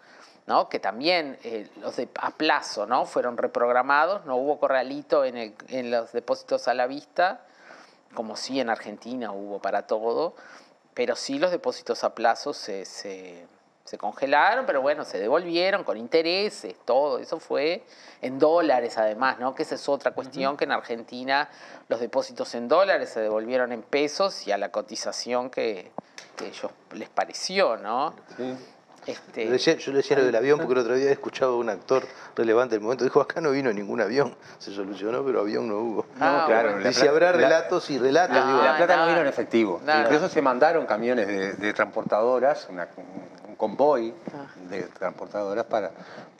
¿no? 0.45 0.67
Que 0.67 0.79
también 0.81 1.39
eh, 1.45 1.69
los 1.77 1.95
de 1.95 2.09
a 2.19 2.31
plazo, 2.31 2.85
¿no? 2.85 3.05
Fueron 3.05 3.37
reprogramados, 3.37 4.25
no 4.25 4.35
hubo 4.35 4.59
corralito 4.59 5.23
en, 5.23 5.37
el- 5.37 5.55
en 5.69 5.91
los 5.91 6.11
depósitos 6.11 6.67
a 6.67 6.73
la 6.73 6.85
vista, 6.85 7.45
como 8.13 8.35
sí 8.35 8.59
en 8.59 8.69
Argentina 8.69 9.31
hubo 9.31 9.59
para 9.61 9.87
todo, 9.87 10.35
pero 10.93 11.15
sí 11.15 11.39
los 11.39 11.51
depósitos 11.51 12.03
a 12.03 12.13
plazo 12.13 12.51
se, 12.53 12.83
se 13.89 13.97
congelaron, 13.97 14.67
pero 14.67 14.81
bueno, 14.83 15.03
se 15.03 15.17
devolvieron 15.17 15.83
con 15.83 15.97
intereses, 15.97 16.75
todo, 16.85 17.17
eso 17.17 17.39
fue 17.39 17.83
en 18.21 18.37
dólares 18.37 18.99
además, 18.99 19.39
¿no? 19.39 19.55
Que 19.55 19.63
esa 19.63 19.73
es 19.75 19.89
otra 19.89 20.11
cuestión, 20.11 20.55
que 20.57 20.65
en 20.65 20.71
Argentina 20.73 21.49
los 21.87 21.99
depósitos 21.99 22.53
en 22.53 22.67
dólares 22.67 23.09
se 23.09 23.19
devolvieron 23.19 23.71
en 23.71 23.81
pesos 23.81 24.45
y 24.45 24.51
a 24.51 24.59
la 24.59 24.69
cotización 24.69 25.49
que, 25.49 25.91
que 26.35 26.47
ellos 26.49 26.71
les 26.93 27.09
pareció, 27.09 27.77
¿no? 27.77 28.13
Sí. 28.37 28.55
Este, 29.07 29.45
Yo 29.45 29.51
decía, 29.53 29.73
yo 29.77 29.91
le 29.91 29.97
decía 29.99 30.17
lo 30.17 30.25
del 30.25 30.35
avión 30.35 30.59
porque 30.59 30.73
el 30.73 30.79
otro 30.81 30.93
día 30.93 31.09
he 31.09 31.13
escuchado 31.13 31.53
a 31.53 31.57
un 31.57 31.69
actor 31.69 32.05
relevante 32.35 32.75
del 32.75 32.81
momento. 32.83 33.05
Dijo, 33.05 33.21
acá 33.21 33.41
no 33.41 33.49
vino 33.49 33.71
ningún 33.73 34.01
avión. 34.01 34.35
Se 34.59 34.71
solucionó, 34.71 35.25
pero 35.25 35.39
avión 35.39 35.67
no 35.67 35.77
hubo. 35.77 36.05
Ah, 36.19 36.43
claro, 36.45 36.69
bueno. 36.69 36.83
la 36.83 36.89
Dice, 36.89 37.07
habrá 37.07 37.31
la- 37.31 37.37
relatos 37.37 37.89
y 37.89 37.97
relatos. 37.97 38.35
No, 38.37 38.45
digo, 38.47 38.61
La 38.61 38.77
plata 38.77 38.97
no 38.97 39.07
vino 39.07 39.21
en 39.21 39.27
efectivo. 39.27 39.81
Nada. 39.83 40.01
Incluso 40.03 40.27
se 40.29 40.41
mandaron 40.43 40.85
camiones 40.85 41.25
de, 41.27 41.53
de 41.53 41.73
transportadoras, 41.73 42.67
una- 42.69 42.89
un 42.97 43.38
convoy 43.59 44.13
Ah. 44.33 44.47
de 44.69 44.83
transportadoras 44.83 45.65
para 45.65 45.91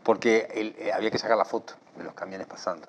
porque 0.04 0.48
el- 0.56 0.76
eh, 0.80 0.92
había 0.94 1.12
que 1.12 1.18
sacar 1.20 1.38
la 1.38 1.44
foto 1.46 1.74
de 1.98 2.06
los 2.06 2.14
camiones 2.14 2.48
pasando. 2.48 2.88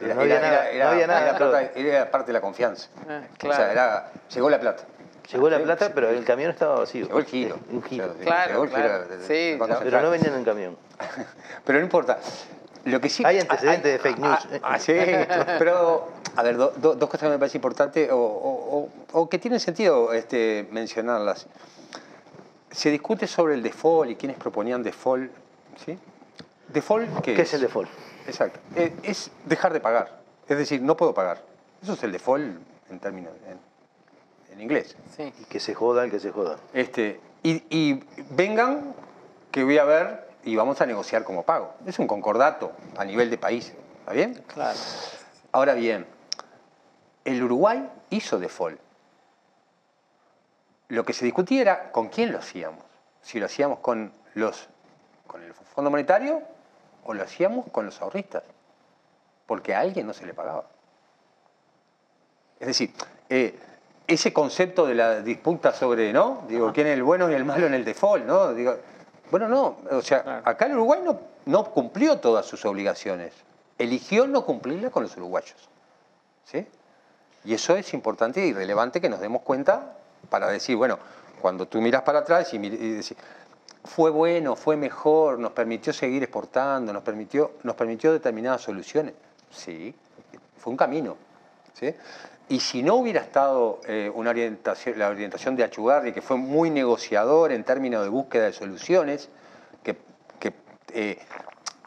Pero 0.00 0.14
no 0.14 0.22
había 0.22 0.40
nada, 0.40 0.64
no 0.74 0.88
había 0.88 1.06
nada, 1.06 1.22
era 1.28 1.38
plata- 1.38 1.70
era 1.76 2.10
parte 2.10 2.26
de 2.28 2.32
la 2.32 2.40
confianza. 2.40 2.88
Ah, 3.08 3.20
O 3.32 3.38
claro. 3.38 3.56
sea, 3.56 3.72
era, 3.72 4.10
llegó 4.34 4.50
la 4.50 4.58
plata. 4.60 4.82
Llegó 5.30 5.50
la 5.50 5.58
plata, 5.58 5.90
pero 5.94 6.08
el 6.08 6.24
camión 6.24 6.50
estaba 6.52 6.76
vacío. 6.80 7.06
Llegó 7.06 7.18
el 7.18 7.24
giro. 7.26 7.58
Un 7.70 7.82
giro. 7.82 8.14
Claro, 8.22 8.50
llegó 8.52 8.64
el 8.64 8.70
giro 8.70 8.82
claro. 8.82 9.04
Sí, 9.26 9.56
no. 9.58 9.78
Pero 9.80 10.00
no 10.02 10.10
venían 10.10 10.34
en 10.34 10.44
camión. 10.44 10.76
Pero 11.64 11.78
no 11.80 11.84
importa. 11.84 12.18
Lo 12.84 13.00
que 13.00 13.08
sí, 13.08 13.24
Hay 13.26 13.40
antecedentes 13.40 13.92
de 13.92 13.98
fake 13.98 14.18
news. 14.18 14.38
Ah, 14.62 14.74
ah, 14.74 14.78
sí, 14.78 14.92
pero 15.58 16.08
a 16.36 16.42
ver, 16.44 16.56
do- 16.56 16.72
do- 16.76 16.94
dos 16.94 17.10
cosas 17.10 17.22
que 17.26 17.30
me 17.30 17.38
parecen 17.38 17.58
importantes 17.58 18.08
o, 18.12 18.16
o- 18.16 18.78
o- 18.78 18.88
o 19.20 19.28
que 19.28 19.38
tienen 19.40 19.58
sentido 19.58 20.12
este, 20.12 20.68
mencionarlas. 20.70 21.46
Se 22.76 22.90
discute 22.90 23.26
sobre 23.26 23.54
el 23.54 23.62
default 23.62 24.10
y 24.10 24.16
quienes 24.16 24.36
proponían 24.36 24.82
default. 24.82 25.30
¿sí? 25.84 25.98
¿Default 26.68 27.20
qué, 27.22 27.34
¿Qué 27.34 27.42
es 27.42 27.54
el 27.54 27.62
default? 27.62 27.88
Exacto. 28.26 28.60
Eh, 28.74 28.94
Es 29.02 29.30
dejar 29.46 29.72
de 29.72 29.80
pagar. 29.80 30.20
Es 30.46 30.58
decir, 30.58 30.82
no 30.82 30.94
puedo 30.94 31.14
pagar. 31.14 31.42
Eso 31.82 31.94
es 31.94 32.02
el 32.02 32.12
default 32.12 32.58
en 32.90 32.98
términos 33.00 33.32
en, 33.46 34.52
en 34.52 34.60
inglés. 34.60 34.94
Sí. 35.16 35.32
Y 35.40 35.44
que 35.44 35.58
se 35.58 35.74
joda 35.74 36.04
el 36.04 36.10
que 36.10 36.20
se 36.20 36.30
joda. 36.32 36.58
Este, 36.74 37.18
y, 37.42 37.62
y 37.70 38.04
vengan 38.30 38.94
que 39.50 39.64
voy 39.64 39.78
a 39.78 39.84
ver 39.84 40.28
y 40.44 40.54
vamos 40.54 40.78
a 40.82 40.86
negociar 40.86 41.24
como 41.24 41.44
pago. 41.44 41.72
Es 41.86 41.98
un 41.98 42.06
concordato 42.06 42.72
a 42.98 43.06
nivel 43.06 43.30
de 43.30 43.38
país. 43.38 43.72
¿Está 44.00 44.12
bien? 44.12 44.34
Claro. 44.52 44.78
Ahora 45.50 45.72
bien, 45.72 46.04
el 47.24 47.42
Uruguay 47.42 47.88
hizo 48.10 48.38
default. 48.38 48.78
Lo 50.88 51.04
que 51.04 51.12
se 51.12 51.24
discutía 51.24 51.60
era 51.60 51.92
con 51.92 52.08
quién 52.08 52.32
lo 52.32 52.38
hacíamos. 52.38 52.84
Si 53.22 53.40
lo 53.40 53.46
hacíamos 53.46 53.80
con, 53.80 54.12
los, 54.34 54.68
con 55.26 55.42
el 55.42 55.52
Fondo 55.52 55.90
Monetario 55.90 56.42
o 57.04 57.14
lo 57.14 57.22
hacíamos 57.22 57.66
con 57.70 57.86
los 57.86 58.00
ahorristas. 58.00 58.44
Porque 59.46 59.74
a 59.74 59.80
alguien 59.80 60.06
no 60.06 60.12
se 60.12 60.26
le 60.26 60.34
pagaba. 60.34 60.64
Es 62.60 62.68
decir, 62.68 62.92
eh, 63.28 63.58
ese 64.06 64.32
concepto 64.32 64.86
de 64.86 64.94
la 64.94 65.20
disputa 65.20 65.72
sobre, 65.72 66.12
¿no? 66.12 66.44
Digo, 66.48 66.72
quién 66.72 66.86
es 66.86 66.94
el 66.94 67.02
bueno 67.02 67.30
y 67.30 67.34
el 67.34 67.44
malo 67.44 67.66
en 67.66 67.74
el 67.74 67.84
default, 67.84 68.24
¿no? 68.24 68.54
Digo, 68.54 68.76
bueno, 69.30 69.48
no, 69.48 69.78
o 69.90 70.00
sea, 70.02 70.22
Claro. 70.22 70.42
acá 70.44 70.66
el 70.66 70.72
Uruguay 70.72 71.00
no, 71.02 71.20
no 71.46 71.64
cumplió 71.72 72.18
todas 72.20 72.46
sus 72.46 72.64
obligaciones. 72.64 73.32
Eligió 73.78 74.26
no 74.26 74.44
cumplirlas 74.44 74.92
con 74.92 75.02
los 75.02 75.16
uruguayos. 75.16 75.68
¿Sí? 76.44 76.66
Y 77.44 77.54
eso 77.54 77.74
es 77.76 77.92
importante 77.92 78.44
y 78.46 78.52
relevante 78.52 79.00
que 79.00 79.08
nos 79.08 79.20
demos 79.20 79.42
cuenta 79.42 79.96
para 80.28 80.48
decir, 80.48 80.76
bueno, 80.76 80.98
cuando 81.40 81.66
tú 81.66 81.80
miras 81.80 82.02
para 82.02 82.20
atrás 82.20 82.52
y, 82.54 82.56
y 82.56 82.68
decís, 82.68 83.14
fue 83.84 84.10
bueno, 84.10 84.56
fue 84.56 84.76
mejor, 84.76 85.38
nos 85.38 85.52
permitió 85.52 85.92
seguir 85.92 86.22
exportando, 86.22 86.92
nos 86.92 87.02
permitió, 87.02 87.52
nos 87.62 87.76
permitió 87.76 88.12
determinadas 88.12 88.62
soluciones. 88.62 89.14
Sí, 89.50 89.94
fue 90.58 90.72
un 90.72 90.76
camino. 90.76 91.16
¿sí? 91.74 91.94
Y 92.48 92.60
si 92.60 92.82
no 92.82 92.96
hubiera 92.96 93.20
estado 93.20 93.80
eh, 93.86 94.10
una 94.14 94.30
orientación, 94.30 94.98
la 94.98 95.08
orientación 95.08 95.56
de 95.56 95.64
Achugarri, 95.64 96.12
que 96.12 96.22
fue 96.22 96.36
muy 96.36 96.70
negociador 96.70 97.50
en 97.50 97.64
términos 97.64 98.02
de 98.04 98.08
búsqueda 98.08 98.44
de 98.44 98.52
soluciones, 98.52 99.28
que, 99.82 99.96
eh, 100.92 101.18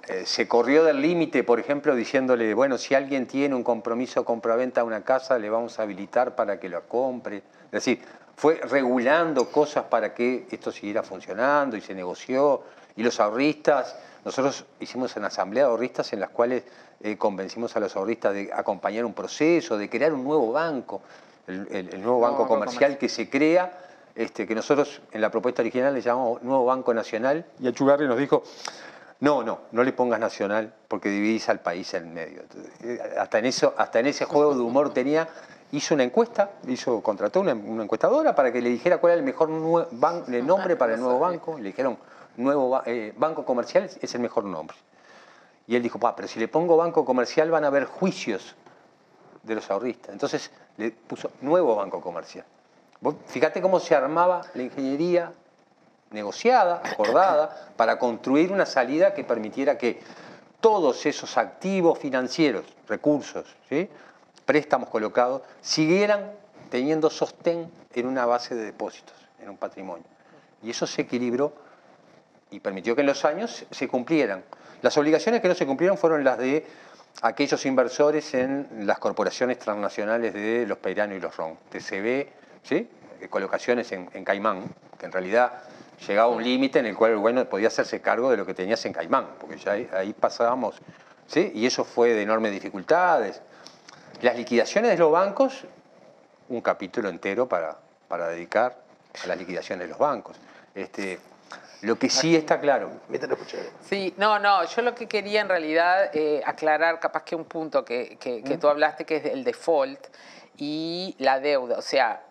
eh, 0.08 0.26
se 0.26 0.48
corrió 0.48 0.84
del 0.84 1.02
límite, 1.02 1.44
por 1.44 1.60
ejemplo, 1.60 1.96
diciéndole, 1.96 2.54
bueno, 2.54 2.78
si 2.78 2.96
alguien 2.96 3.28
tiene 3.28 3.56
un 3.56 3.64
compromiso 3.64 4.26
compraventa 4.26 4.82
a 4.82 4.84
una 4.84 5.04
casa, 5.04 5.38
le 5.40 5.50
vamos 5.50 5.80
a 5.80 5.84
habilitar 5.84 6.36
para 6.36 6.60
que 6.60 6.68
la 6.68 6.82
compre. 6.82 7.38
Es 7.38 7.72
decir, 7.72 8.02
fue 8.40 8.56
regulando 8.56 9.52
cosas 9.52 9.84
para 9.86 10.14
que 10.14 10.48
esto 10.50 10.72
siguiera 10.72 11.04
funcionando 11.04 11.76
y 11.76 11.82
se 11.82 11.94
negoció. 11.94 12.62
Y 12.96 13.04
los 13.04 13.20
ahorristas, 13.20 13.98
nosotros 14.24 14.66
hicimos 14.80 15.14
una 15.18 15.28
asamblea 15.28 15.66
de 15.66 15.70
ahorristas 15.72 16.14
en 16.14 16.22
las 16.22 16.30
cuales 16.30 16.64
eh, 17.02 17.18
convencimos 17.18 17.76
a 17.76 17.82
los 17.82 17.96
ahorristas 17.98 18.34
de 18.34 18.50
acompañar 18.54 19.04
un 19.04 19.14
proceso, 19.14 19.78
de 19.78 19.90
crear 19.90 20.14
un 20.14 20.24
nuevo 20.24 20.54
banco, 20.54 21.02
el, 21.48 21.68
el- 21.70 21.94
el 21.96 22.02
nuevo 22.02 22.22
banco 22.22 22.38
banco 22.44 22.48
comercial 22.48 22.94
comercial. 22.94 22.98
que 22.98 23.10
se 23.10 23.30
crea, 23.30 23.78
este, 24.16 24.48
que 24.48 24.56
nosotros 24.56 25.02
en 25.12 25.20
la 25.20 25.30
propuesta 25.30 25.62
original 25.62 25.94
le 25.94 26.02
llamamos 26.02 26.42
Nuevo 26.42 26.64
Banco 26.66 26.94
Nacional, 26.94 27.46
y 27.60 27.68
Achugarri 27.68 28.08
nos 28.08 28.18
dijo, 28.18 28.44
no, 29.20 29.44
no, 29.44 29.60
no 29.74 29.84
le 29.84 29.92
pongas 29.92 30.20
nacional 30.22 30.74
porque 30.88 31.10
dividís 31.10 31.50
al 31.50 31.60
país 31.60 31.94
en 31.94 32.14
medio. 32.14 32.42
Entonces, 32.44 32.72
eh, 32.84 33.00
hasta, 33.20 33.40
en 33.40 33.46
eso, 33.48 33.74
hasta 33.78 34.00
en 34.00 34.08
ese 34.08 34.24
juego 34.24 34.54
de 34.56 34.62
humor 34.62 34.94
tenía 34.94 35.28
hizo 35.72 35.94
una 35.94 36.04
encuesta, 36.04 36.52
hizo, 36.68 37.02
contrató 37.02 37.42
una, 37.42 37.54
una 37.54 37.84
encuestadora 37.84 38.34
para 38.36 38.52
que 38.52 38.62
le 38.62 38.70
dijera 38.70 38.98
cuál 38.98 39.12
era 39.14 39.20
el 39.20 39.26
mejor 39.26 39.50
ban- 39.92 40.24
el 40.34 40.46
nombre 40.46 40.76
para 40.76 40.94
el 40.96 41.00
nuevo 41.00 41.20
banco. 41.20 41.58
Le 41.58 41.66
dijeron, 41.66 41.98
nuevo 42.38 42.82
eh, 42.86 43.14
banco 43.18 43.46
comercial 43.46 43.90
es 44.02 44.16
el 44.16 44.22
mejor 44.22 44.46
nombre. 44.46 44.76
Y 45.68 45.76
él 45.76 45.84
dijo, 45.84 46.00
pero 46.16 46.28
si 46.28 46.40
le 46.40 46.48
pongo 46.48 46.78
banco 46.78 47.06
comercial 47.06 47.52
van 47.52 47.64
a 47.64 47.68
haber 47.68 47.86
juicios 47.86 48.56
de 49.44 49.56
los 49.56 49.70
ahorristas. 49.70 50.12
Entonces 50.12 50.52
le 50.78 50.92
puso 50.92 51.32
nuevo 51.42 51.76
banco 51.76 52.02
comercial. 52.02 52.46
Vos 53.02 53.16
fíjate 53.28 53.62
cómo 53.62 53.80
se 53.80 53.96
armaba 53.96 54.42
la 54.56 54.64
ingeniería 54.64 55.32
negociada, 56.12 56.82
acordada, 56.84 57.70
para 57.78 58.00
construir 58.00 58.52
una 58.52 58.66
salida 58.66 59.14
que 59.14 59.24
permitiera 59.24 59.78
que 59.78 60.02
todos 60.60 61.06
esos 61.06 61.38
activos 61.38 62.00
financieros, 62.00 62.66
recursos, 62.88 63.46
¿sí? 63.70 63.88
Préstamos 64.50 64.90
colocados, 64.90 65.44
siguieran 65.62 66.32
teniendo 66.72 67.12
sostén 67.12 67.70
en 67.94 68.08
una 68.08 68.26
base 68.26 68.56
de 68.56 68.64
depósitos, 68.64 69.14
en 69.40 69.48
un 69.48 69.58
patrimonio. 69.58 70.06
Y 70.64 70.72
eso 70.72 70.88
se 70.88 71.04
equilibró 71.04 71.54
y 72.50 72.60
permitió 72.60 72.96
que 72.96 73.02
en 73.02 73.08
los 73.08 73.26
años 73.26 73.68
se 73.70 73.88
cumplieran. 73.88 74.44
Las 74.82 74.98
obligaciones 74.98 75.42
que 75.42 75.50
no 75.50 75.54
se 75.54 75.68
cumplieron 75.68 76.00
fueron 76.00 76.24
las 76.24 76.40
de 76.40 76.66
aquellos 77.22 77.64
inversores 77.68 78.34
en 78.34 78.88
las 78.88 78.98
corporaciones 78.98 79.60
transnacionales 79.60 80.34
de 80.34 80.66
los 80.66 80.80
Peirano 80.80 81.14
y 81.14 81.20
los 81.20 81.38
RON, 81.38 81.56
TCB, 81.70 82.28
¿sí? 82.64 82.90
Eh, 83.22 83.28
colocaciones 83.30 83.92
en, 83.92 84.10
en 84.14 84.26
Caimán, 84.26 84.64
que 84.98 85.06
en 85.06 85.12
realidad 85.12 85.62
llegaba 86.08 86.34
a 86.34 86.36
un 86.36 86.44
límite 86.44 86.80
en 86.80 86.88
el 86.88 86.96
cual 86.96 87.12
el 87.12 87.18
bueno 87.18 87.46
podía 87.46 87.68
hacerse 87.68 88.02
cargo 88.02 88.32
de 88.32 88.38
lo 88.38 88.48
que 88.48 88.56
tenías 88.56 88.84
en 88.88 88.94
Caimán, 88.94 89.28
porque 89.40 89.58
ya 89.58 89.74
ahí, 89.74 89.88
ahí 89.94 90.14
pasábamos, 90.14 90.82
¿sí? 91.28 91.52
y 91.54 91.68
eso 91.68 91.84
fue 91.84 92.16
de 92.16 92.24
enormes 92.24 92.52
dificultades. 92.52 93.44
Las 94.22 94.36
liquidaciones 94.36 94.92
de 94.92 94.98
los 94.98 95.12
bancos, 95.12 95.64
un 96.50 96.62
capítulo 96.62 97.10
entero 97.10 97.48
para, 97.48 97.78
para 98.08 98.28
dedicar 98.28 98.76
a 99.24 99.28
las 99.28 99.38
liquidaciones 99.38 99.86
de 99.86 99.90
los 99.92 99.98
bancos. 99.98 100.38
Este, 100.76 101.20
lo 101.82 101.98
que 101.98 102.10
sí 102.10 102.36
está 102.36 102.60
claro. 102.60 102.92
Sí, 103.88 104.14
no, 104.18 104.38
no, 104.40 104.66
yo 104.66 104.82
lo 104.82 104.94
que 104.94 105.08
quería 105.08 105.42
en 105.42 105.48
realidad 105.50 106.10
eh, 106.14 106.42
aclarar 106.46 107.00
capaz 107.00 107.24
que 107.24 107.36
un 107.36 107.46
punto 107.46 107.86
que, 107.86 108.18
que- 108.20 108.44
que 108.44 108.58
tú 108.58 108.68
hablaste 108.68 109.06
que 109.06 109.18
es 109.18 109.26
el 109.26 109.44
default 109.44 110.08
y 110.58 111.16
la 111.20 111.40
deuda, 111.40 111.78
o 111.78 111.82
sea, 111.82 112.22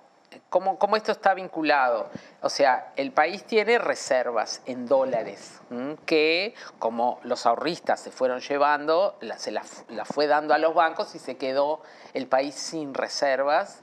¿cómo, 0.51 0.79
cómo 0.79 0.97
esto 0.97 1.13
está 1.13 1.35
vinculado? 1.35 2.09
O 2.43 2.49
sea, 2.49 2.93
el 2.97 3.13
país 3.13 3.45
tiene 3.45 3.79
reservas 3.79 4.63
en 4.67 4.87
dólares 4.87 5.61
que 6.07 6.55
como 6.79 7.21
los 7.23 7.47
ahorristas 7.47 8.01
se 8.01 8.11
fueron 8.11 8.41
llevando, 8.41 9.17
la- 9.21 9.39
se 9.39 9.51
las 9.51 9.85
la 9.89 10.05
fue 10.05 10.27
dando 10.27 10.55
a 10.55 10.59
los 10.59 10.75
bancos 10.75 11.15
y 11.15 11.19
se 11.19 11.37
quedó 11.37 11.83
el 12.15 12.27
país 12.27 12.55
sin 12.55 12.95
reservas. 12.95 13.83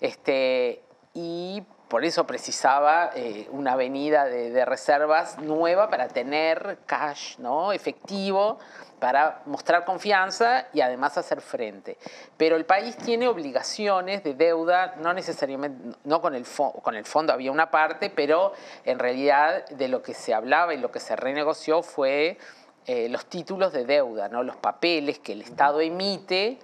Este, 0.00 0.82
y 1.14 1.62
por 1.88 2.04
eso 2.04 2.26
precisaba 2.26 3.10
eh, 3.14 3.48
una 3.50 3.72
avenida 3.72 4.24
de, 4.24 4.64
reservas 4.64 5.38
nueva 5.38 5.88
para 5.88 6.08
tener 6.08 6.78
cash 6.86 7.38
¿no? 7.38 7.72
efectivo, 7.72 8.58
para 8.98 9.42
mostrar 9.46 9.84
confianza 9.84 10.66
y 10.72 10.80
además 10.80 11.16
hacer 11.16 11.40
frente. 11.40 11.96
Pero 12.36 12.56
el 12.56 12.64
país 12.64 12.96
tiene 12.96 13.28
obligaciones 13.28 14.24
de 14.24 14.34
deuda, 14.34 14.94
no 14.96 15.12
necesariamente, 15.12 15.96
no 16.04 16.20
con 16.20 16.34
el, 16.34 16.44
con 16.82 16.96
el 16.96 17.04
fondo 17.04 17.32
había 17.32 17.52
una 17.52 17.70
parte, 17.70 18.10
pero 18.10 18.52
en 18.84 18.98
realidad 18.98 19.66
de 19.66 19.88
lo 19.88 20.02
que 20.02 20.14
se 20.14 20.34
hablaba 20.34 20.74
y 20.74 20.78
lo 20.78 20.90
que 20.90 20.98
se 20.98 21.14
renegoció 21.14 21.82
fue 21.82 22.38
eh, 22.86 23.08
los 23.08 23.26
títulos 23.26 23.72
de 23.72 23.84
deuda, 23.84 24.28
¿no? 24.28 24.42
los 24.42 24.56
papeles 24.56 25.18
que 25.20 25.32
el 25.32 25.42
Estado 25.42 25.80
emite 25.80 26.58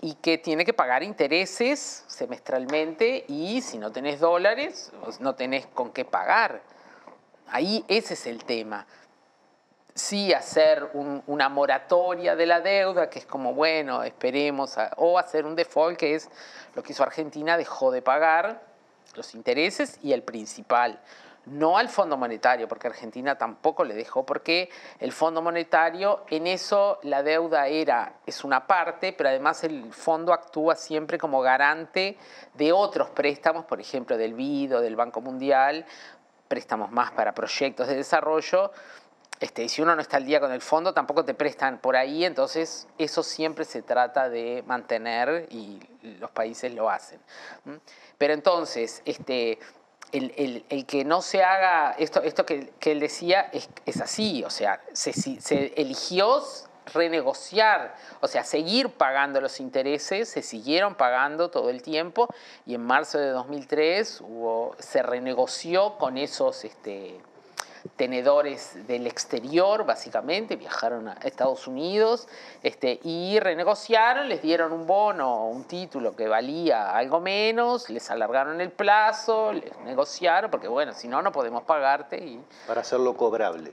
y 0.00 0.14
que 0.14 0.38
tiene 0.38 0.64
que 0.64 0.72
pagar 0.72 1.02
intereses 1.02 2.04
semestralmente 2.06 3.24
y 3.28 3.60
si 3.62 3.78
no 3.78 3.90
tenés 3.90 4.20
dólares, 4.20 4.92
no 5.20 5.34
tenés 5.34 5.66
con 5.66 5.90
qué 5.92 6.04
pagar. 6.04 6.62
Ahí 7.48 7.84
ese 7.88 8.14
es 8.14 8.26
el 8.26 8.44
tema. 8.44 8.86
Sí 9.94 10.32
hacer 10.32 10.88
un- 10.92 11.22
una 11.26 11.48
moratoria 11.48 12.36
de 12.36 12.46
la 12.46 12.60
deuda, 12.60 13.10
que 13.10 13.18
es 13.18 13.26
como, 13.26 13.54
bueno, 13.54 14.04
esperemos, 14.04 14.76
o 14.96 15.18
hacer 15.18 15.44
un 15.44 15.56
default, 15.56 15.98
que 15.98 16.14
es 16.14 16.28
lo 16.74 16.82
que 16.82 16.92
hizo 16.92 17.02
Argentina, 17.02 17.56
dejó 17.56 17.90
de 17.90 18.00
pagar 18.02 18.62
los 19.14 19.34
intereses 19.34 19.98
y 20.02 20.12
el 20.12 20.22
principal. 20.22 21.00
No 21.50 21.78
al 21.78 21.88
Fondo 21.88 22.16
Monetario, 22.16 22.68
porque 22.68 22.88
Argentina 22.88 23.36
tampoco 23.36 23.84
le 23.84 23.94
dejó, 23.94 24.24
porque 24.24 24.70
el 25.00 25.12
Fondo 25.12 25.42
Monetario, 25.42 26.24
en 26.28 26.46
eso 26.46 26.98
la 27.02 27.22
deuda 27.22 27.68
era, 27.68 28.14
es 28.26 28.44
una 28.44 28.66
parte, 28.66 29.12
pero 29.12 29.28
además 29.28 29.64
el 29.64 29.92
fondo 29.92 30.32
actúa 30.32 30.76
siempre 30.76 31.18
como 31.18 31.40
garante 31.40 32.16
de 32.54 32.72
otros 32.72 33.10
préstamos, 33.10 33.64
por 33.64 33.80
ejemplo, 33.80 34.16
del 34.16 34.34
BID 34.34 34.76
o 34.76 34.80
del 34.80 34.96
Banco 34.96 35.20
Mundial, 35.20 35.86
préstamos 36.48 36.90
más 36.90 37.10
para 37.12 37.34
proyectos 37.34 37.88
de 37.88 37.96
desarrollo. 37.96 38.72
Este, 39.40 39.62
y 39.62 39.68
si 39.68 39.82
uno 39.82 39.94
no 39.94 40.02
está 40.02 40.16
al 40.16 40.24
día 40.24 40.40
con 40.40 40.50
el 40.50 40.60
fondo, 40.60 40.92
tampoco 40.92 41.24
te 41.24 41.32
prestan 41.32 41.78
por 41.78 41.94
ahí, 41.94 42.24
entonces 42.24 42.88
eso 42.98 43.22
siempre 43.22 43.64
se 43.64 43.82
trata 43.82 44.28
de 44.28 44.64
mantener 44.66 45.46
y 45.50 45.80
los 46.18 46.30
países 46.30 46.74
lo 46.74 46.90
hacen. 46.90 47.20
Pero 48.16 48.34
entonces, 48.34 49.00
este, 49.04 49.60
el, 50.12 50.32
el- 50.36 50.64
el 50.68 50.86
que 50.86 51.04
no 51.04 51.22
se 51.22 51.42
haga, 51.42 51.92
esto, 51.98 52.22
esto 52.22 52.44
que, 52.46 52.70
que 52.80 52.92
él 52.92 53.00
decía 53.00 53.48
es, 53.52 53.68
es 53.86 54.00
así, 54.00 54.42
o 54.44 54.50
sea, 54.50 54.80
se, 54.92 55.12
se 55.12 55.72
eligió 55.76 56.42
renegociar, 56.94 57.94
o 58.20 58.28
sea, 58.28 58.44
seguir 58.44 58.90
pagando 58.90 59.40
los 59.40 59.60
intereses, 59.60 60.28
se 60.28 60.42
siguieron 60.42 60.94
pagando 60.94 61.50
todo 61.50 61.68
el 61.70 61.82
tiempo 61.82 62.28
y 62.66 62.74
en 62.74 62.80
marzo 62.82 63.18
de 63.18 63.28
2003 63.28 64.20
hubo, 64.22 64.74
se 64.78 65.02
renegoció 65.02 65.98
con 65.98 66.16
esos... 66.18 66.64
Este, 66.64 67.20
tenedores 67.98 68.86
del 68.86 69.06
exterior, 69.06 69.84
básicamente, 69.84 70.56
viajaron 70.56 71.08
a 71.08 71.14
Estados 71.24 71.66
Unidos 71.66 72.28
este, 72.62 73.00
y 73.02 73.38
renegociaron, 73.40 74.28
les 74.28 74.40
dieron 74.40 74.72
un 74.72 74.86
bono, 74.86 75.46
un 75.46 75.64
título 75.64 76.14
que 76.14 76.28
valía 76.28 76.96
algo 76.96 77.20
menos, 77.20 77.90
les 77.90 78.08
alargaron 78.10 78.60
el 78.60 78.70
plazo, 78.70 79.52
les 79.52 79.76
negociaron, 79.80 80.50
porque 80.50 80.68
bueno, 80.68 80.94
si 80.94 81.08
no, 81.08 81.20
no 81.20 81.32
podemos 81.32 81.64
pagarte. 81.64 82.16
Y, 82.16 82.40
Para 82.68 82.82
hacerlo 82.82 83.16
cobrable. 83.16 83.72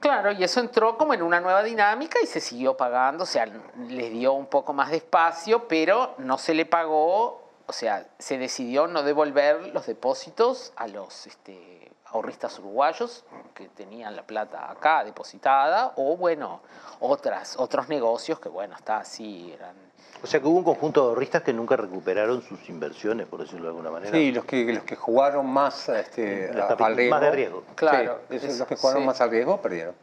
Claro, 0.00 0.32
y 0.32 0.42
eso 0.42 0.60
entró 0.60 0.98
como 0.98 1.14
en 1.14 1.22
una 1.22 1.40
nueva 1.40 1.62
dinámica 1.62 2.18
y 2.22 2.26
se 2.26 2.40
siguió 2.40 2.76
pagando, 2.76 3.22
o 3.24 3.26
sea, 3.26 3.46
les 3.88 4.10
dio 4.12 4.32
un 4.32 4.46
poco 4.46 4.72
más 4.72 4.90
de 4.90 4.96
espacio, 4.98 5.66
pero 5.68 6.14
no 6.18 6.38
se 6.38 6.54
le 6.54 6.66
pagó, 6.66 7.42
o 7.66 7.72
sea, 7.72 8.06
se 8.18 8.36
decidió 8.36 8.88
no 8.88 9.02
devolver 9.04 9.68
los 9.74 9.86
depósitos 9.86 10.72
a 10.76 10.88
los 10.88 11.26
este, 11.26 11.90
ahorristas 12.12 12.58
uruguayos 12.58 13.24
que 13.54 13.68
tenían 13.68 14.16
la 14.16 14.22
plata 14.22 14.70
acá 14.70 15.04
depositada, 15.04 15.92
o 15.96 16.16
bueno, 16.16 16.60
otras, 17.00 17.56
otros 17.58 17.88
negocios 17.88 18.40
que 18.40 18.48
bueno, 18.48 18.74
está 18.76 18.98
así, 18.98 19.52
eran... 19.52 19.74
O 20.22 20.26
sea 20.26 20.40
que 20.40 20.46
hubo 20.46 20.58
un 20.58 20.64
conjunto 20.64 21.02
de 21.02 21.08
ahorristas 21.10 21.42
que 21.42 21.52
nunca 21.52 21.76
recuperaron 21.76 22.42
sus 22.42 22.68
inversiones, 22.68 23.26
por 23.28 23.40
decirlo 23.40 23.64
de 23.64 23.68
alguna 23.68 23.90
manera. 23.90 24.10
sí, 24.12 24.32
los 24.32 24.44
que, 24.44 24.64
los 24.72 24.82
que 24.84 24.96
jugaron 24.96 25.46
más 25.46 25.88
este, 25.90 26.50
a- 26.60 26.66
al 26.66 26.96
riesgo. 26.96 27.10
más 27.14 27.20
de 27.20 27.30
riesgo. 27.30 27.62
Claro, 27.76 28.20
Sí, 28.28 28.36
esos 28.36 28.50
es- 28.50 28.58
los 28.58 28.68
que 28.68 28.76
jugaron 28.76 29.02
sí. 29.02 29.06
más 29.06 29.20
al 29.20 29.30
riesgo 29.30 29.60
perdieron. 29.62 29.94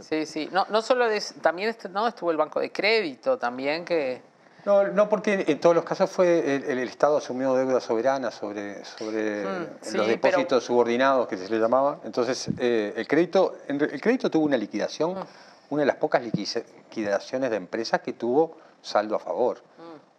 Sí, 0.00 0.24
sí, 0.24 0.48
no, 0.52 0.64
no 0.70 0.80
solo 0.80 1.06
de, 1.06 1.22
también 1.42 1.76
no, 1.90 2.08
estuvo 2.08 2.30
el 2.30 2.36
Banco 2.38 2.60
de 2.60 2.72
Crédito 2.72 3.36
también 3.36 3.84
que... 3.84 4.22
No, 4.64 4.86
no, 4.86 5.08
porque 5.08 5.44
en 5.48 5.58
todos 5.58 5.74
los 5.74 5.84
casos 5.84 6.08
fue 6.10 6.54
el, 6.56 6.64
el 6.78 6.88
Estado 6.88 7.16
asumió 7.16 7.52
deuda 7.54 7.80
soberana 7.80 8.30
sobre, 8.30 8.84
sobre 8.84 9.44
Mm, 9.44 9.66
sí, 9.80 9.96
los 9.96 10.06
depósitos 10.06 10.62
subordinados 10.64 11.26
que 11.26 11.36
se 11.36 11.48
le 11.48 11.58
llamaba. 11.58 11.98
Entonces, 12.04 12.48
eh, 12.58 12.92
el, 12.96 13.08
crédito, 13.08 13.56
el 13.66 14.00
crédito 14.00 14.30
tuvo 14.30 14.44
una 14.44 14.56
liquidación, 14.56 15.14
Mm. 15.14 15.24
una 15.70 15.82
de 15.82 15.86
las 15.86 15.96
pocas 15.96 16.22
liquidaciones 16.22 17.50
de 17.50 17.56
empresas 17.56 18.00
que 18.02 18.12
tuvo 18.12 18.56
saldo 18.80 19.16
a 19.16 19.18
favor. 19.18 19.58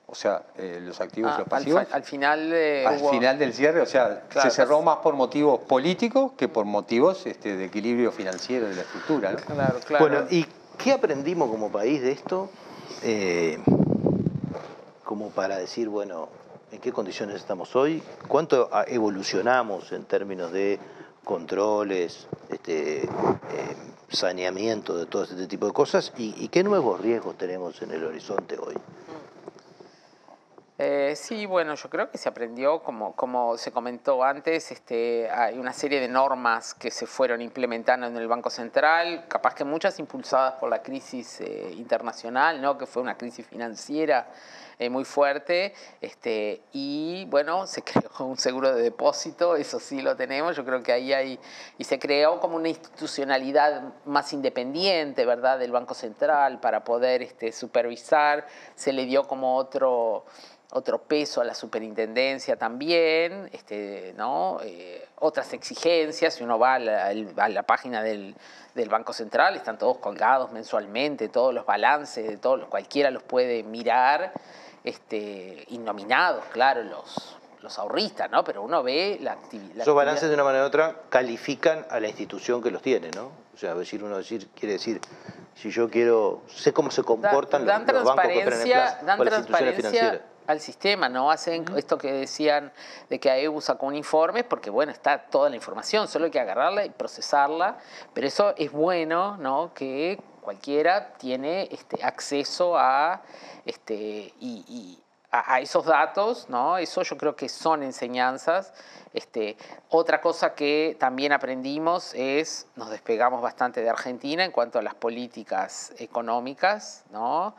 O 0.07 0.15
sea, 0.15 0.43
eh, 0.57 0.79
los 0.81 0.99
activos 0.99 1.31
Mm. 1.31 1.33
Ah, 1.33 1.35
y 1.35 1.39
los 1.39 1.47
pasivos. 1.47 1.87
al 1.91 2.03
final 2.03 2.51
eh, 2.53 2.85
al 2.85 2.99
hubo- 3.01 3.11
final 3.11 3.39
del 3.39 3.53
cierre, 3.53 3.79
o 3.81 3.85
sea, 3.85 4.23
Claro, 4.29 4.49
se 4.49 4.55
cerró 4.55 4.75
pues- 4.75 4.85
más 4.85 4.97
por 4.97 5.13
motivos 5.15 5.61
políticos 5.61 6.33
que 6.37 6.49
por 6.49 6.65
motivos 6.65 7.25
este, 7.25 7.55
de 7.55 7.65
equilibrio 7.65 8.11
financiero 8.11 8.67
de 8.67 8.75
la 8.75 8.81
estructura. 8.81 9.31
¿no? 9.31 9.37
Claro, 9.37 9.79
claro. 9.85 10.05
Bueno, 10.07 10.25
¿y 10.29 10.45
qué 10.77 10.91
aprendimos 10.91 11.49
como 11.49 11.71
país 11.71 12.01
de 12.01 12.11
esto? 12.11 12.49
Como 15.03 15.29
para 15.29 15.57
decir, 15.57 15.89
bueno, 15.89 16.29
¿en 16.71 16.79
qué 16.79 16.91
condiciones 16.91 17.35
estamos 17.35 17.75
hoy? 17.75 18.01
¿Cuánto 18.27 18.69
ah, 18.71 18.85
evolucionamos 18.87 19.91
en 19.91 20.05
términos 20.05 20.51
de 20.51 20.79
controles, 21.23 22.27
este, 22.49 23.03
eh, 23.03 23.07
saneamiento 24.09 24.97
de 24.97 25.05
todo 25.05 25.23
este 25.23 25.47
tipo 25.47 25.65
de 25.65 25.73
cosas? 25.73 26.13
¿Y, 26.17 26.33
y 26.43 26.47
qué 26.47 26.63
nuevos 26.63 27.01
riesgos 27.01 27.37
tenemos 27.37 27.81
en 27.81 27.91
el 27.91 28.03
horizonte 28.05 28.57
hoy? 28.57 28.75
Eh, 31.13 31.15
sí, 31.15 31.45
bueno, 31.45 31.75
yo 31.75 31.89
creo 31.91 32.09
que 32.09 32.17
se 32.17 32.27
aprendió, 32.27 32.81
como, 32.81 33.15
como 33.15 33.55
se 33.59 33.71
comentó 33.71 34.23
antes, 34.23 34.71
este, 34.71 35.29
hay 35.29 35.59
una 35.59 35.71
serie 35.71 35.99
de 35.99 36.07
normas 36.07 36.73
que 36.73 36.89
se 36.89 37.05
fueron 37.05 37.39
implementando 37.39 38.07
en 38.07 38.17
el 38.17 38.27
Banco 38.27 38.49
Central, 38.49 39.25
capaz 39.27 39.53
que 39.53 39.63
muchas 39.63 39.99
impulsadas 39.99 40.55
por 40.55 40.71
la 40.71 40.81
crisis 40.81 41.39
eh, 41.41 41.71
internacional, 41.77 42.59
¿no? 42.59 42.79
que 42.79 42.87
fue 42.87 43.03
una 43.03 43.15
crisis 43.15 43.45
financiera 43.45 44.27
eh, 44.79 44.89
muy 44.89 45.05
fuerte. 45.05 45.75
Este, 46.01 46.63
y 46.71 47.25
bueno, 47.29 47.67
se 47.67 47.83
creó 47.83 48.25
un 48.25 48.37
seguro 48.37 48.73
de 48.73 48.81
depósito, 48.81 49.55
eso 49.55 49.79
sí 49.79 50.01
lo 50.01 50.15
tenemos, 50.15 50.55
yo 50.55 50.65
creo 50.65 50.81
que 50.81 50.93
ahí 50.93 51.13
hay, 51.13 51.39
y 51.77 51.83
se 51.83 51.99
creó 51.99 52.39
como 52.39 52.55
una 52.55 52.69
institucionalidad 52.69 53.93
más 54.05 54.33
independiente, 54.33 55.25
¿verdad?, 55.25 55.59
del 55.59 55.71
Banco 55.71 55.93
Central 55.93 56.59
para 56.59 56.83
poder 56.83 57.21
este, 57.21 57.51
supervisar, 57.51 58.47
se 58.73 58.91
le 58.93 59.05
dio 59.05 59.27
como 59.27 59.57
otro 59.57 60.25
otro 60.71 61.03
peso 61.03 61.41
a 61.41 61.43
la 61.43 61.53
superintendencia 61.53 62.55
también, 62.55 63.49
este, 63.53 64.13
¿no? 64.17 64.59
Eh, 64.63 65.07
otras 65.19 65.53
exigencias, 65.53 66.33
si 66.33 66.43
uno 66.43 66.57
va 66.57 66.75
a 66.75 66.79
la, 66.79 67.63
página 67.63 68.01
del, 68.01 68.35
Banco 68.89 69.13
Central, 69.13 69.55
están 69.55 69.77
todos 69.77 69.97
colgados 69.99 70.51
mensualmente, 70.51 71.29
todos 71.29 71.53
los 71.53 71.65
balances, 71.65 72.27
de 72.27 72.37
todos, 72.37 72.65
cualquiera 72.65 73.11
los 73.11 73.23
puede 73.23 73.63
mirar, 73.63 74.33
este, 74.83 75.65
nominados, 75.69 76.43
claro, 76.51 76.83
los, 76.83 77.37
los 77.61 77.79
ahorristas, 77.79 78.29
¿no? 78.31 78.43
Pero 78.43 78.63
uno 78.63 78.83
ve 78.83 79.17
la 79.21 79.33
actividad. 79.33 79.81
Esos 79.81 79.95
balances 79.95 80.27
de 80.27 80.35
una 80.35 80.43
manera 80.43 80.65
u 80.65 80.67
otra 80.67 80.95
califican 81.09 81.85
a 81.89 81.99
la 81.99 82.07
institución 82.07 82.61
que 82.61 82.71
los 82.71 82.81
tiene, 82.81 83.11
¿no? 83.11 83.31
O 83.53 83.57
sea, 83.57 83.75
decir 83.75 84.03
uno 84.03 84.17
decir, 84.17 84.49
quiere 84.55 84.73
decir, 84.73 84.99
si 85.55 85.69
yo 85.69 85.89
quiero, 85.89 86.41
sé 86.47 86.73
cómo 86.73 86.91
se 86.91 87.03
comportan 87.03 87.65
dan, 87.65 87.85
los, 87.85 88.03
bancos 88.03 88.25
que 88.27 88.41
operan 88.41 88.61
en 88.61 89.05
dan 89.05 89.19
transparencia 89.19 90.21
al 90.47 90.59
sistema, 90.59 91.09
no 91.09 91.31
hacen 91.31 91.65
esto 91.77 91.97
que 91.97 92.11
decían 92.11 92.71
de 93.09 93.19
que 93.19 93.29
AEU 93.29 93.61
sacó 93.61 93.85
un 93.85 93.95
informe, 93.95 94.43
porque 94.43 94.69
bueno, 94.69 94.91
está 94.91 95.17
toda 95.17 95.49
la 95.49 95.55
información, 95.55 96.07
solo 96.07 96.25
hay 96.25 96.31
que 96.31 96.39
agarrarla 96.39 96.85
y 96.85 96.89
procesarla, 96.89 97.77
pero 98.13 98.27
eso 98.27 98.53
es 98.57 98.71
bueno, 98.71 99.37
¿no? 99.37 99.73
Que 99.73 100.19
cualquiera 100.41 101.13
tiene 101.13 101.69
este, 101.71 102.03
acceso 102.03 102.77
a, 102.77 103.21
este, 103.65 104.33
y, 104.39 104.99
a, 105.31 105.59
esos 105.59 105.85
datos, 105.85 106.47
¿no? 106.49 106.77
Eso 106.77 107.01
yo 107.01 107.17
creo 107.17 107.35
que 107.35 107.49
son 107.49 107.81
enseñanzas. 107.81 108.73
Este, 109.13 109.57
otra 109.89 110.21
cosa 110.21 110.53
que 110.53 110.95
también 110.99 111.31
aprendimos 111.33 112.13
es, 112.13 112.67
nos 112.75 112.89
despegamos 112.89 113.41
bastante 113.41 113.81
de 113.81 113.89
Argentina 113.89 114.43
en 114.43 114.51
cuanto 114.51 114.79
a 114.79 114.81
las 114.81 114.95
políticas 114.95 115.93
económicas, 115.97 117.03
¿no? 117.11 117.55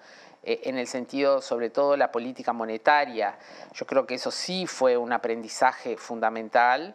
Eh, 0.46 0.62
en 0.64 0.76
el 0.76 0.86
sentido 0.86 1.40
sobre 1.40 1.70
todo 1.70 1.96
la 1.96 2.12
política 2.12 2.52
monetaria. 2.52 3.38
Yo 3.72 3.86
creo 3.86 4.06
que 4.06 4.14
eso 4.14 4.30
sí 4.30 4.66
fue 4.66 4.96
un 4.96 5.12
aprendizaje 5.12 5.96
fundamental 5.96 6.94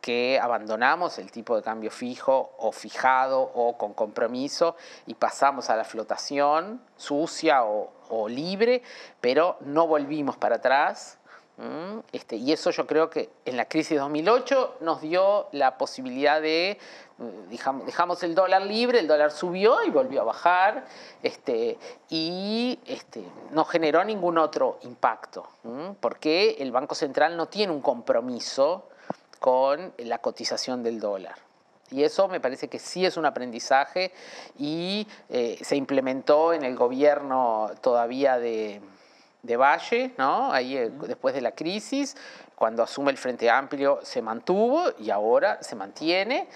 que 0.00 0.38
abandonamos 0.40 1.18
el 1.18 1.32
tipo 1.32 1.56
de 1.56 1.62
cambio 1.62 1.90
fijo 1.90 2.52
o 2.56 2.70
fijado 2.70 3.40
o 3.40 3.76
con 3.76 3.94
compromiso 3.94 4.76
y 5.06 5.14
pasamos 5.14 5.70
a 5.70 5.76
la 5.76 5.84
flotación 5.84 6.80
sucia 6.96 7.64
o, 7.64 7.90
o 8.08 8.28
libre, 8.28 8.82
pero 9.20 9.56
no 9.60 9.88
volvimos 9.88 10.36
para 10.36 10.56
atrás 10.56 11.18
este, 12.12 12.36
y 12.36 12.52
eso 12.52 12.70
yo 12.70 12.86
creo 12.86 13.10
que 13.10 13.30
en 13.44 13.56
la 13.56 13.64
crisis 13.64 13.90
de 13.90 13.96
2008 13.96 14.76
nos 14.80 15.00
dio 15.00 15.48
la 15.50 15.76
posibilidad 15.76 16.40
de, 16.40 16.78
mm, 17.18 17.84
dejamos, 17.84 18.22
el 18.22 18.36
dólar 18.36 18.62
libre, 18.62 19.00
el 19.00 19.08
dólar 19.08 19.32
subió 19.32 19.82
y 19.82 19.90
volvió 19.90 20.20
a 20.20 20.24
bajar, 20.24 20.84
este, 21.22 21.76
y 22.10 22.78
este, 22.86 23.24
no 23.50 23.64
generó 23.64 24.04
ningún 24.04 24.38
otro 24.38 24.78
impacto, 24.82 25.48
porque 26.00 26.56
el 26.60 26.70
Banco 26.70 26.94
Central 26.94 27.36
no 27.36 27.46
tiene 27.46 27.72
un 27.72 27.80
compromiso 27.80 28.88
con 29.40 29.92
la 29.98 30.18
cotización 30.18 30.82
del 30.84 31.00
dólar. 31.00 31.36
Y 31.90 32.04
eso 32.04 32.28
me 32.28 32.38
parece 32.38 32.68
que 32.68 32.78
sí 32.78 33.06
es 33.06 33.16
un 33.16 33.24
aprendizaje 33.24 34.12
y 34.58 35.08
eh, 35.30 35.58
se 35.62 35.74
implementó 35.74 36.52
en 36.52 36.62
el 36.62 36.76
gobierno 36.76 37.70
todavía 37.80 38.38
de, 38.38 38.82
de 39.42 39.56
Valle, 39.56 40.12
¿no? 40.18 40.52
Ahí 40.52 40.76
eh, 40.76 40.90
después 40.90 41.34
de 41.34 41.40
la 41.40 41.52
crisis, 41.52 42.16
cuando 42.54 42.82
asume 42.82 43.10
el 43.10 43.18
Frente 43.18 43.48
Amplio 43.50 44.00
se 44.02 44.20
mantuvo 44.20 44.84
y 44.98 45.10
ahora 45.10 45.62
se 45.62 45.76
mantiene. 45.76 46.48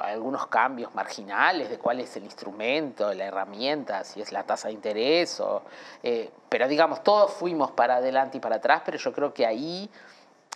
Algunos 0.00 0.48
cambios 0.48 0.94
marginales 0.94 1.70
de 1.70 1.78
cuál 1.78 2.00
es 2.00 2.16
el 2.16 2.24
instrumento, 2.24 3.14
la 3.14 3.24
herramienta, 3.24 4.04
si 4.04 4.20
es 4.20 4.30
la 4.30 4.42
tasa 4.42 4.68
de 4.68 4.74
interés, 4.74 5.40
o, 5.40 5.62
eh, 6.02 6.30
pero 6.48 6.68
digamos, 6.68 7.02
todos 7.02 7.32
fuimos 7.32 7.70
para 7.70 7.96
adelante 7.96 8.36
y 8.36 8.40
para 8.40 8.56
atrás, 8.56 8.82
pero 8.84 8.98
yo 8.98 9.12
creo 9.12 9.32
que 9.32 9.46
ahí 9.46 9.88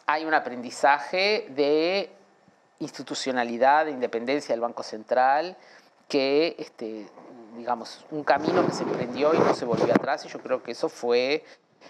hay 0.06 0.26
un 0.26 0.34
aprendizaje 0.34 1.46
de 1.50 2.10
institucionalidad, 2.80 3.86
de 3.86 3.92
independencia 3.92 4.52
del 4.52 4.60
Banco 4.60 4.82
Central, 4.82 5.56
que 6.08 6.56
este, 6.58 7.06
digamos, 7.56 8.04
un 8.10 8.24
camino 8.24 8.64
que 8.66 8.72
se 8.72 8.82
emprendió 8.82 9.34
y 9.34 9.38
no 9.38 9.54
se 9.54 9.64
volvió 9.64 9.92
atrás 9.92 10.24
y 10.24 10.28
yo 10.28 10.40
creo 10.40 10.62
que 10.62 10.72
eso 10.72 10.88
fue 10.88 11.44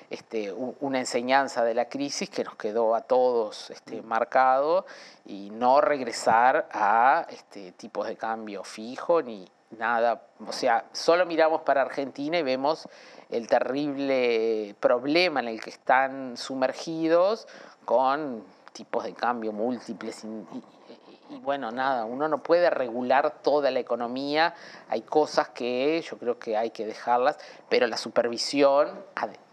este, 0.08 0.52
una 0.52 0.98
enseñanza 0.98 1.64
de 1.64 1.74
la 1.74 1.88
crisis 1.88 2.30
que 2.30 2.44
nos 2.44 2.56
quedó 2.56 2.94
a 2.94 3.02
todos 3.02 3.70
este, 3.70 4.02
marcado 4.02 4.86
y 5.26 5.50
no 5.50 5.80
regresar 5.80 6.68
a 6.72 7.26
este, 7.30 7.72
tipos 7.72 8.06
de 8.06 8.16
cambio 8.16 8.64
fijo 8.64 9.22
ni 9.22 9.48
nada. 9.78 10.22
O 10.46 10.52
sea, 10.52 10.84
solo 10.92 11.26
miramos 11.26 11.62
para 11.62 11.82
Argentina 11.82 12.38
y 12.38 12.42
vemos 12.42 12.88
el 13.30 13.46
terrible 13.46 14.74
problema 14.80 15.40
en 15.40 15.48
el 15.48 15.60
que 15.60 15.70
están 15.70 16.36
sumergidos 16.36 17.46
con 17.84 18.44
tipos 18.72 19.04
de 19.04 19.14
cambio 19.14 19.52
múltiples 19.52 20.24
y 21.30 21.38
bueno, 21.38 21.70
nada, 21.70 22.04
uno 22.04 22.28
no 22.28 22.42
puede 22.42 22.68
regular 22.70 23.42
toda 23.42 23.70
la 23.70 23.80
economía, 23.80 24.54
hay 24.88 25.02
cosas 25.02 25.48
que 25.50 26.02
yo 26.02 26.18
creo 26.18 26.38
que 26.38 26.56
hay 26.56 26.70
que 26.70 26.84
dejarlas, 26.84 27.38
pero 27.68 27.86
la 27.86 27.96
supervisión, 27.96 28.88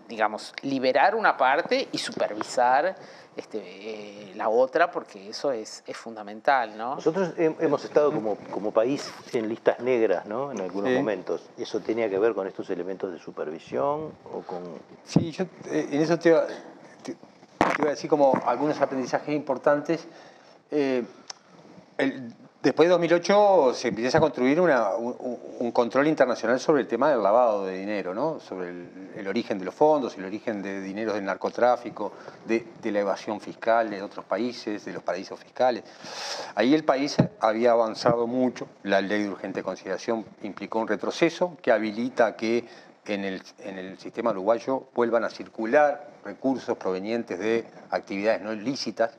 digamos, 0.08 0.54
liberar 0.64 1.16
una 1.16 1.38
parte 1.38 1.88
y 1.92 1.98
supervisar 1.98 2.96
este, 3.36 3.60
eh, 3.60 4.34
la 4.36 4.50
otra, 4.50 4.90
porque 4.90 5.30
eso 5.30 5.52
es, 5.52 5.84
es 5.86 5.96
fundamental, 5.96 6.76
¿no? 6.76 6.96
Nosotros 6.96 7.34
hemos 7.38 7.86
estado 7.86 8.12
como, 8.12 8.36
como 8.52 8.72
país 8.72 9.14
en 9.34 9.48
listas 9.48 9.80
negras, 9.80 10.26
¿no? 10.26 10.52
En 10.52 10.60
algunos 10.60 10.92
momentos. 10.92 11.48
¿Eso 11.58 11.80
tenía 11.80 12.10
que 12.10 12.18
ver 12.18 12.34
con 12.34 12.48
estos 12.48 12.68
elementos 12.72 13.12
de 13.12 13.20
supervisión 13.20 14.12
o 14.34 14.42
con...? 14.42 14.64
Sí, 15.06 15.32
yo 15.32 15.44
eh, 15.66 15.88
en 15.92 16.02
eso 16.02 16.18
te 16.18 16.30
iba, 16.30 16.48
a 17.80 17.90
decir 17.90 18.10
como 18.10 18.34
algunos 18.44 18.82
aprendizajes 18.82 19.36
importantes. 19.36 20.08
Eh, 20.72 21.06
después 22.62 22.88
de 22.88 22.92
2008 22.92 23.74
se 23.74 23.88
empieza 23.90 24.18
a 24.18 24.22
construir 24.22 24.60
un, 24.60 25.72
control 25.72 26.08
internacional 26.08 26.60
sobre 26.60 26.82
el 26.82 26.88
tema 26.88 27.10
del 27.10 27.22
lavado 27.22 27.66
de 27.66 27.78
dinero, 27.78 28.14
¿no? 28.14 28.40
sobre 28.40 28.70
el, 29.16 29.28
origen 29.28 29.60
de 29.60 29.66
los 29.66 29.74
fondos, 29.74 30.18
el 30.18 30.26
origen 30.26 30.62
de 30.62 30.82
dinero 30.82 31.14
del 31.14 31.26
narcotráfico, 31.26 32.14
de, 32.46 32.66
la 32.92 33.00
evasión 33.00 33.40
fiscal 33.40 33.90
de 33.90 34.02
otros 34.02 34.26
países, 34.26 34.86
de 34.86 34.94
los 34.94 35.04
paraísos 35.04 35.40
fiscales. 35.40 35.84
Ahí 36.56 36.74
el 36.74 36.84
país 36.84 37.18
había 37.40 37.72
avanzado 37.72 38.28
mucho, 38.28 38.68
la 38.84 39.02
ley 39.02 39.24
de 39.24 39.30
urgente 39.30 39.64
consideración 39.64 40.26
implicó 40.44 40.80
un 40.80 40.88
retroceso 40.88 41.58
que 41.62 41.72
habilita 41.72 42.36
que 42.36 42.66
en 43.06 43.24
el, 43.24 43.42
en 43.60 43.78
el 43.78 43.98
sistema 43.98 44.32
uruguayo 44.32 44.84
vuelvan 44.94 45.24
a 45.24 45.30
circular 45.30 46.10
recursos 46.26 46.78
provenientes 46.78 47.40
de 47.40 47.66
actividades 47.90 48.42
no 48.42 48.52
ilícitas, 48.52 49.12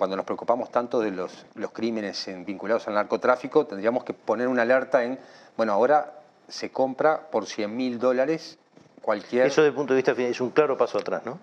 cuando 0.00 0.16
nos 0.16 0.24
preocupamos 0.24 0.72
tanto 0.72 0.98
de 0.98 1.10
los, 1.10 1.44
los 1.56 1.72
crímenes 1.72 2.26
vinculados 2.46 2.88
al 2.88 2.94
narcotráfico, 2.94 3.66
tendríamos 3.66 4.02
que 4.02 4.14
poner 4.14 4.48
una 4.48 4.62
alerta 4.62 5.04
en, 5.04 5.18
bueno, 5.58 5.74
ahora 5.74 6.14
se 6.48 6.70
compra 6.70 7.28
por 7.30 7.44
100 7.44 7.76
mil 7.76 7.98
dólares 7.98 8.56
cualquier... 9.02 9.48
Eso 9.48 9.60
desde 9.60 9.68
el 9.68 9.74
punto 9.74 9.92
de 9.92 9.98
vista 9.98 10.12
es 10.12 10.40
un 10.40 10.52
claro 10.52 10.78
paso 10.78 10.96
atrás, 10.96 11.26
¿no? 11.26 11.38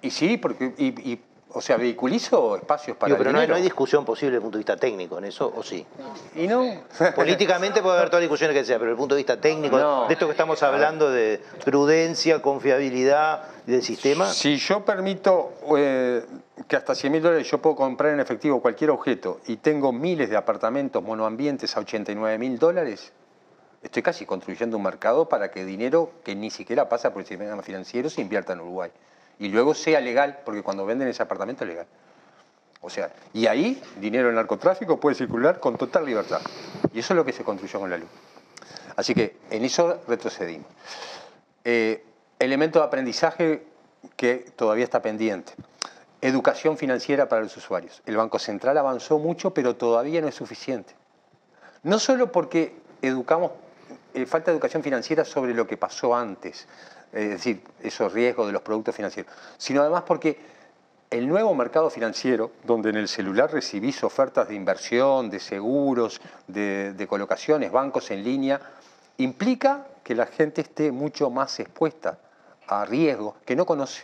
Y 0.00 0.10
sí, 0.10 0.38
porque 0.38 0.72
y, 0.78 1.20
o 1.52 1.60
sea, 1.62 1.76
vehiculizo 1.76 2.56
espacios 2.56 2.96
para. 2.96 3.16
pero 3.16 3.32
no 3.32 3.38
hay, 3.38 3.62
discusión 3.62 4.04
posible 4.04 4.32
desde 4.32 4.36
el 4.36 4.42
punto 4.42 4.58
de 4.58 4.60
vista 4.60 4.76
técnico 4.76 5.18
en 5.18 5.24
eso, 5.24 5.52
¿o 5.54 5.62
sí? 5.62 5.84
Y 6.36 6.46
no. 6.46 6.82
Políticamente 7.16 7.80
puede 7.80 7.96
haber 7.96 8.10
todas 8.10 8.20
las 8.20 8.28
discusiones 8.30 8.56
que 8.56 8.64
sea, 8.64 8.76
pero 8.76 8.90
desde 8.90 8.92
el 8.92 8.98
punto 8.98 9.14
de 9.14 9.20
vista 9.20 9.40
técnico, 9.40 10.06
de 10.06 10.12
esto 10.12 10.26
que 10.26 10.32
estamos 10.32 10.62
hablando 10.62 11.10
de 11.10 11.40
prudencia, 11.64 12.42
confiabilidad 12.42 13.44
del 13.66 13.82
sistema. 13.82 14.26
Si 14.26 14.56
yo 14.56 14.84
permito 14.84 15.52
eh, 15.76 16.24
que 16.66 16.76
hasta 16.76 16.94
100 16.94 17.12
mil 17.12 17.22
dólares 17.22 17.50
yo 17.50 17.58
puedo 17.58 17.76
comprar 17.76 18.12
en 18.12 18.20
efectivo 18.20 18.60
cualquier 18.60 18.90
objeto 18.90 19.40
y 19.46 19.56
tengo 19.56 19.92
miles 19.92 20.28
de 20.28 20.36
apartamentos 20.36 21.02
monoambientes 21.02 21.74
a 21.76 21.80
89 21.80 22.38
mil 22.38 22.58
dólares, 22.58 23.12
estoy 23.82 24.02
casi 24.02 24.26
construyendo 24.26 24.76
un 24.76 24.82
mercado 24.82 25.28
para 25.28 25.50
que 25.50 25.64
dinero 25.64 26.10
que 26.24 26.34
ni 26.34 26.50
siquiera 26.50 26.90
pasa 26.90 27.12
por 27.12 27.22
el 27.22 27.28
sistema 27.28 27.62
financiero 27.62 28.10
se 28.10 28.20
invierta 28.20 28.52
en 28.52 28.60
Uruguay 28.60 28.90
y 29.38 29.48
luego 29.48 29.74
sea 29.74 30.00
legal, 30.00 30.40
porque 30.44 30.62
cuando 30.62 30.84
venden 30.84 31.08
ese 31.08 31.22
apartamento 31.22 31.64
es 31.64 31.68
legal. 31.68 31.86
O 32.80 32.90
sea, 32.90 33.12
y 33.32 33.46
ahí 33.46 33.82
dinero 34.00 34.28
en 34.28 34.36
narcotráfico 34.36 35.00
puede 35.00 35.16
circular 35.16 35.60
con 35.60 35.76
total 35.76 36.04
libertad. 36.04 36.40
Y 36.92 37.00
eso 37.00 37.12
es 37.12 37.16
lo 37.16 37.24
que 37.24 37.32
se 37.32 37.44
construyó 37.44 37.80
con 37.80 37.90
la 37.90 37.98
luz. 37.98 38.08
Así 38.96 39.14
que 39.14 39.36
en 39.50 39.64
eso 39.64 40.00
retrocedimos. 40.06 40.66
Eh, 41.64 42.04
elemento 42.38 42.78
de 42.78 42.84
aprendizaje 42.84 43.64
que 44.16 44.52
todavía 44.56 44.84
está 44.84 45.02
pendiente. 45.02 45.52
Educación 46.20 46.76
financiera 46.76 47.28
para 47.28 47.42
los 47.42 47.56
usuarios. 47.56 48.02
El 48.06 48.16
Banco 48.16 48.38
Central 48.38 48.78
avanzó 48.78 49.18
mucho, 49.18 49.54
pero 49.54 49.76
todavía 49.76 50.20
no 50.20 50.28
es 50.28 50.34
suficiente. 50.34 50.94
No 51.82 51.98
solo 51.98 52.32
porque 52.32 52.76
educamos 53.02 53.52
eh, 54.14 54.26
falta 54.26 54.50
educación 54.50 54.82
financiera 54.82 55.24
sobre 55.24 55.54
lo 55.54 55.66
que 55.66 55.76
pasó 55.76 56.16
antes, 56.16 56.66
es 57.12 57.30
decir, 57.30 57.62
esos 57.82 58.12
riesgos 58.12 58.46
de 58.46 58.52
los 58.52 58.62
productos 58.62 58.94
financieros, 58.94 59.32
sino 59.56 59.80
además 59.80 60.02
porque 60.06 60.38
el 61.10 61.26
nuevo 61.26 61.54
mercado 61.54 61.88
financiero, 61.88 62.52
donde 62.64 62.90
en 62.90 62.96
el 62.96 63.08
celular 63.08 63.50
recibís 63.50 64.04
ofertas 64.04 64.48
de 64.48 64.54
inversión, 64.54 65.30
de 65.30 65.40
seguros, 65.40 66.20
de, 66.46 67.06
colocaciones, 67.08 67.72
bancos 67.72 68.10
en 68.10 68.22
línea, 68.22 68.60
implica 69.16 69.86
que 70.04 70.14
la 70.14 70.26
gente 70.26 70.60
esté 70.60 70.92
mucho 70.92 71.30
más 71.30 71.58
expuesta 71.60 72.18
a 72.66 72.84
riesgos 72.84 73.36
que 73.46 73.56
no 73.56 73.64
conoce. 73.64 74.02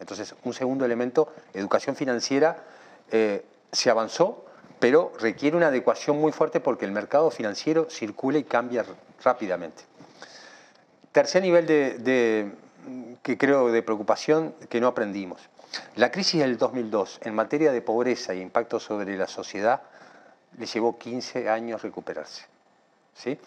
Entonces, 0.00 0.34
un 0.42 0.52
segundo 0.52 0.84
elemento, 0.84 1.32
educación 1.52 1.94
financiera, 1.94 2.64
eh, 3.12 3.44
se 3.70 3.90
avanzó, 3.90 4.44
pero 4.80 5.12
requiere 5.20 5.56
una 5.56 5.68
adecuación 5.68 6.20
muy 6.20 6.32
fuerte 6.32 6.58
porque 6.58 6.84
el 6.84 6.90
mercado 6.90 7.30
financiero 7.30 7.86
circula 7.88 8.38
y 8.38 8.44
cambia 8.44 8.84
rápidamente. 9.22 9.84
Tercer 11.14 11.42
nivel 11.42 11.64
de, 11.64 12.50
que 13.22 13.38
creo 13.38 13.70
de 13.70 13.84
preocupación 13.84 14.52
que 14.68 14.80
no 14.80 14.88
aprendimos. 14.88 15.48
La 15.94 16.10
crisis 16.10 16.40
del 16.40 16.58
2002 16.58 17.20
en 17.22 17.36
materia 17.36 17.70
de 17.70 17.80
pobreza 17.82 18.34
y 18.34 18.40
impacto 18.40 18.80
sobre 18.80 19.16
la 19.16 19.28
sociedad 19.28 19.82
le 20.58 20.66
llevó 20.66 20.98
15 20.98 21.48
años 21.48 21.82
recuperarse. 21.82 22.46
¿Sí? 23.14 23.38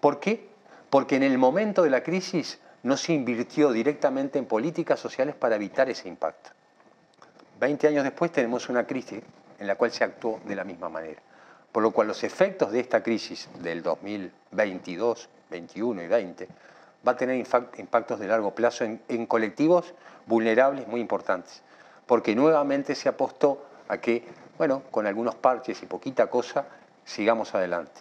¿Por 0.00 0.20
qué? 0.20 0.50
Porque 0.90 1.16
en 1.16 1.22
el 1.22 1.38
momento 1.38 1.82
de 1.82 1.88
la 1.88 2.02
crisis 2.02 2.58
no 2.82 2.98
se 2.98 3.14
invirtió 3.14 3.72
directamente 3.72 4.38
en 4.38 4.44
políticas 4.44 5.00
sociales 5.00 5.34
para 5.34 5.56
evitar 5.56 5.88
ese 5.88 6.08
impacto. 6.08 6.50
Veinte 7.58 7.88
años 7.88 8.04
después 8.04 8.32
tenemos 8.32 8.68
una 8.68 8.86
crisis 8.86 9.22
en 9.58 9.66
la 9.66 9.76
cual 9.76 9.92
se 9.92 10.04
actuó 10.04 10.42
de 10.44 10.56
la 10.56 10.64
misma 10.64 10.90
manera. 10.90 11.22
Por 11.72 11.82
lo 11.82 11.90
cual 11.90 12.06
los 12.08 12.22
efectos 12.22 12.70
de 12.70 12.80
esta 12.80 13.02
crisis 13.02 13.48
del 13.62 13.82
2022, 13.82 15.30
21 15.48 16.02
y 16.02 16.06
20 16.06 16.48
va 17.06 17.12
a 17.12 17.16
tener 17.16 17.36
impactos 17.36 18.18
de 18.18 18.26
largo 18.26 18.54
plazo 18.54 18.84
en, 18.84 19.26
colectivos 19.26 19.94
vulnerables 20.26 20.86
muy 20.88 21.00
importantes, 21.00 21.62
porque 22.06 22.34
nuevamente 22.34 22.94
se 22.94 23.08
apostó 23.08 23.64
a 23.88 23.98
que, 23.98 24.26
bueno, 24.58 24.82
con 24.90 25.06
algunos 25.06 25.34
parches 25.34 25.82
y 25.82 25.86
poquita 25.86 26.28
cosa, 26.28 26.66
sigamos 27.04 27.54
adelante 27.54 28.00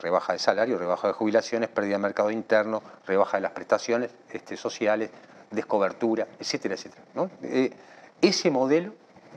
rebaja 0.00 0.32
de 0.32 0.38
salario, 0.38 0.78
rebaja 0.78 1.08
de 1.08 1.14
jubilaciones, 1.14 1.68
pérdida 1.68 1.94
de 1.94 2.02
mercado 2.02 2.30
interno, 2.30 2.82
rebaja 3.06 3.38
de 3.38 3.42
las 3.42 3.52
prestaciones 3.52 4.10
este, 4.30 4.56
sociales, 4.56 5.10
descobertura, 5.50 6.26
etcétera, 6.38 6.74
etcétera. 6.74 7.02
Eh, 7.42 7.72
ese 8.20 8.50
modelo, 8.50 8.92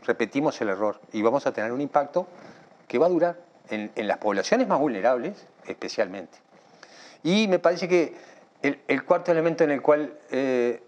repetimos 0.06 0.60
el 0.62 0.70
error 0.70 1.00
y 1.14 1.22
vamos 1.22 1.46
a 1.46 1.54
tener 1.54 1.72
un 1.72 1.82
impacto 1.82 2.28
que 2.88 2.98
va 2.98 3.06
a 3.06 3.10
durar 3.10 3.38
en, 3.70 3.92
las 3.96 4.18
poblaciones 4.18 4.68
más 4.68 4.80
vulnerables 4.80 5.46
especialmente. 5.66 6.38
Y 7.24 7.48
me 7.48 7.60
parece 7.60 7.88
que 7.88 8.16
el, 8.62 9.06
cuarto 9.06 9.32
elemento 9.32 9.64
en 9.64 9.72
el 9.72 9.82
cual 9.82 10.14
eh, 10.32 10.82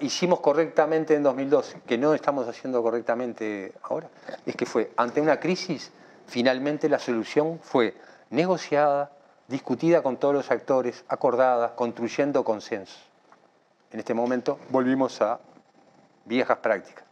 hicimos 0.00 0.40
correctamente 0.40 1.14
en 1.14 1.22
2002, 1.22 1.76
que 1.86 1.98
no 1.98 2.14
estamos 2.14 2.48
haciendo 2.48 2.82
correctamente 2.82 3.72
ahora, 3.82 4.08
es 4.46 4.56
que 4.56 4.66
fue 4.66 4.90
ante 4.96 5.20
una 5.20 5.40
crisis, 5.40 5.92
finalmente 6.26 6.88
la 6.88 6.98
solución 6.98 7.58
fue 7.62 7.94
negociada, 8.30 9.12
discutida 9.48 10.02
con 10.02 10.16
todos 10.16 10.34
los 10.34 10.50
actores, 10.50 11.04
acordada, 11.08 11.74
construyendo 11.74 12.44
consensos. 12.44 13.02
En 13.90 13.98
este 13.98 14.14
momento 14.14 14.58
volvimos 14.70 15.20
a 15.20 15.40
viejas 16.24 16.58
prácticas, 16.58 17.04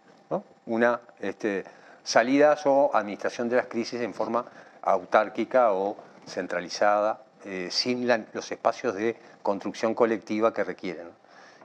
una 0.66 1.00
este, 1.18 1.64
salidas 2.04 2.64
o 2.66 2.90
administración 2.94 3.48
de 3.48 3.56
las 3.56 3.66
crisis 3.66 4.00
en 4.00 4.14
forma 4.14 4.44
autárquica 4.82 5.72
o 5.72 5.96
centralizada, 6.26 7.20
eh, 7.44 7.68
sin 7.70 8.06
los 8.06 8.50
espacios 8.52 8.94
de 8.94 9.16
construcción 9.42 9.94
colectiva 9.94 10.52
que 10.52 10.64
requieren. 10.64 11.08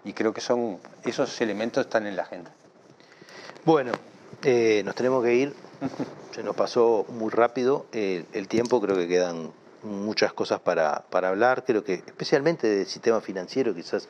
Y 0.04 0.14
creo 0.14 0.34
que 0.34 0.42
son 0.42 0.80
esos 1.04 1.40
elementos 1.42 1.86
están 1.86 2.06
en 2.06 2.16
la 2.16 2.24
agenda. 2.24 2.52
Bueno, 3.64 3.92
eh, 4.44 4.82
nos 4.86 4.96
tenemos 4.96 5.24
que 5.24 5.34
ir. 5.36 5.54
Se 6.32 6.44
nos 6.44 6.56
pasó 6.56 7.06
muy 7.10 7.32
rápido 7.32 7.86
el 7.94 8.48
tiempo, 8.50 8.82
creo 8.82 8.98
que 8.98 9.08
quedan 9.08 9.54
muchas 9.84 10.34
cosas 10.34 10.60
para, 10.60 11.06
para 11.10 11.30
hablar, 11.30 11.64
creo 11.64 11.84
que 11.84 11.94
especialmente 11.94 12.68
del 12.68 12.88
sistema 12.88 13.22
financiero, 13.22 13.74
quizás 13.74 14.10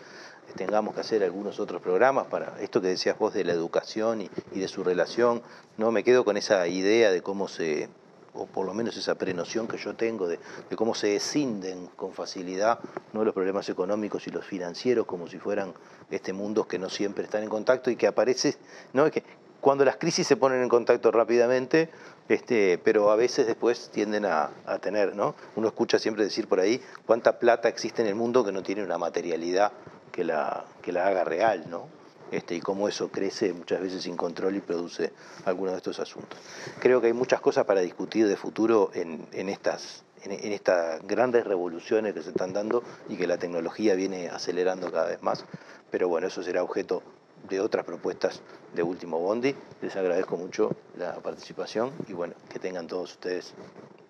tengamos 0.55 0.95
que 0.95 1.01
hacer 1.01 1.23
algunos 1.23 1.59
otros 1.59 1.81
programas 1.81 2.27
para 2.27 2.53
esto 2.61 2.81
que 2.81 2.87
decías 2.87 3.17
vos 3.17 3.33
de 3.33 3.43
la 3.43 3.53
educación 3.53 4.21
y, 4.21 4.59
de 4.59 4.67
su 4.67 4.83
relación. 4.83 5.41
No 5.77 5.91
me 5.91 6.03
quedo 6.03 6.23
con 6.25 6.37
esa 6.37 6.67
idea 6.67 7.11
de 7.11 7.21
cómo 7.21 7.47
se, 7.47 7.89
o 8.35 8.45
por 8.45 8.65
lo 8.65 8.73
menos 8.73 8.97
esa 8.97 9.15
prenoción 9.15 9.67
que 9.67 9.77
yo 9.77 9.95
tengo 9.95 10.27
de, 10.27 10.39
cómo 10.75 10.93
se 10.95 11.15
escinden 11.15 11.87
con 11.95 12.13
facilidad 12.13 12.79
¿no? 13.13 13.23
los 13.23 13.33
problemas 13.33 13.67
económicos 13.69 14.27
y 14.27 14.31
los 14.31 14.45
financieros 14.45 15.05
como 15.05 15.27
si 15.27 15.39
fueran 15.39 15.73
este 16.11 16.33
mundos 16.33 16.67
que 16.67 16.77
no 16.79 16.89
siempre 16.89 17.23
están 17.23 17.43
en 17.43 17.49
contacto 17.49 17.89
y 17.89 17.95
que 17.95 18.07
aparece, 18.07 18.57
¿no? 18.93 19.09
que, 19.09 19.23
cuando 19.65 19.83
las 19.83 19.97
crisis 19.97 20.27
se 20.27 20.37
ponen 20.37 20.61
en 20.61 20.69
contacto 20.69 21.09
rápidamente, 21.09 21.89
este, 22.29 22.77
pero 22.77 23.09
a 23.09 23.15
veces 23.15 23.47
después 23.47 23.89
tienden 23.91 24.23
a, 24.25 24.51
tener, 24.79 25.15
¿no? 25.15 25.33
Uno 25.55 25.67
escucha 25.67 25.97
siempre 25.97 26.23
decir 26.23 26.47
por 26.47 26.59
ahí 26.59 26.79
cuánta 27.07 27.39
plata 27.39 27.67
existe 27.67 28.03
en 28.03 28.07
el 28.07 28.13
mundo 28.13 28.45
que 28.45 28.51
no 28.51 28.61
tiene 28.61 28.83
una 28.83 28.99
materialidad 28.99 29.71
que 30.11 30.23
la, 30.23 30.65
que 30.83 30.91
la 30.91 31.07
haga 31.07 31.23
real, 31.23 31.65
¿no? 31.67 31.87
Este, 32.31 32.55
y 32.55 32.59
cómo 32.59 32.87
eso 32.87 33.09
crece 33.09 33.53
muchas 33.53 33.81
veces 33.81 34.03
sin 34.03 34.17
control 34.17 34.55
y 34.55 34.59
produce 34.59 35.13
algunos 35.45 35.73
de 35.73 35.77
estos 35.77 35.99
asuntos. 35.99 36.39
Creo 36.79 36.99
que 36.99 37.07
hay 37.07 37.13
muchas 37.13 37.39
cosas 37.39 37.65
para 37.65 37.81
discutir 37.81 38.27
de 38.27 38.35
futuro 38.35 38.91
en, 38.93 39.27
estas 39.49 40.03
en, 40.23 40.51
estas 40.51 41.05
grandes 41.05 41.45
revoluciones 41.45 42.13
que 42.13 42.23
se 42.23 42.29
están 42.29 42.53
dando 42.53 42.83
y 43.09 43.15
que 43.15 43.27
la 43.27 43.37
tecnología 43.37 43.95
viene 43.95 44.29
acelerando 44.29 44.91
cada 44.91 45.09
vez 45.09 45.21
más. 45.21 45.45
Pero 45.91 46.07
bueno, 46.09 46.27
eso 46.27 46.41
será 46.41 46.63
objeto 46.63 47.03
de 47.47 47.59
otras 47.59 47.85
propuestas 47.85 48.41
de 48.73 48.81
Último 48.81 49.19
Bondi. 49.19 49.55
Les 49.81 49.95
agradezco 49.95 50.35
mucho 50.35 50.75
la 50.97 51.15
participación 51.15 51.91
y 52.07 52.13
bueno, 52.13 52.33
que 52.49 52.59
tengan 52.59 52.87
todos 52.87 53.11
ustedes 53.11 53.53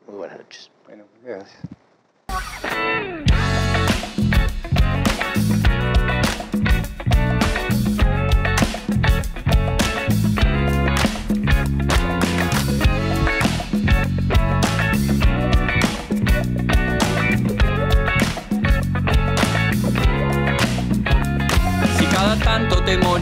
muy 0.07 0.18
buenas 0.18 0.38
noches. 0.38 0.72
Bueno, 0.86 1.03
gracias. 1.22 1.59